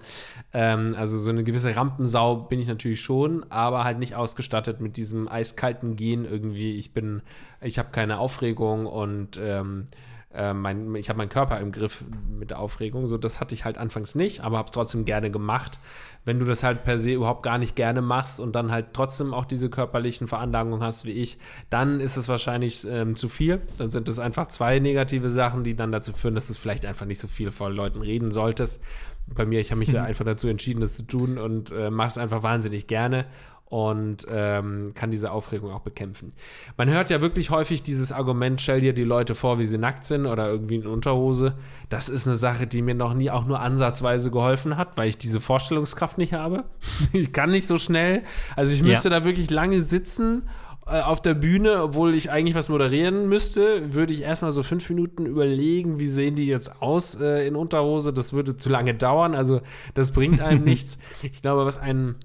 Ähm, 0.52 0.96
also 0.98 1.20
so 1.20 1.30
eine 1.30 1.44
gewisse 1.44 1.76
Rampensau 1.76 2.36
bin 2.36 2.60
ich 2.60 2.68
natürlich 2.68 3.00
schon, 3.00 3.46
aber 3.52 3.84
halt 3.84 4.00
nicht 4.00 4.16
ausgestattet 4.16 4.82
mit 4.82 4.98
diesem 4.98 5.28
eiskalten 5.28 5.96
Gehen 5.96 6.26
irgendwie. 6.26 6.78
Ich 6.78 6.94
bin, 6.94 7.22
ich 7.62 7.78
habe 7.78 7.90
keine 7.92 8.18
Aufregung 8.18 8.88
und 8.88 9.40
ähm, 9.42 9.86
äh, 10.34 10.54
mein, 10.54 10.94
ich 10.96 11.10
habe 11.10 11.18
meinen 11.18 11.30
Körper 11.30 11.60
im 11.60 11.72
Griff 11.72 12.04
mit 12.28 12.52
der 12.52 12.60
Aufregung. 12.60 13.08
So, 13.08 13.18
das 13.18 13.40
hatte 13.40 13.56
ich 13.56 13.66
halt 13.66 13.78
anfangs 13.78 14.16
nicht, 14.16 14.42
aber 14.42 14.58
habe 14.58 14.68
es 14.68 14.72
trotzdem 14.72 15.06
gerne 15.06 15.32
gemacht. 15.32 15.80
Wenn 16.26 16.40
du 16.40 16.46
das 16.46 16.64
halt 16.64 16.84
per 16.84 16.98
se 16.98 17.14
überhaupt 17.14 17.44
gar 17.44 17.58
nicht 17.58 17.76
gerne 17.76 18.02
machst 18.02 18.40
und 18.40 18.54
dann 18.54 18.72
halt 18.72 18.88
trotzdem 18.94 19.34
auch 19.34 19.46
diese 19.46 19.70
körperlichen 19.70 20.28
Veranlagungen 20.28 20.84
hast 20.84 21.06
wie 21.06 21.12
ich, 21.12 21.38
dann 21.70 22.00
ist 22.00 22.18
es 22.18 22.28
wahrscheinlich 22.28 22.86
ähm, 22.88 23.16
zu 23.16 23.30
viel. 23.30 23.62
Dann 23.78 23.90
sind 23.90 24.08
es 24.10 24.20
einfach 24.20 24.48
zwei 24.48 24.80
negative 24.80 25.30
Sachen, 25.30 25.64
die 25.64 25.76
dann 25.76 25.92
dazu 25.92 26.14
führen, 26.14 26.36
dass 26.36 26.48
du 26.48 26.54
vielleicht 26.54 26.86
einfach 26.86 27.06
nicht 27.06 27.20
so 27.20 27.28
viel 27.28 27.52
vor 27.52 27.70
Leuten 27.70 28.02
reden 28.02 28.32
solltest. 28.32 28.82
Bei 29.28 29.46
mir, 29.46 29.60
ich 29.60 29.72
habe 29.72 29.80
mich 29.80 29.94
mhm. 29.94 29.98
einfach 29.98 30.26
dazu 30.26 30.48
entschieden, 30.48 30.82
das 30.82 30.98
zu 30.98 31.04
tun 31.04 31.38
und 31.38 31.72
äh, 31.72 31.90
mache 31.90 32.10
es 32.10 32.18
einfach 32.18 32.44
wahnsinnig 32.44 32.88
gerne 32.88 33.26
und 33.70 34.26
ähm, 34.32 34.94
kann 34.96 35.12
diese 35.12 35.32
Aufregung 35.32 35.72
auch 35.72 35.82
bekämpfen. 35.82 36.34
Man 36.76 36.90
hört 36.90 37.12
ja 37.12 37.22
wirklich 37.22 37.52
häufig 37.52 37.84
dieses 37.84 38.12
Argument, 38.12 38.60
stell 38.60 38.82
dir 38.82 38.94
die 38.94 39.04
Leute 39.04 39.36
vor, 39.36 39.60
wie 39.60 39.68
sie 39.68 39.78
nackt 39.78 40.06
sind 40.06 40.26
oder 40.26 40.50
irgendwie 40.50 40.76
in 40.76 40.88
Unterhose. 40.88 41.54
Das 41.88 42.10
ist 42.10 42.28
eine 42.28 42.36
Sache, 42.36 42.66
die 42.66 42.82
mir 42.82 42.96
noch 42.96 43.14
nie 43.14 43.30
auch 43.30 43.46
nur 43.46 43.60
ansatzweise 43.60 44.32
geholfen 44.32 44.76
hat, 44.76 44.98
weil 44.98 45.10
ich 45.10 45.20
diese 45.20 45.40
Vorstellungskraft 45.40 46.18
nicht 46.18 46.34
habe. 46.34 46.66
ich 47.14 47.32
kann 47.32 47.52
nicht 47.52 47.68
so 47.68 47.78
schnell. 47.78 48.24
Also 48.56 48.74
ich 48.74 48.82
müsste 48.82 49.10
ja. 49.10 49.20
da 49.20 49.26
wirklich 49.26 49.52
lange 49.52 49.84
sitzen 49.84 50.50
äh, 50.88 51.02
auf 51.02 51.22
der 51.22 51.36
Bühne, 51.36 51.84
obwohl 51.84 52.16
ich 52.16 52.32
eigentlich 52.32 52.56
was 52.56 52.70
moderieren 52.70 53.30
müsste, 53.30 53.94
würde 53.94 54.14
ich 54.14 54.22
erstmal 54.22 54.52
so 54.52 54.64
fünf 54.64 54.90
Minuten 54.90 55.28
überlegen, 55.28 56.00
wie 56.00 56.08
sehen 56.08 56.36
die 56.36 56.48
jetzt 56.48 56.82
aus 56.82 57.14
äh, 57.14 57.48
in 57.48 57.56
Unterhose. 57.56 58.14
Das 58.14 58.34
würde 58.34 58.58
zu 58.58 58.70
lange 58.70 58.96
dauern. 58.96 59.36
Also 59.36 59.62
das 59.94 60.12
bringt 60.12 60.42
einem 60.42 60.64
nichts. 60.66 60.98
Ich 61.22 61.44
glaube, 61.44 61.66
was 61.66 61.78
einen 61.78 62.16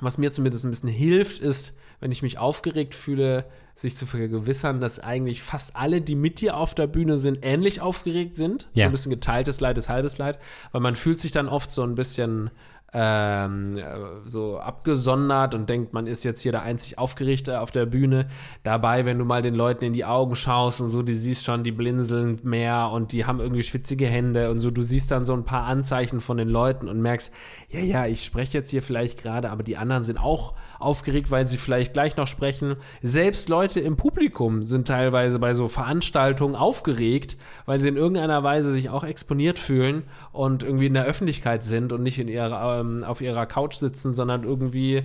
was 0.00 0.18
mir 0.18 0.32
zumindest 0.32 0.64
ein 0.64 0.70
bisschen 0.70 0.88
hilft, 0.88 1.40
ist, 1.40 1.74
wenn 2.00 2.12
ich 2.12 2.22
mich 2.22 2.38
aufgeregt 2.38 2.94
fühle, 2.94 3.44
sich 3.74 3.96
zu 3.96 4.06
vergewissern, 4.06 4.80
dass 4.80 4.98
eigentlich 4.98 5.42
fast 5.42 5.76
alle, 5.76 6.00
die 6.00 6.14
mit 6.14 6.40
dir 6.40 6.56
auf 6.56 6.74
der 6.74 6.86
Bühne 6.86 7.18
sind, 7.18 7.38
ähnlich 7.42 7.80
aufgeregt 7.80 8.36
sind. 8.36 8.66
Ja. 8.74 8.86
Ein 8.86 8.92
bisschen 8.92 9.10
geteiltes 9.10 9.60
Leid 9.60 9.78
ist 9.78 9.88
halbes 9.88 10.18
Leid, 10.18 10.38
weil 10.72 10.80
man 10.80 10.96
fühlt 10.96 11.20
sich 11.20 11.32
dann 11.32 11.48
oft 11.48 11.70
so 11.70 11.82
ein 11.82 11.94
bisschen 11.94 12.50
ähm, 12.94 13.78
so 14.24 14.58
abgesondert 14.58 15.54
und 15.54 15.68
denkt, 15.68 15.92
man 15.92 16.06
ist 16.06 16.24
jetzt 16.24 16.40
hier 16.40 16.52
der 16.52 16.62
einzig 16.62 16.96
Aufgerichte 16.98 17.60
auf 17.60 17.70
der 17.70 17.84
Bühne. 17.84 18.28
Dabei, 18.62 19.04
wenn 19.04 19.18
du 19.18 19.26
mal 19.26 19.42
den 19.42 19.54
Leuten 19.54 19.84
in 19.84 19.92
die 19.92 20.06
Augen 20.06 20.34
schaust 20.34 20.80
und 20.80 20.88
so, 20.88 21.02
die 21.02 21.14
siehst 21.14 21.44
schon, 21.44 21.64
die 21.64 21.72
blinzeln 21.72 22.40
mehr 22.44 22.90
und 22.90 23.12
die 23.12 23.26
haben 23.26 23.40
irgendwie 23.40 23.62
schwitzige 23.62 24.06
Hände 24.06 24.50
und 24.50 24.60
so, 24.60 24.70
du 24.70 24.82
siehst 24.82 25.10
dann 25.10 25.26
so 25.26 25.34
ein 25.34 25.44
paar 25.44 25.64
Anzeichen 25.64 26.20
von 26.20 26.38
den 26.38 26.48
Leuten 26.48 26.88
und 26.88 27.00
merkst, 27.00 27.32
ja, 27.68 27.80
ja, 27.80 28.06
ich 28.06 28.24
spreche 28.24 28.56
jetzt 28.56 28.70
hier 28.70 28.82
vielleicht 28.82 29.22
gerade, 29.22 29.50
aber 29.50 29.62
die 29.62 29.76
anderen 29.76 30.04
sind 30.04 30.18
auch 30.18 30.54
aufgeregt, 30.78 31.30
weil 31.30 31.46
sie 31.46 31.56
vielleicht 31.56 31.92
gleich 31.92 32.16
noch 32.16 32.26
sprechen. 32.26 32.76
Selbst 33.02 33.48
Leute 33.48 33.80
im 33.80 33.96
Publikum 33.96 34.64
sind 34.64 34.88
teilweise 34.88 35.38
bei 35.38 35.54
so 35.54 35.68
Veranstaltungen 35.68 36.54
aufgeregt, 36.54 37.36
weil 37.66 37.80
sie 37.80 37.88
in 37.88 37.96
irgendeiner 37.96 38.42
Weise 38.42 38.72
sich 38.72 38.90
auch 38.90 39.04
exponiert 39.04 39.58
fühlen 39.58 40.04
und 40.32 40.62
irgendwie 40.62 40.86
in 40.86 40.94
der 40.94 41.04
Öffentlichkeit 41.04 41.62
sind 41.62 41.92
und 41.92 42.02
nicht 42.02 42.18
in 42.18 42.28
ihrer, 42.28 42.80
ähm, 42.80 43.02
auf 43.04 43.20
ihrer 43.20 43.46
Couch 43.46 43.76
sitzen, 43.76 44.12
sondern 44.12 44.44
irgendwie 44.44 45.02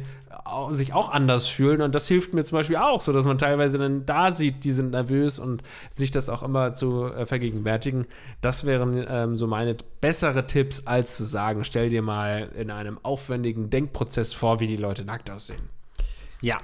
sich 0.69 0.93
auch 0.93 1.09
anders 1.11 1.47
fühlen. 1.47 1.81
Und 1.81 1.95
das 1.95 2.07
hilft 2.07 2.33
mir 2.33 2.43
zum 2.43 2.57
Beispiel 2.57 2.77
auch, 2.77 3.01
so 3.01 3.13
dass 3.13 3.25
man 3.25 3.37
teilweise 3.37 3.77
dann 3.77 4.05
da 4.05 4.31
sieht, 4.31 4.63
die 4.63 4.71
sind 4.71 4.91
nervös 4.91 5.39
und 5.39 5.63
sich 5.93 6.11
das 6.11 6.29
auch 6.29 6.43
immer 6.43 6.75
zu 6.75 7.05
äh, 7.05 7.25
vergegenwärtigen. 7.25 8.05
Das 8.41 8.65
wären 8.65 9.05
ähm, 9.07 9.35
so 9.35 9.47
meine 9.47 9.75
bessere 10.01 10.45
Tipps, 10.47 10.85
als 10.85 11.17
zu 11.17 11.23
sagen, 11.23 11.63
stell 11.63 11.89
dir 11.89 12.01
mal 12.01 12.49
in 12.57 12.71
einem 12.71 12.99
aufwendigen 13.03 13.69
Denkprozess 13.69 14.33
vor, 14.33 14.59
wie 14.59 14.67
die 14.67 14.77
Leute 14.77 15.05
nackt 15.05 15.29
aussehen. 15.31 15.69
Ja. 16.41 16.57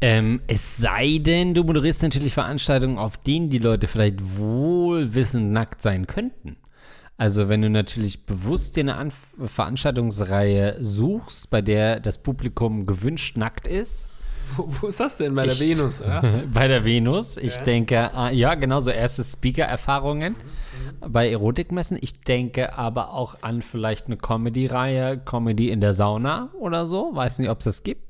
Ähm, 0.00 0.40
es 0.46 0.76
sei 0.76 1.18
denn, 1.18 1.54
du 1.54 1.64
moderierst 1.64 2.04
natürlich 2.04 2.32
Veranstaltungen, 2.32 2.98
auf 2.98 3.16
denen 3.16 3.50
die 3.50 3.58
Leute 3.58 3.88
vielleicht 3.88 4.38
wohlwissend 4.38 5.52
nackt 5.52 5.82
sein 5.82 6.06
könnten. 6.06 6.56
Also 7.18 7.48
wenn 7.48 7.60
du 7.62 7.68
natürlich 7.68 8.24
bewusst 8.24 8.76
dir 8.76 8.80
eine 8.80 8.94
An 8.96 9.12
Veranstaltungsreihe 9.44 10.76
suchst, 10.80 11.50
bei 11.50 11.60
der 11.62 12.00
das 12.00 12.18
Publikum 12.18 12.86
gewünscht 12.86 13.36
nackt 13.36 13.66
ist, 13.66 14.08
Wo, 14.56 14.64
wo 14.66 14.86
ist 14.86 14.98
das 15.00 15.18
denn? 15.18 15.34
Bei 15.34 15.42
der 15.44 15.52
Echt? 15.52 15.60
Venus, 15.62 15.98
ja? 16.06 16.22
bei 16.54 16.68
der 16.68 16.84
Venus. 16.84 17.36
Ich 17.36 17.56
Ja. 17.56 17.62
denke, 17.64 18.14
ah, 18.14 18.30
ja, 18.30 18.54
genau, 18.54 18.80
so 18.80 18.90
erste 18.90 19.22
Speaker-Erfahrungen 19.22 20.36
bei 21.06 21.30
Erotikmessen. 21.30 21.98
Ich 22.00 22.20
denke 22.20 22.78
aber 22.78 23.12
auch 23.12 23.36
an 23.42 23.60
vielleicht 23.62 24.06
eine 24.06 24.16
Comedy-Reihe, 24.16 25.18
Comedy 25.18 25.70
in 25.70 25.80
der 25.82 25.92
Sauna 25.94 26.48
oder 26.58 26.86
so. 26.86 27.10
Weiß 27.14 27.40
nicht, 27.40 27.50
ob 27.50 27.58
es 27.58 27.64
das 27.64 27.82
gibt. 27.82 28.02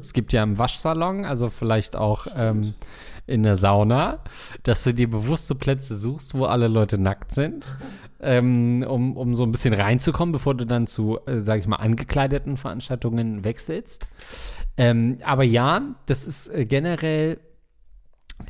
Es 0.00 0.12
gibt 0.12 0.32
ja 0.32 0.42
im 0.42 0.58
Waschsalon, 0.58 1.24
also 1.24 1.48
vielleicht 1.48 1.96
auch 1.96 2.26
ähm, 2.36 2.74
in 3.26 3.42
der 3.42 3.56
Sauna, 3.56 4.20
dass 4.62 4.84
du 4.84 4.94
dir 4.94 5.10
bewusste 5.10 5.54
Plätze 5.54 5.96
suchst, 5.96 6.34
wo 6.34 6.44
alle 6.44 6.68
Leute 6.68 6.98
nackt 6.98 7.32
sind, 7.32 7.66
ähm, 8.20 8.84
um, 8.88 9.16
um 9.16 9.34
so 9.34 9.42
ein 9.42 9.52
bisschen 9.52 9.74
reinzukommen, 9.74 10.32
bevor 10.32 10.54
du 10.54 10.64
dann 10.64 10.86
zu, 10.86 11.18
äh, 11.26 11.40
sag 11.40 11.58
ich 11.58 11.66
mal, 11.66 11.76
angekleideten 11.76 12.56
Veranstaltungen 12.56 13.44
wechselst. 13.44 14.06
Ähm, 14.76 15.18
aber 15.24 15.44
ja, 15.44 15.82
das 16.06 16.26
ist 16.26 16.48
äh, 16.48 16.64
generell 16.66 17.38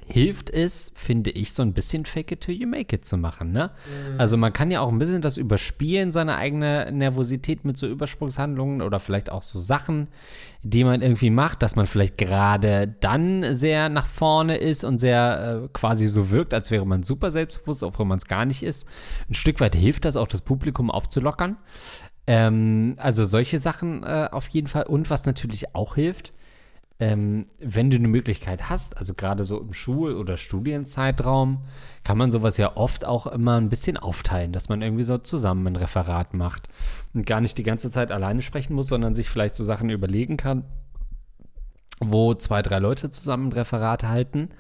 hilft 0.09 0.51
es, 0.51 0.93
finde 0.95 1.31
ich, 1.31 1.53
so 1.53 1.63
ein 1.63 1.73
bisschen 1.73 2.07
Fake 2.07 2.33
it 2.33 2.41
till 2.41 2.55
you 2.55 2.67
make 2.67 2.95
it 2.95 3.05
zu 3.05 3.17
machen, 3.17 3.53
ne? 3.53 3.71
Also 4.19 4.37
man 4.37 4.53
kann 4.53 4.71
ja 4.71 4.81
auch 4.81 4.89
ein 4.89 4.99
bisschen 4.99 5.21
das 5.21 5.37
überspielen, 5.37 6.13
seine 6.13 6.37
eigene 6.37 6.91
Nervosität 6.93 7.65
mit 7.65 7.77
so 7.77 7.87
Übersprungshandlungen 7.87 8.83
oder 8.83 9.01
vielleicht 9.01 9.31
auch 9.31 9.43
so 9.43 9.61
Sachen, 9.61 10.09
die 10.63 10.85
man 10.85 11.03
irgendwie 11.03 11.31
macht, 11.31 11.63
dass 11.63 11.77
man 11.77 11.87
vielleicht 11.87 12.19
gerade 12.19 12.95
dann 13.01 13.55
sehr 13.55 13.89
nach 13.89 14.07
vorne 14.07 14.57
ist 14.57 14.85
und 14.85 14.99
sehr 14.99 15.63
äh, 15.65 15.69
quasi 15.73 16.07
so 16.09 16.31
wirkt, 16.31 16.55
als 16.55 16.71
wäre 16.71 16.87
man 16.87 17.03
super 17.03 17.31
selbstbewusst, 17.31 17.85
auch 17.85 17.99
wenn 17.99 18.09
man 18.09 18.19
es 18.19 18.27
gar 18.27 18.45
nicht 18.45 18.63
ist. 18.63 18.87
Ein 19.29 19.35
Stück 19.35 19.61
weit 19.61 19.75
hilft 19.75 20.05
das 20.05 20.17
auch, 20.17 20.29
das 20.29 20.41
Publikum 20.41 20.91
aufzulockern. 20.91 21.57
Ähm, 22.27 22.95
also 22.99 23.25
solche 23.25 23.59
Sachen 23.59 24.03
äh, 24.03 24.29
auf 24.31 24.49
jeden 24.49 24.67
Fall. 24.67 24.85
Und 24.85 25.11
was 25.11 25.27
natürlich 25.27 25.75
auch 25.75 25.95
hilft, 25.95 26.33
ähm, 26.99 27.47
wenn 27.59 27.91
du 27.91 27.97
eine 27.97 28.09
Möglichkeit 28.09 28.71
hast, 28.71 28.97
also 28.97 29.13
gerade 29.13 29.45
so 29.45 29.61
im 29.61 29.75
Schul- 29.75 30.17
oder 30.17 30.37
Studienzeitraum, 30.39 31.65
kann 32.05 32.17
man 32.17 32.31
sowas 32.31 32.57
ja 32.57 32.77
oft 32.77 33.05
auch 33.05 33.27
immer 33.27 33.61
ein 33.61 33.69
bisschen 33.69 33.99
aufteilen, 33.99 34.53
dass 34.53 34.69
man 34.69 34.81
irgendwie 34.81 35.03
so 35.03 35.19
zusammen 35.19 35.67
ein 35.67 35.77
Referat 35.77 36.33
macht 36.33 36.69
und 37.13 37.27
gar 37.27 37.41
nicht 37.41 37.59
die 37.59 37.65
ganze 37.65 37.91
Zeit 37.91 38.11
alleine 38.11 38.41
sprechen 38.41 38.75
muss, 38.75 38.89
sondern 38.89 39.15
sich 39.15 39.29
vielleicht 39.29 39.55
so 39.55 39.65
Sachen 39.65 39.91
überlegen 39.91 40.39
kann, 40.39 40.65
wo 42.01 42.33
zwei, 42.35 42.63
drei 42.63 42.79
Leute 42.79 43.11
zusammen 43.11 43.49
ein 43.49 43.53
Referat 43.53 44.05
halten 44.05 44.51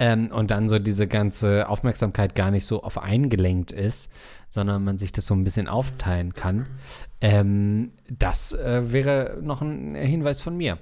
ähm, 0.00 0.30
und 0.32 0.50
dann 0.50 0.68
so 0.68 0.80
diese 0.80 1.06
ganze 1.06 1.68
Aufmerksamkeit 1.68 2.34
gar 2.34 2.50
nicht 2.50 2.66
so 2.66 2.82
auf 2.82 2.98
einen 2.98 3.28
gelenkt 3.28 3.70
ist, 3.70 4.10
sondern 4.48 4.82
man 4.82 4.98
sich 4.98 5.12
das 5.12 5.26
so 5.26 5.34
ein 5.34 5.44
bisschen 5.44 5.68
aufteilen 5.68 6.34
kann. 6.34 6.66
Ähm, 7.20 7.92
das 8.08 8.52
äh, 8.52 8.92
wäre 8.92 9.38
noch 9.42 9.60
ein 9.60 9.94
Hinweis 9.94 10.40
von 10.40 10.56
mir. 10.56 10.78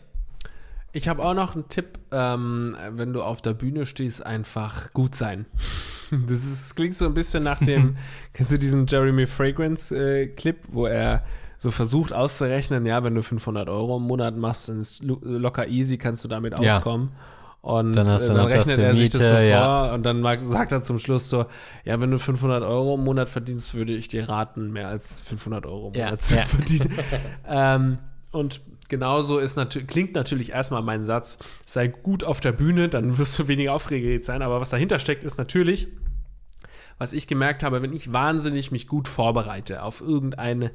Ich 0.96 1.08
habe 1.08 1.22
auch 1.22 1.34
noch 1.34 1.54
einen 1.54 1.68
Tipp, 1.68 1.98
ähm, 2.10 2.74
wenn 2.92 3.12
du 3.12 3.22
auf 3.22 3.42
der 3.42 3.52
Bühne 3.52 3.84
stehst, 3.84 4.24
einfach 4.24 4.92
gut 4.92 5.14
sein. 5.14 5.44
Das 6.28 6.44
ist, 6.44 6.76
klingt 6.76 6.94
so 6.94 7.04
ein 7.04 7.14
bisschen 7.14 7.42
nach 7.42 7.58
dem, 7.58 7.96
kennst 8.32 8.52
du 8.52 8.58
diesen 8.60 8.86
Jeremy 8.86 9.26
Fragrance-Clip, 9.26 10.56
wo 10.68 10.86
er 10.86 11.24
so 11.58 11.72
versucht 11.72 12.12
auszurechnen, 12.12 12.86
ja, 12.86 13.02
wenn 13.02 13.16
du 13.16 13.22
500 13.24 13.68
Euro 13.68 13.96
im 13.96 14.04
Monat 14.04 14.36
machst, 14.36 14.68
dann 14.68 14.78
ist 14.80 15.02
lo- 15.02 15.18
locker 15.22 15.66
easy, 15.66 15.98
kannst 15.98 16.22
du 16.22 16.28
damit 16.28 16.56
Ja. 16.60 16.76
auskommen. 16.76 17.10
Und 17.60 17.94
Dann 17.94 18.06
äh, 18.06 18.10
dann 18.10 18.36
das 18.36 18.68
rechnet 18.68 18.78
er 18.78 18.94
sich 18.94 19.10
das 19.10 19.20
Miete, 19.20 19.28
so 19.30 19.34
vor 19.34 19.42
ja. 19.42 19.92
und 19.94 20.04
dann 20.04 20.20
mag, 20.20 20.40
sagt 20.40 20.70
er 20.70 20.82
zum 20.84 21.00
Schluss 21.00 21.28
so, 21.28 21.46
ja, 21.84 22.00
wenn 22.00 22.12
du 22.12 22.18
500 22.20 22.62
Euro 22.62 22.94
im 22.94 23.02
Monat 23.02 23.28
verdienst, 23.28 23.74
würde 23.74 23.92
ich 23.92 24.06
dir 24.06 24.28
raten, 24.28 24.72
mehr 24.72 24.86
als 24.86 25.20
500 25.22 25.66
Euro 25.66 25.88
im 25.88 25.94
Ja, 25.98 26.04
Monat 26.04 26.22
zu 26.22 26.36
ja. 26.36 26.44
verdienen. 26.46 26.92
ähm, 27.48 27.98
und 28.30 28.60
genauso 28.88 29.38
ist 29.38 29.56
natürlich, 29.56 29.88
klingt 29.88 30.14
natürlich 30.14 30.52
erstmal 30.52 30.82
mein 30.82 31.04
Satz, 31.04 31.38
sei 31.66 31.88
gut 31.88 32.24
auf 32.24 32.40
der 32.40 32.52
Bühne, 32.52 32.88
dann 32.88 33.18
wirst 33.18 33.38
du 33.38 33.48
weniger 33.48 33.72
aufgeregt 33.72 34.24
sein. 34.24 34.42
Aber 34.42 34.60
was 34.60 34.70
dahinter 34.70 34.98
steckt, 34.98 35.24
ist 35.24 35.38
natürlich, 35.38 35.88
was 36.98 37.12
ich 37.12 37.26
gemerkt 37.26 37.62
habe, 37.62 37.82
wenn 37.82 37.92
ich 37.92 38.12
wahnsinnig 38.12 38.72
mich 38.72 38.86
gut 38.86 39.08
vorbereite 39.08 39.82
auf 39.82 40.00
irgendeine, 40.00 40.70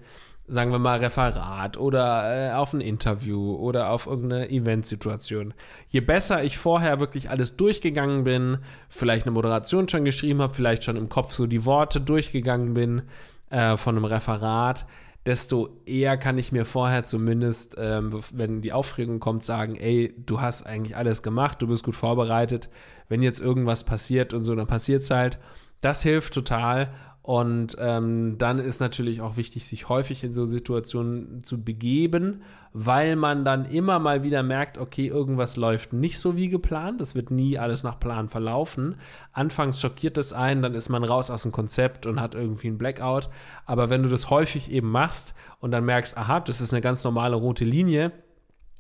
sagen 0.47 0.71
wir 0.71 0.79
mal, 0.79 0.99
Referat 0.99 1.77
oder 1.77 2.51
äh, 2.51 2.53
auf 2.53 2.73
ein 2.73 2.81
Interview 2.81 3.55
oder 3.55 3.89
auf 3.89 4.05
irgendeine 4.05 4.49
Eventsituation. 4.49 5.53
Je 5.89 6.01
besser 6.01 6.43
ich 6.43 6.57
vorher 6.57 6.99
wirklich 6.99 7.29
alles 7.29 7.57
durchgegangen 7.57 8.23
bin, 8.23 8.59
vielleicht 8.89 9.25
eine 9.25 9.33
Moderation 9.33 9.87
schon 9.87 10.05
geschrieben 10.05 10.41
habe, 10.41 10.53
vielleicht 10.53 10.83
schon 10.83 10.97
im 10.97 11.09
Kopf 11.09 11.33
so 11.33 11.47
die 11.47 11.65
Worte 11.65 12.01
durchgegangen 12.01 12.73
bin 12.73 13.03
äh, 13.49 13.77
von 13.77 13.95
einem 13.95 14.05
Referat, 14.05 14.85
desto 15.25 15.81
eher 15.85 16.17
kann 16.17 16.37
ich 16.37 16.51
mir 16.51 16.65
vorher 16.65 17.03
zumindest, 17.03 17.75
ähm, 17.77 18.19
wenn 18.33 18.61
die 18.61 18.73
Aufregung 18.73 19.19
kommt, 19.19 19.43
sagen, 19.43 19.75
ey, 19.75 20.15
du 20.17 20.41
hast 20.41 20.63
eigentlich 20.63 20.97
alles 20.97 21.21
gemacht, 21.21 21.61
du 21.61 21.67
bist 21.67 21.83
gut 21.83 21.95
vorbereitet. 21.95 22.69
Wenn 23.07 23.21
jetzt 23.21 23.39
irgendwas 23.39 23.83
passiert 23.83 24.33
und 24.33 24.43
so, 24.43 24.55
dann 24.55 24.67
passiert 24.67 25.01
es 25.01 25.11
halt. 25.11 25.37
Das 25.81 26.01
hilft 26.01 26.33
total. 26.33 26.93
Und 27.23 27.77
ähm, 27.79 28.39
dann 28.39 28.57
ist 28.57 28.79
natürlich 28.79 29.21
auch 29.21 29.37
wichtig, 29.37 29.65
sich 29.65 29.89
häufig 29.89 30.23
in 30.23 30.33
so 30.33 30.45
Situationen 30.45 31.43
zu 31.43 31.63
begeben, 31.63 32.41
weil 32.73 33.15
man 33.15 33.45
dann 33.45 33.65
immer 33.65 33.99
mal 33.99 34.23
wieder 34.23 34.41
merkt, 34.41 34.79
okay, 34.79 35.07
irgendwas 35.07 35.55
läuft 35.55 35.93
nicht 35.93 36.19
so 36.19 36.35
wie 36.35 36.49
geplant. 36.49 36.99
Das 36.99 37.13
wird 37.13 37.29
nie 37.29 37.59
alles 37.59 37.83
nach 37.83 37.99
Plan 37.99 38.27
verlaufen. 38.27 38.95
Anfangs 39.33 39.79
schockiert 39.79 40.17
es 40.17 40.33
einen, 40.33 40.63
dann 40.63 40.73
ist 40.73 40.89
man 40.89 41.03
raus 41.03 41.29
aus 41.29 41.43
dem 41.43 41.51
Konzept 41.51 42.07
und 42.07 42.19
hat 42.19 42.33
irgendwie 42.33 42.69
einen 42.69 42.79
Blackout. 42.79 43.29
Aber 43.67 43.91
wenn 43.91 44.01
du 44.01 44.09
das 44.09 44.31
häufig 44.31 44.71
eben 44.71 44.89
machst 44.89 45.35
und 45.59 45.69
dann 45.69 45.85
merkst, 45.85 46.17
aha, 46.17 46.39
das 46.39 46.59
ist 46.59 46.73
eine 46.73 46.81
ganz 46.81 47.03
normale 47.03 47.35
rote 47.35 47.65
Linie, 47.65 48.13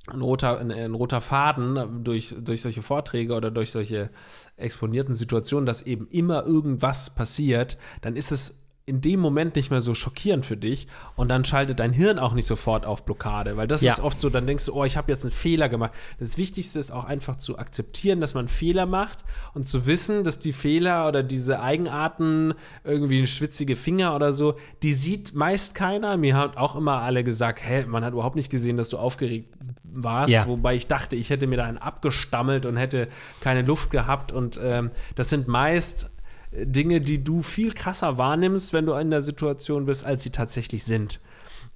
ein 0.07 0.21
roter, 0.21 0.59
ein, 0.59 0.71
ein 0.71 0.93
roter 0.93 1.21
Faden 1.21 2.03
durch, 2.03 2.35
durch 2.39 2.61
solche 2.61 2.81
Vorträge 2.81 3.33
oder 3.33 3.51
durch 3.51 3.71
solche 3.71 4.09
exponierten 4.57 5.15
Situationen, 5.15 5.65
dass 5.65 5.83
eben 5.83 6.07
immer 6.07 6.45
irgendwas 6.45 7.13
passiert, 7.13 7.77
dann 8.01 8.15
ist 8.15 8.31
es 8.31 8.60
in 8.87 8.99
dem 8.99 9.19
Moment 9.19 9.55
nicht 9.55 9.69
mehr 9.69 9.79
so 9.79 9.93
schockierend 9.93 10.45
für 10.45 10.57
dich 10.57 10.87
und 11.15 11.29
dann 11.29 11.45
schaltet 11.45 11.79
dein 11.79 11.93
Hirn 11.93 12.17
auch 12.19 12.33
nicht 12.33 12.47
sofort 12.47 12.85
auf 12.85 13.05
Blockade, 13.05 13.55
weil 13.55 13.67
das 13.67 13.81
Ja. 13.81 13.93
ist 13.93 13.99
oft 13.99 14.19
so, 14.19 14.29
dann 14.29 14.47
denkst 14.47 14.65
du, 14.65 14.73
oh, 14.73 14.83
ich 14.83 14.97
habe 14.97 15.11
jetzt 15.11 15.23
einen 15.23 15.31
Fehler 15.31 15.69
gemacht. 15.69 15.91
Das 16.19 16.37
Wichtigste 16.37 16.79
ist 16.79 16.91
auch 16.91 17.05
einfach 17.05 17.35
zu 17.37 17.57
akzeptieren, 17.59 18.19
dass 18.21 18.33
man 18.33 18.47
Fehler 18.47 18.85
macht 18.85 19.19
und 19.53 19.67
zu 19.67 19.85
wissen, 19.87 20.23
dass 20.23 20.39
die 20.39 20.53
Fehler 20.53 21.07
oder 21.07 21.23
diese 21.23 21.61
Eigenarten, 21.61 22.53
irgendwie 22.83 23.25
schwitzige 23.27 23.75
Finger 23.75 24.15
oder 24.15 24.33
so, 24.33 24.55
die 24.83 24.93
sieht 24.93 25.35
meist 25.35 25.75
keiner. 25.75 26.17
Mir 26.17 26.35
haben 26.35 26.57
auch 26.57 26.75
immer 26.75 27.01
alle 27.01 27.23
gesagt, 27.23 27.59
hä, 27.63 27.85
man 27.87 28.03
hat 28.03 28.13
überhaupt 28.13 28.35
nicht 28.35 28.49
gesehen, 28.49 28.77
dass 28.77 28.89
du 28.89 28.97
aufgeregt 28.97 29.53
warst, 29.83 30.31
Ja. 30.33 30.47
wobei 30.47 30.75
ich 30.75 30.87
dachte, 30.87 31.15
ich 31.15 31.29
hätte 31.29 31.47
mir 31.47 31.57
da 31.57 31.65
einen 31.65 31.77
abgestammelt 31.77 32.65
und 32.65 32.77
hätte 32.77 33.09
keine 33.41 33.61
Luft 33.63 33.91
gehabt 33.91 34.31
und 34.31 34.59
ähm, 34.63 34.89
das 35.15 35.29
sind 35.29 35.47
meist 35.47 36.09
Dinge, 36.51 37.01
die 37.01 37.23
du 37.23 37.41
viel 37.41 37.73
krasser 37.73 38.17
wahrnimmst, 38.17 38.73
wenn 38.73 38.85
du 38.85 38.93
in 38.93 39.09
der 39.09 39.21
Situation 39.21 39.85
bist, 39.85 40.05
als 40.05 40.23
sie 40.23 40.31
tatsächlich 40.31 40.83
sind. 40.83 41.19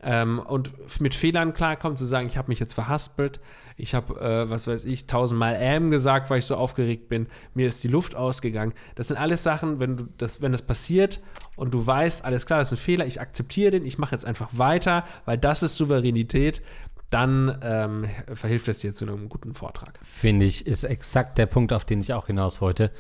Ähm, 0.02 0.40
und 0.40 0.72
mit 1.00 1.16
Fehlern 1.16 1.54
klarkommen, 1.54 1.98
zu 1.98 2.06
sagen, 2.06 2.28
ich 2.28 2.38
habe 2.38 2.50
mich 2.50 2.60
jetzt 2.60 2.74
verhaspelt, 2.74 3.40
ich 3.78 3.96
habe, 3.96 4.20
äh, 4.20 4.50
was 4.50 4.68
weiß 4.68 4.86
ich, 4.86 5.08
tausendmal 5.08 5.58
ähm 5.60 5.90
gesagt, 5.90 6.30
weil 6.30 6.40
ich 6.40 6.46
so 6.46 6.56
aufgeregt 6.56 7.10
bin, 7.10 7.28
mir 7.54 7.68
ist 7.68 7.84
die 7.84 7.88
Luft 7.88 8.16
ausgegangen. 8.16 8.74
Das 8.96 9.08
sind 9.08 9.18
alles 9.18 9.44
Sachen, 9.44 9.80
wenn 9.80 9.98
du 9.98 10.08
das, 10.18 10.42
wenn 10.42 10.52
das 10.52 10.62
passiert 10.62 11.22
und 11.56 11.74
du 11.74 11.86
weißt, 11.86 12.24
alles 12.24 12.46
klar, 12.46 12.60
das 12.60 12.72
ist 12.72 12.80
ein 12.80 12.84
Fehler, 12.84 13.06
ich 13.06 13.20
akzeptiere 13.20 13.72
den, 13.72 13.86
ich 13.86 13.98
mache 13.98 14.14
jetzt 14.14 14.26
einfach 14.26 14.50
weiter, 14.52 15.06
weil 15.26 15.38
das 15.38 15.64
ist 15.64 15.78
Souveränität, 15.78 16.62
dann 17.10 17.60
ähm, 17.62 18.10
verhilft 18.34 18.68
es 18.68 18.80
dir 18.80 18.92
zu 18.92 19.06
einem 19.06 19.30
guten 19.30 19.54
Vortrag. 19.54 20.00
Finde 20.02 20.46
ich, 20.46 20.68
ist 20.68 20.84
exakt 20.84 21.38
der 21.38 21.46
Punkt, 21.46 21.72
auf 21.72 21.86
den 21.86 22.02
ich 22.02 22.14
auch 22.14 22.28
hinaus 22.28 22.62
wollte. 22.62 22.92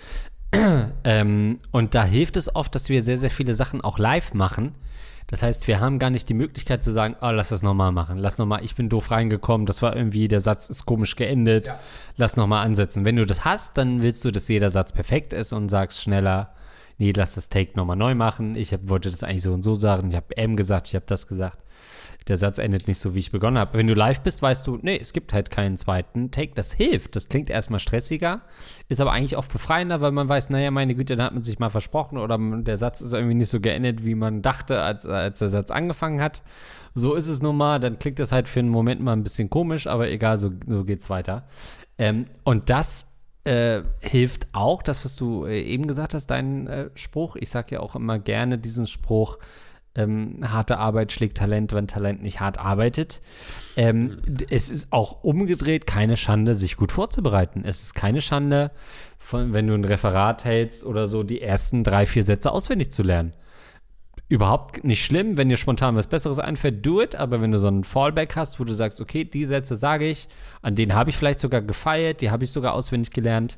ähm, 1.03 1.59
und 1.71 1.95
da 1.95 2.03
hilft 2.05 2.37
es 2.37 2.55
oft, 2.55 2.73
dass 2.75 2.89
wir 2.89 3.01
sehr, 3.01 3.17
sehr 3.17 3.31
viele 3.31 3.53
Sachen 3.53 3.81
auch 3.81 3.99
live 3.99 4.33
machen. 4.33 4.75
Das 5.27 5.41
heißt, 5.41 5.67
wir 5.67 5.79
haben 5.79 5.97
gar 5.97 6.11
nicht 6.11 6.29
die 6.29 6.35
Möglichkeit 6.35 6.83
zu 6.83 6.91
sagen, 6.91 7.15
oh, 7.19 7.31
lass 7.31 7.49
das 7.49 7.63
nochmal 7.63 7.91
machen. 7.91 8.17
Lass 8.17 8.37
nochmal, 8.37 8.63
ich 8.63 8.75
bin 8.75 8.89
doof 8.89 9.09
reingekommen, 9.09 9.65
das 9.65 9.81
war 9.81 9.95
irgendwie, 9.95 10.27
der 10.27 10.39
Satz 10.39 10.69
ist 10.69 10.85
komisch 10.85 11.15
geendet. 11.15 11.67
Ja. 11.67 11.79
Lass 12.15 12.37
nochmal 12.37 12.63
ansetzen. 12.63 13.05
Wenn 13.05 13.15
du 13.15 13.25
das 13.25 13.43
hast, 13.43 13.77
dann 13.77 14.03
willst 14.03 14.23
du, 14.23 14.31
dass 14.31 14.47
jeder 14.47 14.69
Satz 14.69 14.93
perfekt 14.93 15.33
ist 15.33 15.51
und 15.51 15.69
sagst 15.69 16.01
schneller, 16.01 16.53
nee, 16.99 17.11
lass 17.15 17.33
das 17.33 17.49
Take 17.49 17.71
nochmal 17.75 17.97
neu 17.97 18.13
machen. 18.13 18.55
Ich 18.55 18.71
hab, 18.71 18.87
wollte 18.87 19.09
das 19.09 19.23
eigentlich 19.23 19.41
so 19.41 19.53
und 19.53 19.63
so 19.63 19.73
sagen. 19.73 20.09
Ich 20.09 20.15
habe 20.15 20.37
M 20.37 20.55
gesagt, 20.55 20.89
ich 20.89 20.95
habe 20.95 21.05
das 21.07 21.27
gesagt 21.27 21.64
der 22.27 22.37
Satz 22.37 22.57
endet 22.57 22.87
nicht 22.87 22.99
so, 22.99 23.13
wie 23.13 23.19
ich 23.19 23.31
begonnen 23.31 23.59
habe. 23.59 23.77
Wenn 23.77 23.87
du 23.87 23.93
live 23.93 24.21
bist, 24.21 24.41
weißt 24.41 24.65
du, 24.65 24.79
nee, 24.81 24.97
es 24.99 25.13
gibt 25.13 25.31
halt 25.33 25.51
keinen 25.51 25.77
zweiten 25.77 26.31
Take. 26.31 26.53
Das 26.55 26.73
hilft. 26.73 27.15
Das 27.15 27.29
klingt 27.29 27.49
erstmal 27.49 27.79
stressiger, 27.79 28.41
ist 28.89 28.99
aber 28.99 29.11
eigentlich 29.11 29.37
oft 29.37 29.51
befreiender, 29.51 30.01
weil 30.01 30.11
man 30.11 30.27
weiß, 30.27 30.49
naja, 30.49 30.71
meine 30.71 30.95
Güte, 30.95 31.15
da 31.15 31.25
hat 31.25 31.33
man 31.33 31.43
sich 31.43 31.59
mal 31.59 31.69
versprochen 31.69 32.17
oder 32.17 32.37
der 32.39 32.77
Satz 32.77 33.01
ist 33.01 33.13
irgendwie 33.13 33.35
nicht 33.35 33.49
so 33.49 33.59
geendet, 33.59 34.03
wie 34.03 34.15
man 34.15 34.41
dachte, 34.41 34.81
als, 34.81 35.05
als 35.05 35.39
der 35.39 35.49
Satz 35.49 35.69
angefangen 35.69 36.21
hat. 36.21 36.41
So 36.95 37.13
ist 37.13 37.27
es 37.27 37.41
nun 37.41 37.57
mal. 37.57 37.79
Dann 37.79 37.99
klingt 37.99 38.19
das 38.19 38.31
halt 38.31 38.47
für 38.47 38.59
einen 38.59 38.69
Moment 38.69 39.01
mal 39.01 39.13
ein 39.13 39.23
bisschen 39.23 39.49
komisch, 39.49 39.85
aber 39.85 40.09
egal, 40.09 40.37
so, 40.37 40.51
so 40.65 40.83
geht's 40.83 41.09
weiter. 41.09 41.45
Ähm, 41.97 42.25
und 42.43 42.71
das 42.71 43.07
äh, 43.43 43.83
hilft 44.01 44.47
auch, 44.53 44.81
das, 44.81 45.05
was 45.05 45.15
du 45.15 45.45
äh, 45.45 45.61
eben 45.61 45.85
gesagt 45.85 46.15
hast, 46.15 46.27
dein 46.27 46.65
äh, 46.67 46.89
Spruch. 46.95 47.35
Ich 47.35 47.51
sage 47.51 47.75
ja 47.75 47.79
auch 47.79 47.95
immer 47.95 48.17
gerne 48.17 48.57
diesen 48.57 48.87
Spruch, 48.87 49.37
Ähm, 49.95 50.39
harte 50.43 50.77
Arbeit 50.77 51.13
schlägt 51.13 51.37
Talent, 51.37 51.71
wenn 51.71 51.87
Talent 51.87 52.21
nicht 52.21 52.41
hart 52.41 52.59
arbeitet. 52.59 53.21
Ähm, 53.77 54.17
es 54.49 54.69
ist 54.69 54.87
auch 54.91 55.23
umgedreht 55.23 55.87
keine 55.87 56.17
Schande, 56.17 56.53
sich 56.53 56.75
gut 56.75 56.91
vorzubereiten. 56.91 57.63
Es 57.65 57.81
ist 57.81 57.93
keine 57.93 58.21
Schande, 58.21 58.71
von, 59.17 59.53
wenn 59.53 59.67
du 59.67 59.73
ein 59.73 59.85
Referat 59.85 60.43
hältst 60.43 60.85
oder 60.85 61.07
so, 61.07 61.23
die 61.23 61.41
ersten 61.41 61.83
drei, 61.83 62.05
vier 62.05 62.23
Sätze 62.23 62.51
auswendig 62.51 62.91
zu 62.91 63.03
lernen. 63.03 63.33
Überhaupt 64.27 64.83
nicht 64.83 65.05
schlimm, 65.05 65.37
wenn 65.37 65.49
dir 65.49 65.57
spontan 65.57 65.95
was 65.95 66.07
Besseres 66.07 66.39
einfällt, 66.39 66.85
do 66.85 67.01
it. 67.01 67.15
Aber 67.15 67.41
wenn 67.41 67.51
du 67.51 67.59
so 67.59 67.67
einen 67.67 67.83
Fallback 67.83 68.35
hast, 68.35 68.59
wo 68.59 68.63
du 68.63 68.73
sagst, 68.73 68.99
okay, 68.99 69.23
die 69.23 69.45
Sätze 69.45 69.75
sage 69.75 70.07
ich, 70.07 70.27
an 70.61 70.75
denen 70.75 70.95
habe 70.95 71.11
ich 71.11 71.17
vielleicht 71.17 71.39
sogar 71.39 71.61
gefeilt, 71.61 72.21
die 72.21 72.31
habe 72.31 72.43
ich 72.43 72.51
sogar 72.51 72.73
auswendig 72.73 73.11
gelernt, 73.11 73.57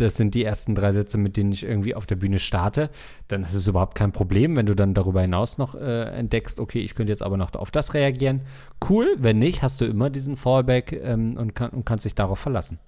das 0.00 0.16
sind 0.16 0.34
die 0.34 0.44
ersten 0.44 0.74
drei 0.74 0.92
Sätze, 0.92 1.18
mit 1.18 1.36
denen 1.36 1.52
ich 1.52 1.64
irgendwie 1.64 1.94
auf 1.94 2.06
der 2.06 2.16
Bühne 2.16 2.38
starte, 2.38 2.90
dann 3.28 3.42
ist 3.42 3.54
es 3.54 3.66
überhaupt 3.66 3.94
kein 3.94 4.12
Problem, 4.12 4.56
wenn 4.56 4.66
du 4.66 4.74
dann 4.74 4.94
darüber 4.94 5.20
hinaus 5.20 5.58
noch 5.58 5.74
äh, 5.74 6.04
entdeckst, 6.04 6.60
okay, 6.60 6.80
ich 6.80 6.94
könnte 6.94 7.12
jetzt 7.12 7.22
aber 7.22 7.36
noch 7.36 7.54
auf 7.54 7.70
das 7.70 7.94
reagieren. 7.94 8.42
Cool, 8.88 9.16
wenn 9.18 9.38
nicht, 9.38 9.62
hast 9.62 9.80
du 9.80 9.84
immer 9.84 10.10
diesen 10.10 10.36
Fallback 10.36 10.92
ähm, 10.92 11.36
und, 11.36 11.54
kann, 11.54 11.70
und 11.70 11.84
kannst 11.84 12.04
dich 12.04 12.14
darauf 12.14 12.38
verlassen. 12.38 12.78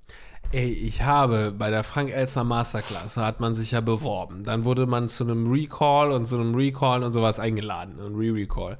Ey, 0.52 0.72
ich 0.72 1.04
habe 1.04 1.54
bei 1.56 1.70
der 1.70 1.84
Frank 1.84 2.10
Elster 2.10 2.42
Masterclass, 2.42 3.14
da 3.14 3.24
hat 3.24 3.38
man 3.38 3.54
sich 3.54 3.70
ja 3.70 3.80
beworben. 3.80 4.42
Dann 4.42 4.64
wurde 4.64 4.86
man 4.86 5.08
zu 5.08 5.22
einem 5.24 5.46
Recall 5.46 6.10
und 6.10 6.24
zu 6.24 6.36
einem 6.36 6.54
Recall 6.54 7.04
und 7.04 7.12
sowas 7.12 7.38
eingeladen, 7.38 8.00
ein 8.00 8.16
Re-Recall. 8.16 8.76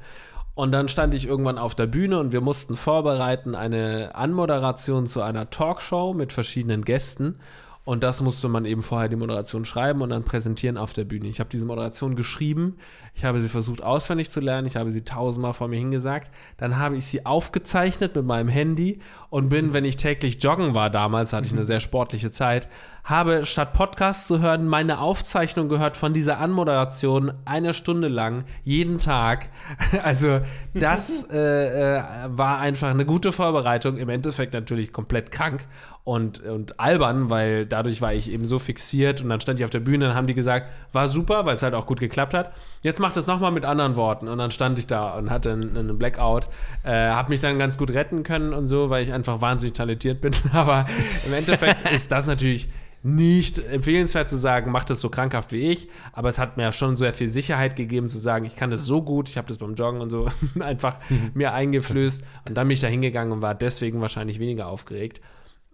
Und 0.55 0.73
dann 0.73 0.89
stand 0.89 1.15
ich 1.15 1.27
irgendwann 1.27 1.59
auf 1.59 1.77
der 1.77 1.87
Bühne 1.87 2.19
und 2.19 2.33
wir 2.33 2.41
mussten 2.41 2.75
vorbereiten 2.75 3.55
eine 3.55 4.15
Anmoderation 4.15 5.07
zu 5.07 5.23
einer 5.23 5.49
Talkshow 5.51 6.13
mit 6.13 6.33
verschiedenen 6.33 6.85
Gästen. 6.85 7.37
Und 7.85 8.03
das 8.03 8.21
musste 8.21 8.49
man 8.49 8.67
eben 8.67 8.83
vorher 8.83 9.09
die 9.09 9.17
Moderation 9.17 9.65
schreiben 9.65 10.03
und 10.03 10.11
dann 10.11 10.23
präsentieren 10.23 10.77
auf 10.77 10.93
der 10.93 11.05
Bühne. 11.05 11.29
Ich 11.29 11.41
habe 11.41 11.49
diese 11.49 11.65
Moderation 11.65 12.15
geschrieben, 12.15 12.77
ich 13.15 13.25
habe 13.25 13.41
sie 13.41 13.49
versucht 13.49 13.83
auswendig 13.83 14.31
zu 14.31 14.41
lernen, 14.41 14.67
ich 14.67 14.77
habe 14.77 14.91
sie 14.91 15.03
tausendmal 15.03 15.55
vor 15.55 15.67
mir 15.69 15.79
hingesagt. 15.79 16.31
Dann 16.59 16.79
habe 16.79 16.97
ich 16.97 17.07
sie 17.07 17.25
aufgezeichnet 17.25 18.15
mit 18.15 18.25
meinem 18.25 18.49
Handy 18.49 19.01
und 19.31 19.49
bin, 19.49 19.73
wenn 19.73 19.85
ich 19.85 19.97
täglich 19.97 20.43
joggen 20.43 20.75
war 20.75 20.91
damals, 20.91 21.33
hatte 21.33 21.47
ich 21.47 21.53
eine 21.53 21.65
sehr 21.65 21.81
sportliche 21.81 22.31
Zeit, 22.31 22.69
habe 23.03 23.47
statt 23.47 23.73
Podcast 23.73 24.27
zu 24.27 24.41
hören, 24.41 24.69
meine 24.69 25.01
Aufzeichnung 25.01 25.69
gehört 25.69 25.97
von 25.97 26.13
dieser 26.13 26.39
Anmoderation 26.39 27.33
eine 27.45 27.73
Stunde 27.73 28.09
lang, 28.09 28.45
jeden 28.63 28.99
Tag. 28.99 29.49
Also 30.03 30.41
das 30.75 31.29
äh, 31.31 31.99
äh, 31.99 32.03
war 32.27 32.59
einfach 32.59 32.91
eine 32.91 33.05
gute 33.05 33.33
Vorbereitung, 33.33 33.97
im 33.97 34.09
Endeffekt 34.09 34.55
natürlich 34.55 34.93
komplett 34.93 35.31
krank 35.31 35.67
und, 36.05 36.43
und 36.43 36.81
albern, 36.81 37.29
weil 37.31 37.67
dadurch 37.67 38.01
war 38.01 38.15
ich 38.15 38.31
eben 38.31 38.47
so 38.47 38.59
fixiert 38.59 39.21
und 39.21 39.29
dann 39.29 39.41
stand 39.41 39.61
ich 39.61 39.65
auf 39.65 39.71
der 39.71 39.81
Bühne 39.81 40.09
und 40.09 40.15
haben 40.15 40.27
die 40.27 40.35
gesagt, 40.35 40.71
war 40.93 41.09
super, 41.09 41.45
weil 41.47 41.55
es 41.55 41.63
halt 41.63 41.75
auch 41.75 41.87
gut 41.87 42.01
geklappt 42.01 42.35
hat. 42.35 42.53
Jetzt 42.83 43.01
mach 43.01 43.13
das 43.13 43.27
nochmal 43.27 43.53
mit 43.53 43.65
anderen 43.65 43.97
Worten. 43.97 44.29
Und 44.29 44.39
dann 44.39 44.51
stand 44.51 44.79
ich 44.79 44.87
da 44.87 45.15
und 45.15 45.31
hatte 45.31 45.53
einen, 45.53 45.77
einen 45.77 45.99
Blackout, 45.99 46.49
äh, 46.85 46.91
habe 46.91 47.31
mich 47.31 47.41
dann 47.41 47.59
ganz 47.59 47.77
gut 47.77 47.91
retten 47.91 48.23
können 48.23 48.55
und 48.55 48.67
so, 48.67 48.89
weil 48.91 49.03
ich 49.03 49.13
einfach 49.13 49.41
wahnsinnig 49.41 49.75
talentiert 49.75 50.21
bin, 50.21 50.33
aber 50.53 50.87
im 51.27 51.33
Endeffekt 51.33 51.91
ist 51.93 52.11
das 52.11 52.27
natürlich 52.27 52.69
nicht 53.03 53.59
empfehlenswert 53.59 54.29
zu 54.29 54.37
sagen, 54.37 54.71
mach 54.71 54.85
das 54.85 55.01
so 55.01 55.09
krankhaft 55.09 55.53
wie 55.53 55.71
ich, 55.71 55.89
aber 56.13 56.29
es 56.29 56.39
hat 56.39 56.59
mir 56.59 56.71
schon 56.73 56.97
sehr 56.97 57.15
viel 57.15 57.29
Sicherheit 57.29 57.75
gegeben 57.75 58.09
zu 58.09 58.19
sagen, 58.19 58.45
ich 58.45 58.57
kann 58.57 58.71
das 58.71 58.85
so 58.85 59.01
gut, 59.03 59.29
ich 59.29 59.39
habe 59.39 59.49
das 59.49 59.57
beim 59.57 59.75
Joggen 59.75 60.03
und 60.03 60.11
so 60.11 60.29
einfach 60.61 60.97
mir 61.33 61.55
eingeflößt. 61.55 62.23
Und 62.47 62.57
dann 62.57 62.69
bin 62.69 62.75
ich 62.75 62.81
da 62.81 62.89
hingegangen 62.89 63.33
und 63.33 63.43
war 63.43 63.55
deswegen 63.55 64.01
wahrscheinlich 64.01 64.39
weniger 64.39 64.67
aufgeregt. 64.67 65.21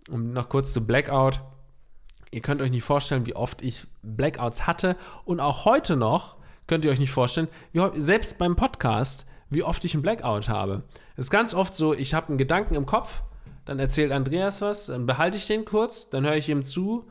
Und 0.08 0.32
noch 0.32 0.48
kurz 0.48 0.72
zu 0.72 0.86
Blackout. 0.86 1.40
Ihr 2.30 2.40
könnt 2.40 2.60
euch 2.60 2.70
nicht 2.70 2.84
vorstellen, 2.84 3.26
wie 3.26 3.34
oft 3.34 3.62
ich 3.62 3.86
Blackouts 4.02 4.66
hatte 4.66 4.96
und 5.24 5.40
auch 5.40 5.64
heute 5.64 5.96
noch 5.96 6.36
könnt 6.66 6.84
ihr 6.84 6.90
euch 6.90 6.98
nicht 6.98 7.12
vorstellen, 7.12 7.48
wie, 7.72 7.80
selbst 8.00 8.38
beim 8.38 8.56
Podcast, 8.56 9.26
wie 9.50 9.62
oft 9.62 9.84
ich 9.84 9.94
einen 9.94 10.02
Blackout 10.02 10.48
habe. 10.48 10.82
Es 11.16 11.26
ist 11.26 11.30
ganz 11.30 11.54
oft 11.54 11.74
so, 11.74 11.94
ich 11.94 12.14
habe 12.14 12.28
einen 12.28 12.38
Gedanken 12.38 12.74
im 12.74 12.86
Kopf, 12.86 13.22
dann 13.64 13.78
erzählt 13.78 14.12
Andreas 14.12 14.60
was, 14.60 14.86
dann 14.86 15.06
behalte 15.06 15.36
ich 15.36 15.46
den 15.46 15.64
kurz, 15.64 16.10
dann 16.10 16.24
höre 16.24 16.36
ich 16.36 16.48
ihm 16.48 16.62
zu 16.62 17.08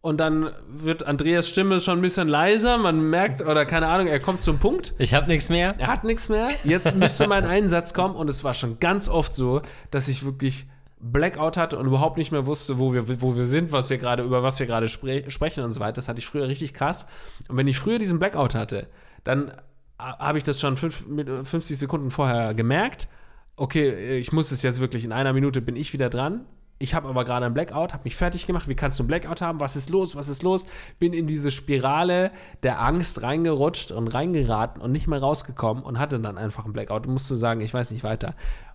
und 0.00 0.18
dann 0.18 0.50
wird 0.68 1.06
Andreas 1.06 1.48
Stimme 1.48 1.80
schon 1.80 1.98
ein 1.98 2.02
bisschen 2.02 2.28
leiser, 2.28 2.76
man 2.76 3.08
merkt, 3.08 3.42
oder 3.42 3.64
keine 3.64 3.88
Ahnung, 3.88 4.06
er 4.06 4.20
kommt 4.20 4.42
zum 4.42 4.58
Punkt. 4.58 4.94
Ich 4.98 5.14
habe 5.14 5.28
nichts 5.28 5.48
mehr. 5.48 5.74
Er 5.78 5.86
hat 5.86 6.04
nichts 6.04 6.28
mehr. 6.28 6.50
Jetzt 6.62 6.96
müsste 6.96 7.26
mein 7.26 7.46
Einsatz 7.46 7.94
kommen 7.94 8.14
und 8.14 8.28
es 8.28 8.44
war 8.44 8.54
schon 8.54 8.80
ganz 8.80 9.08
oft 9.08 9.34
so, 9.34 9.62
dass 9.90 10.08
ich 10.08 10.24
wirklich 10.24 10.66
Blackout 11.12 11.56
hatte 11.56 11.78
und 11.78 11.86
überhaupt 11.86 12.16
nicht 12.16 12.32
mehr 12.32 12.46
wusste, 12.46 12.78
wo 12.78 12.94
wir, 12.94 13.20
wo 13.20 13.36
wir 13.36 13.44
sind, 13.44 13.72
was 13.72 13.90
wir 13.90 13.98
gerade, 13.98 14.22
über 14.22 14.42
was 14.42 14.58
wir 14.58 14.66
gerade 14.66 14.88
spre 14.88 15.30
sprechen 15.30 15.62
und 15.62 15.72
so 15.72 15.80
weiter. 15.80 15.92
Das 15.94 16.08
hatte 16.08 16.18
ich 16.20 16.26
früher 16.26 16.48
richtig 16.48 16.72
krass. 16.72 17.06
Und 17.48 17.56
wenn 17.56 17.66
ich 17.68 17.78
früher 17.78 17.98
diesen 17.98 18.18
Blackout 18.18 18.54
hatte, 18.54 18.86
dann 19.22 19.52
ha- 19.98 20.18
habe 20.18 20.38
ich 20.38 20.44
das 20.44 20.58
schon 20.60 20.76
fünf, 20.76 21.06
mit- 21.06 21.28
50 21.28 21.78
Sekunden 21.78 22.10
vorher 22.10 22.54
gemerkt. 22.54 23.08
Okay, 23.56 24.18
ich 24.18 24.32
muss 24.32 24.50
es 24.50 24.62
jetzt 24.62 24.80
wirklich 24.80 25.04
in 25.04 25.12
einer 25.12 25.32
Minute 25.32 25.60
bin 25.60 25.76
ich 25.76 25.92
wieder 25.92 26.08
dran. 26.10 26.46
Ich 26.80 26.92
habe 26.94 27.08
aber 27.08 27.24
gerade 27.24 27.46
einen 27.46 27.54
Blackout, 27.54 27.92
habe 27.92 28.02
mich 28.02 28.16
fertig 28.16 28.48
gemacht. 28.48 28.66
Wie 28.68 28.74
kannst 28.74 28.98
du 28.98 29.04
einen 29.04 29.08
Blackout 29.08 29.40
haben? 29.40 29.60
Was 29.60 29.76
ist 29.76 29.90
los? 29.90 30.16
Was 30.16 30.26
ist 30.28 30.42
los? 30.42 30.66
Bin 30.98 31.12
in 31.12 31.28
diese 31.28 31.52
Spirale 31.52 32.32
der 32.64 32.80
Angst 32.82 33.22
reingerutscht 33.22 33.92
und 33.92 34.08
reingeraten 34.08 34.82
und 34.82 34.90
nicht 34.90 35.06
mehr 35.06 35.20
rausgekommen 35.20 35.84
und 35.84 36.00
hatte 36.00 36.18
dann 36.18 36.36
einfach 36.36 36.64
einen 36.64 36.72
Blackout 36.72 37.06
und 37.06 37.12
musste 37.12 37.36
sagen, 37.36 37.60
ich 37.60 37.72
weiß 37.72 37.92
nicht 37.92 38.02
weiter. 38.02 38.34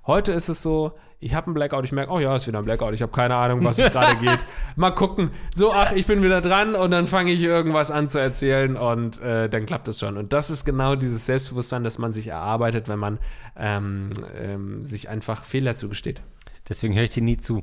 Heute 0.09 0.31
ist 0.31 0.49
es 0.49 0.63
so, 0.63 0.93
ich 1.19 1.35
habe 1.35 1.45
einen 1.45 1.53
Blackout, 1.53 1.85
ich 1.85 1.91
merke, 1.91 2.11
oh 2.11 2.17
ja, 2.17 2.35
ist 2.35 2.47
wieder 2.47 2.57
ein 2.57 2.65
Blackout, 2.65 2.95
ich 2.95 3.03
habe 3.03 3.11
keine 3.11 3.35
Ahnung, 3.35 3.63
was 3.63 3.77
es 3.77 3.91
gerade 3.91 4.15
geht. 4.19 4.43
Mal 4.75 4.89
gucken. 4.89 5.29
So, 5.53 5.71
ach, 5.71 5.91
ich 5.91 6.07
bin 6.07 6.23
wieder 6.23 6.41
dran 6.41 6.73
und 6.73 6.89
dann 6.89 7.05
fange 7.05 7.31
ich 7.31 7.43
irgendwas 7.43 7.91
an 7.91 8.09
zu 8.09 8.19
erzählen 8.19 8.75
und 8.75 9.21
äh, 9.21 9.47
dann 9.49 9.67
klappt 9.67 9.87
es 9.87 9.99
schon. 9.99 10.17
Und 10.17 10.33
das 10.33 10.49
ist 10.49 10.65
genau 10.65 10.95
dieses 10.95 11.27
Selbstbewusstsein, 11.27 11.83
das 11.83 11.99
man 11.99 12.11
sich 12.11 12.29
erarbeitet, 12.29 12.89
wenn 12.89 12.97
man 12.97 13.19
ähm, 13.55 14.09
ähm, 14.35 14.81
sich 14.81 15.09
einfach 15.09 15.43
Fehler 15.43 15.75
zugesteht. 15.75 16.23
Deswegen 16.67 16.95
höre 16.95 17.03
ich 17.03 17.11
dir 17.11 17.21
nie 17.21 17.37
zu. 17.37 17.61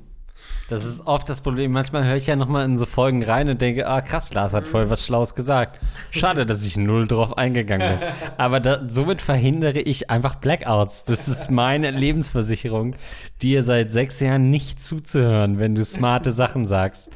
Das 0.69 0.85
ist 0.85 1.07
oft 1.07 1.29
das 1.29 1.41
Problem. 1.41 1.71
Manchmal 1.71 2.05
höre 2.05 2.17
ich 2.17 2.27
ja 2.27 2.35
noch 2.35 2.49
mal 2.49 2.65
in 2.65 2.77
so 2.77 2.87
Folgen 2.87 3.23
rein 3.23 3.49
und 3.49 3.61
denke, 3.61 3.87
ah 3.87 4.01
krass, 4.01 4.35
Lars 4.35 4.53
hat 4.53 4.67
voll 4.67 4.91
was 4.91 5.07
Schlaues 5.07 5.35
gesagt. 5.35 5.79
Schade, 6.11 6.45
dass 6.45 6.65
ich 6.65 6.77
null 6.77 7.07
drauf 7.07 7.39
eingegangen 7.39 7.99
bin. 7.99 8.09
Aber 8.37 8.59
da, 8.59 8.81
somit 8.89 9.23
verhindere 9.23 9.79
ich 9.79 10.11
einfach 10.11 10.37
Blackouts. 10.37 11.05
Das 11.05 11.29
ist 11.29 11.51
meine 11.51 11.91
Lebensversicherung, 11.91 12.97
dir 13.43 13.63
seit 13.63 13.93
sechs 13.93 14.19
Jahren 14.19 14.51
nicht 14.51 14.81
zuzuhören, 14.81 15.59
wenn 15.61 15.75
du 15.77 15.85
smarte 15.85 16.33
Sachen 16.33 16.67
sagst. 16.67 17.11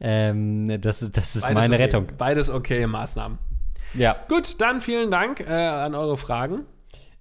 Ähm, 0.00 0.80
das 0.80 1.02
ist, 1.02 1.16
das 1.16 1.36
ist 1.36 1.42
Beides 1.42 1.54
meine 1.54 1.74
okay. 1.74 1.82
Rettung. 1.82 2.06
Beides 2.16 2.48
okay 2.48 2.86
Maßnahmen. 2.86 3.38
Ja. 3.94 4.16
Gut, 4.28 4.60
dann 4.60 4.80
vielen 4.80 5.10
Dank 5.10 5.40
äh, 5.40 5.52
an 5.52 5.94
eure 5.94 6.16
Fragen. 6.16 6.66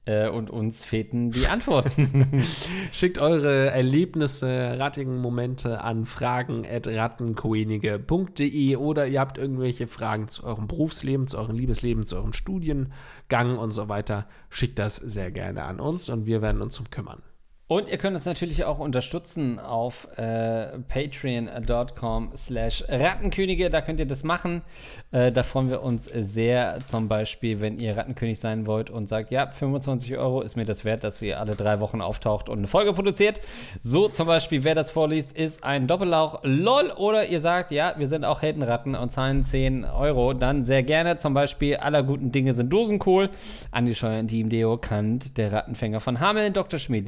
Äh, 0.06 0.28
und 0.28 0.50
uns 0.50 0.84
fehlten 0.84 1.32
die 1.32 1.48
Antworten. 1.48 2.44
Schickt 2.92 3.20
eure 3.20 3.72
Erlebnisse, 3.72 4.78
rattigen 4.78 5.22
Momente 5.22 5.80
an 5.82 6.06
fragen.rattenkoenige.de 6.06 8.76
oder 8.76 9.08
ihr 9.08 9.22
habt 9.22 9.38
irgendwelche 9.38 9.88
Fragen 9.88 10.28
zu 10.28 10.44
eurem 10.44 10.68
Berufsleben, 10.68 11.28
zu 11.28 11.38
eurem 11.38 11.56
Liebesleben, 11.56 12.06
zu 12.06 12.18
eurem 12.18 12.34
Studiengang 12.34 13.58
und 13.58 13.72
so 13.72 13.88
weiter. 13.88 14.28
Schickt 14.50 14.78
das 14.78 14.98
sehr 14.98 15.32
gerne 15.32 15.64
an 15.64 15.80
uns 15.80 16.10
und 16.10 16.26
wir 16.26 16.42
werden 16.42 16.62
uns 16.62 16.78
um 16.80 16.90
kümmern. 16.90 17.22
Und 17.68 17.88
ihr 17.88 17.98
könnt 17.98 18.14
uns 18.14 18.26
natürlich 18.26 18.66
auch 18.66 18.78
unterstützen 18.78 19.58
auf 19.58 20.08
äh, 20.18 20.78
patreon.com 20.80 22.32
slash 22.36 22.84
Rattenkönige. 22.90 23.70
Da 23.70 23.80
könnt 23.80 24.02
ihr 24.02 24.06
das 24.06 24.26
machen. 24.26 24.64
Äh, 25.12 25.32
da 25.32 25.44
freuen 25.44 25.70
wir 25.70 25.82
uns 25.82 26.06
sehr. 26.14 26.80
Zum 26.86 27.08
Beispiel, 27.08 27.62
wenn 27.62 27.80
ihr 27.80 27.96
Rattenkönig 27.96 28.38
sein 28.38 28.68
wollt 28.68 28.90
und 28.90 29.08
sagt, 29.08 29.32
ja, 29.32 29.48
25 29.48 30.18
Euro 30.18 30.42
ist 30.42 30.58
mir 30.58 30.66
das 30.66 30.84
wert, 30.84 31.06
dass 31.06 31.22
ihr 31.22 31.40
alle 31.40 31.56
drei 31.56 31.80
Wochen 31.80 32.02
auftaucht 32.02 32.50
und 32.50 32.58
eine 32.58 32.68
Folge 32.68 32.92
produziert. 32.92 33.40
So 33.80 34.10
zum 34.10 34.28
Beispiel, 34.28 34.66
wer 34.66 34.76
das 34.76 34.92
vorliest, 34.92 35.32
ist 35.32 35.64
ein 35.64 35.88
Doppellauch 35.88 36.42
LOL. 36.44 36.92
Oder 36.92 37.28
ihr 37.28 37.40
sagt, 37.40 37.72
ja, 37.72 37.96
wir 37.98 38.08
sind 38.08 38.26
auch 38.26 38.42
Heldenratten 38.42 38.94
und 38.94 39.10
zahlen 39.10 39.46
10 39.46 39.86
Euro. 39.86 40.34
Dann 40.34 40.66
sehr 40.66 40.84
gerne. 40.84 41.18
Zum 41.18 41.34
Beispiel, 41.34 41.78
aller 41.78 42.04
guten 42.04 42.34
Dinge 42.34 42.54
sind 42.54 42.72
Dosenkohl. 42.74 43.30
Andi 43.72 43.96
Scheuer, 43.96 44.28
Team 44.28 44.50
Deo, 44.50 44.78
Kant, 44.78 45.38
der 45.38 45.54
Rattenfänger 45.54 46.02
von 46.02 46.20
Hameln, 46.20 46.52
Dr. 46.52 46.78
Schmidt, 46.78 47.08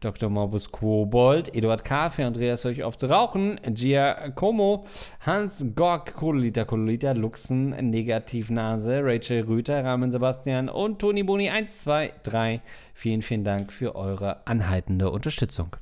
Dr. 0.00 0.28
Morbus 0.30 0.70
Kobold, 0.72 1.54
Eduard 1.54 1.84
K. 1.84 2.10
für 2.10 2.24
Andreas 2.24 2.64
Höch 2.64 2.82
auf 2.82 2.96
zu 2.96 3.06
rauchen, 3.06 3.60
Giacomo, 3.68 4.86
Hans 5.20 5.64
Gork, 5.74 6.14
Kololita, 6.14 6.64
Kololita, 6.64 7.12
Luxen, 7.12 7.70
Negativnase, 7.90 9.00
Rachel 9.02 9.44
Rüther, 9.44 9.84
Rahmen 9.84 10.10
Sebastian 10.10 10.68
und 10.68 10.98
Toni 10.98 11.22
Boni 11.22 11.50
1, 11.50 11.80
2, 11.82 12.12
3. 12.24 12.60
Vielen, 12.94 13.22
vielen 13.22 13.44
Dank 13.44 13.72
für 13.72 13.94
eure 13.96 14.46
anhaltende 14.46 15.10
Unterstützung. 15.10 15.76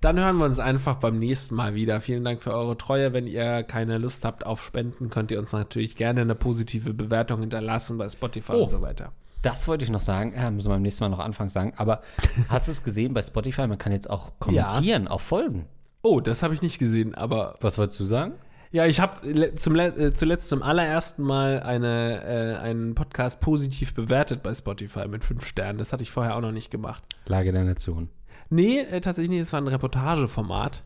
Dann 0.00 0.18
hören 0.18 0.38
wir 0.38 0.46
uns 0.46 0.58
einfach 0.58 0.96
beim 0.96 1.18
nächsten 1.18 1.54
Mal 1.54 1.74
wieder. 1.74 2.00
Vielen 2.00 2.24
Dank 2.24 2.42
für 2.42 2.54
eure 2.54 2.78
Treue. 2.78 3.12
Wenn 3.12 3.26
ihr 3.26 3.62
keine 3.64 3.98
Lust 3.98 4.24
habt 4.24 4.46
auf 4.46 4.62
Spenden, 4.62 5.10
könnt 5.10 5.30
ihr 5.30 5.38
uns 5.38 5.52
natürlich 5.52 5.94
gerne 5.94 6.22
eine 6.22 6.34
positive 6.34 6.94
Bewertung 6.94 7.40
hinterlassen 7.40 7.98
bei 7.98 8.08
Spotify 8.08 8.52
Oh. 8.54 8.62
und 8.62 8.70
so 8.70 8.80
weiter. 8.80 9.12
Das 9.42 9.66
wollte 9.68 9.84
ich 9.84 9.90
noch 9.90 10.00
sagen, 10.00 10.32
äh, 10.34 10.50
müssen 10.50 10.68
wir 10.68 10.74
beim 10.74 10.82
nächsten 10.82 11.02
Mal 11.04 11.08
noch 11.10 11.18
anfangs 11.18 11.52
sagen, 11.52 11.72
aber 11.76 12.02
hast 12.48 12.68
du 12.68 12.72
es 12.72 12.82
gesehen 12.84 13.14
bei 13.14 13.22
Spotify? 13.22 13.66
Man 13.66 13.78
kann 13.78 13.92
jetzt 13.92 14.08
auch 14.10 14.32
kommentieren 14.38 15.08
auf 15.08 15.22
Folgen. 15.22 15.66
Oh, 16.02 16.20
das 16.20 16.42
habe 16.42 16.54
ich 16.54 16.62
nicht 16.62 16.78
gesehen, 16.78 17.14
aber 17.14 17.56
Was 17.60 17.76
wolltest 17.78 18.00
du 18.00 18.04
sagen? 18.04 18.34
Ja, 18.72 18.86
ich 18.86 19.00
habe 19.00 19.54
zum, 19.56 19.74
äh, 19.76 20.14
zuletzt 20.14 20.48
zum 20.48 20.62
allerersten 20.62 21.24
Mal 21.24 21.60
eine, 21.62 22.22
äh, 22.22 22.56
einen 22.58 22.94
Podcast 22.94 23.40
positiv 23.40 23.94
bewertet 23.94 24.42
bei 24.44 24.54
Spotify 24.54 25.08
mit 25.08 25.24
fünf 25.24 25.44
Sternen. 25.44 25.78
Das 25.78 25.92
hatte 25.92 26.04
ich 26.04 26.10
vorher 26.12 26.36
auch 26.36 26.40
noch 26.40 26.52
nicht 26.52 26.70
gemacht. 26.70 27.02
Lage 27.26 27.50
der 27.52 27.64
Nation. 27.64 28.08
Nee, 28.48 28.78
äh, 28.78 29.00
tatsächlich 29.00 29.30
nicht. 29.30 29.40
Es 29.40 29.52
war 29.52 29.60
ein 29.60 29.66
Reportageformat. 29.66 30.84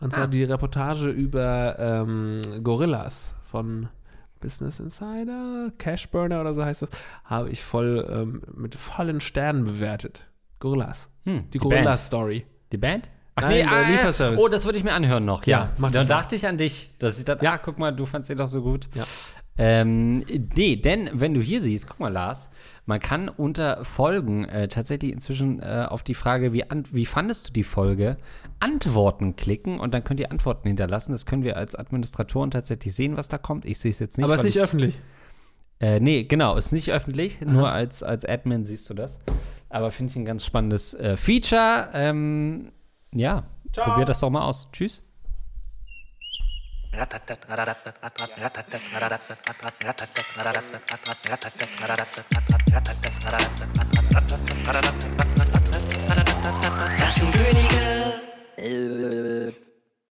Und 0.00 0.12
zwar 0.12 0.24
Ah. 0.24 0.26
die 0.26 0.44
Reportage 0.44 1.08
über 1.08 1.78
ähm, 1.78 2.40
Gorillas 2.62 3.32
von 3.50 3.88
Business 4.42 4.78
Insider, 4.80 5.72
Cashburner 5.78 6.40
oder 6.42 6.52
so 6.52 6.62
heißt 6.64 6.82
das, 6.82 6.90
habe 7.24 7.48
ich 7.48 7.62
voll 7.62 8.06
ähm, 8.10 8.42
mit 8.54 8.74
vollen 8.74 9.20
Sternen 9.20 9.64
bewertet. 9.64 10.28
Gorillas. 10.58 11.08
Hm, 11.24 11.44
Die 11.46 11.50
die 11.52 11.58
Gorillas-Story. 11.58 12.44
Die 12.72 12.76
Band? 12.76 13.08
Ach 13.34 13.42
Nein, 13.42 13.52
der 13.56 13.72
ah, 13.72 13.80
Lieferservice. 13.90 14.40
Oh, 14.42 14.48
das 14.48 14.64
würde 14.66 14.76
ich 14.78 14.84
mir 14.84 14.92
anhören 14.92 15.24
noch. 15.24 15.46
Ja, 15.46 15.58
Ja, 15.58 15.70
mach 15.78 15.90
Dann 15.90 16.02
das 16.02 16.08
mal. 16.08 16.14
dachte 16.16 16.36
ich 16.36 16.46
an 16.46 16.58
dich, 16.58 16.90
dass 16.98 17.18
ich 17.18 17.24
dachte, 17.24 17.44
Ja. 17.44 17.54
ah, 17.54 17.58
guck 17.58 17.78
mal, 17.78 17.90
du 17.90 18.04
fandst 18.06 18.28
den 18.30 18.38
doch 18.38 18.48
so 18.48 18.60
gut. 18.62 18.88
Ja. 18.94 19.04
Ähm, 19.58 20.24
nee, 20.54 20.76
denn 20.76 21.10
wenn 21.12 21.34
du 21.34 21.40
hier 21.40 21.60
siehst, 21.60 21.86
guck 21.86 22.00
mal, 22.00 22.08
Lars, 22.12 22.48
man 22.86 23.00
kann 23.00 23.28
unter 23.28 23.84
Folgen 23.84 24.44
äh, 24.46 24.66
tatsächlich 24.68 25.12
inzwischen 25.12 25.60
äh, 25.60 25.86
auf 25.88 26.02
die 26.02 26.14
Frage, 26.14 26.52
wie, 26.52 26.68
an, 26.70 26.84
wie 26.90 27.04
fandest 27.06 27.48
du 27.48 27.52
die 27.52 27.62
Folge, 27.64 28.16
Antworten 28.60 29.36
klicken 29.36 29.78
und 29.78 29.92
dann 29.92 30.04
könnt 30.04 30.20
ihr 30.20 30.30
Antworten 30.30 30.68
hinterlassen. 30.68 31.12
Das 31.12 31.26
können 31.26 31.42
wir 31.44 31.56
als 31.56 31.74
Administratoren 31.74 32.50
tatsächlich 32.50 32.94
sehen, 32.94 33.16
was 33.16 33.28
da 33.28 33.36
kommt. 33.38 33.64
Ich 33.66 33.78
sehe 33.78 33.90
es 33.90 33.98
jetzt 33.98 34.16
nicht. 34.16 34.24
Aber 34.24 34.34
es 34.34 34.40
ist 34.40 34.44
nicht 34.46 34.56
ich- 34.56 34.62
öffentlich. 34.62 35.00
Äh, 35.80 35.98
nee, 36.00 36.24
genau, 36.24 36.56
ist 36.56 36.72
nicht 36.72 36.92
öffentlich, 36.92 37.40
nur 37.40 37.70
als, 37.72 38.02
als 38.04 38.24
Admin 38.24 38.64
siehst 38.64 38.88
du 38.88 38.94
das. 38.94 39.18
Aber 39.68 39.90
finde 39.90 40.10
ich 40.12 40.16
ein 40.16 40.24
ganz 40.24 40.46
spannendes 40.46 40.94
äh, 40.94 41.16
Feature. 41.16 41.88
Ähm, 41.92 42.70
ja, 43.14 43.44
Ciao. 43.72 43.86
probiert 43.86 44.08
das 44.08 44.20
doch 44.20 44.30
mal 44.30 44.42
aus. 44.42 44.70
Tschüss. 44.72 45.02
Rattenkönige. 46.94 47.52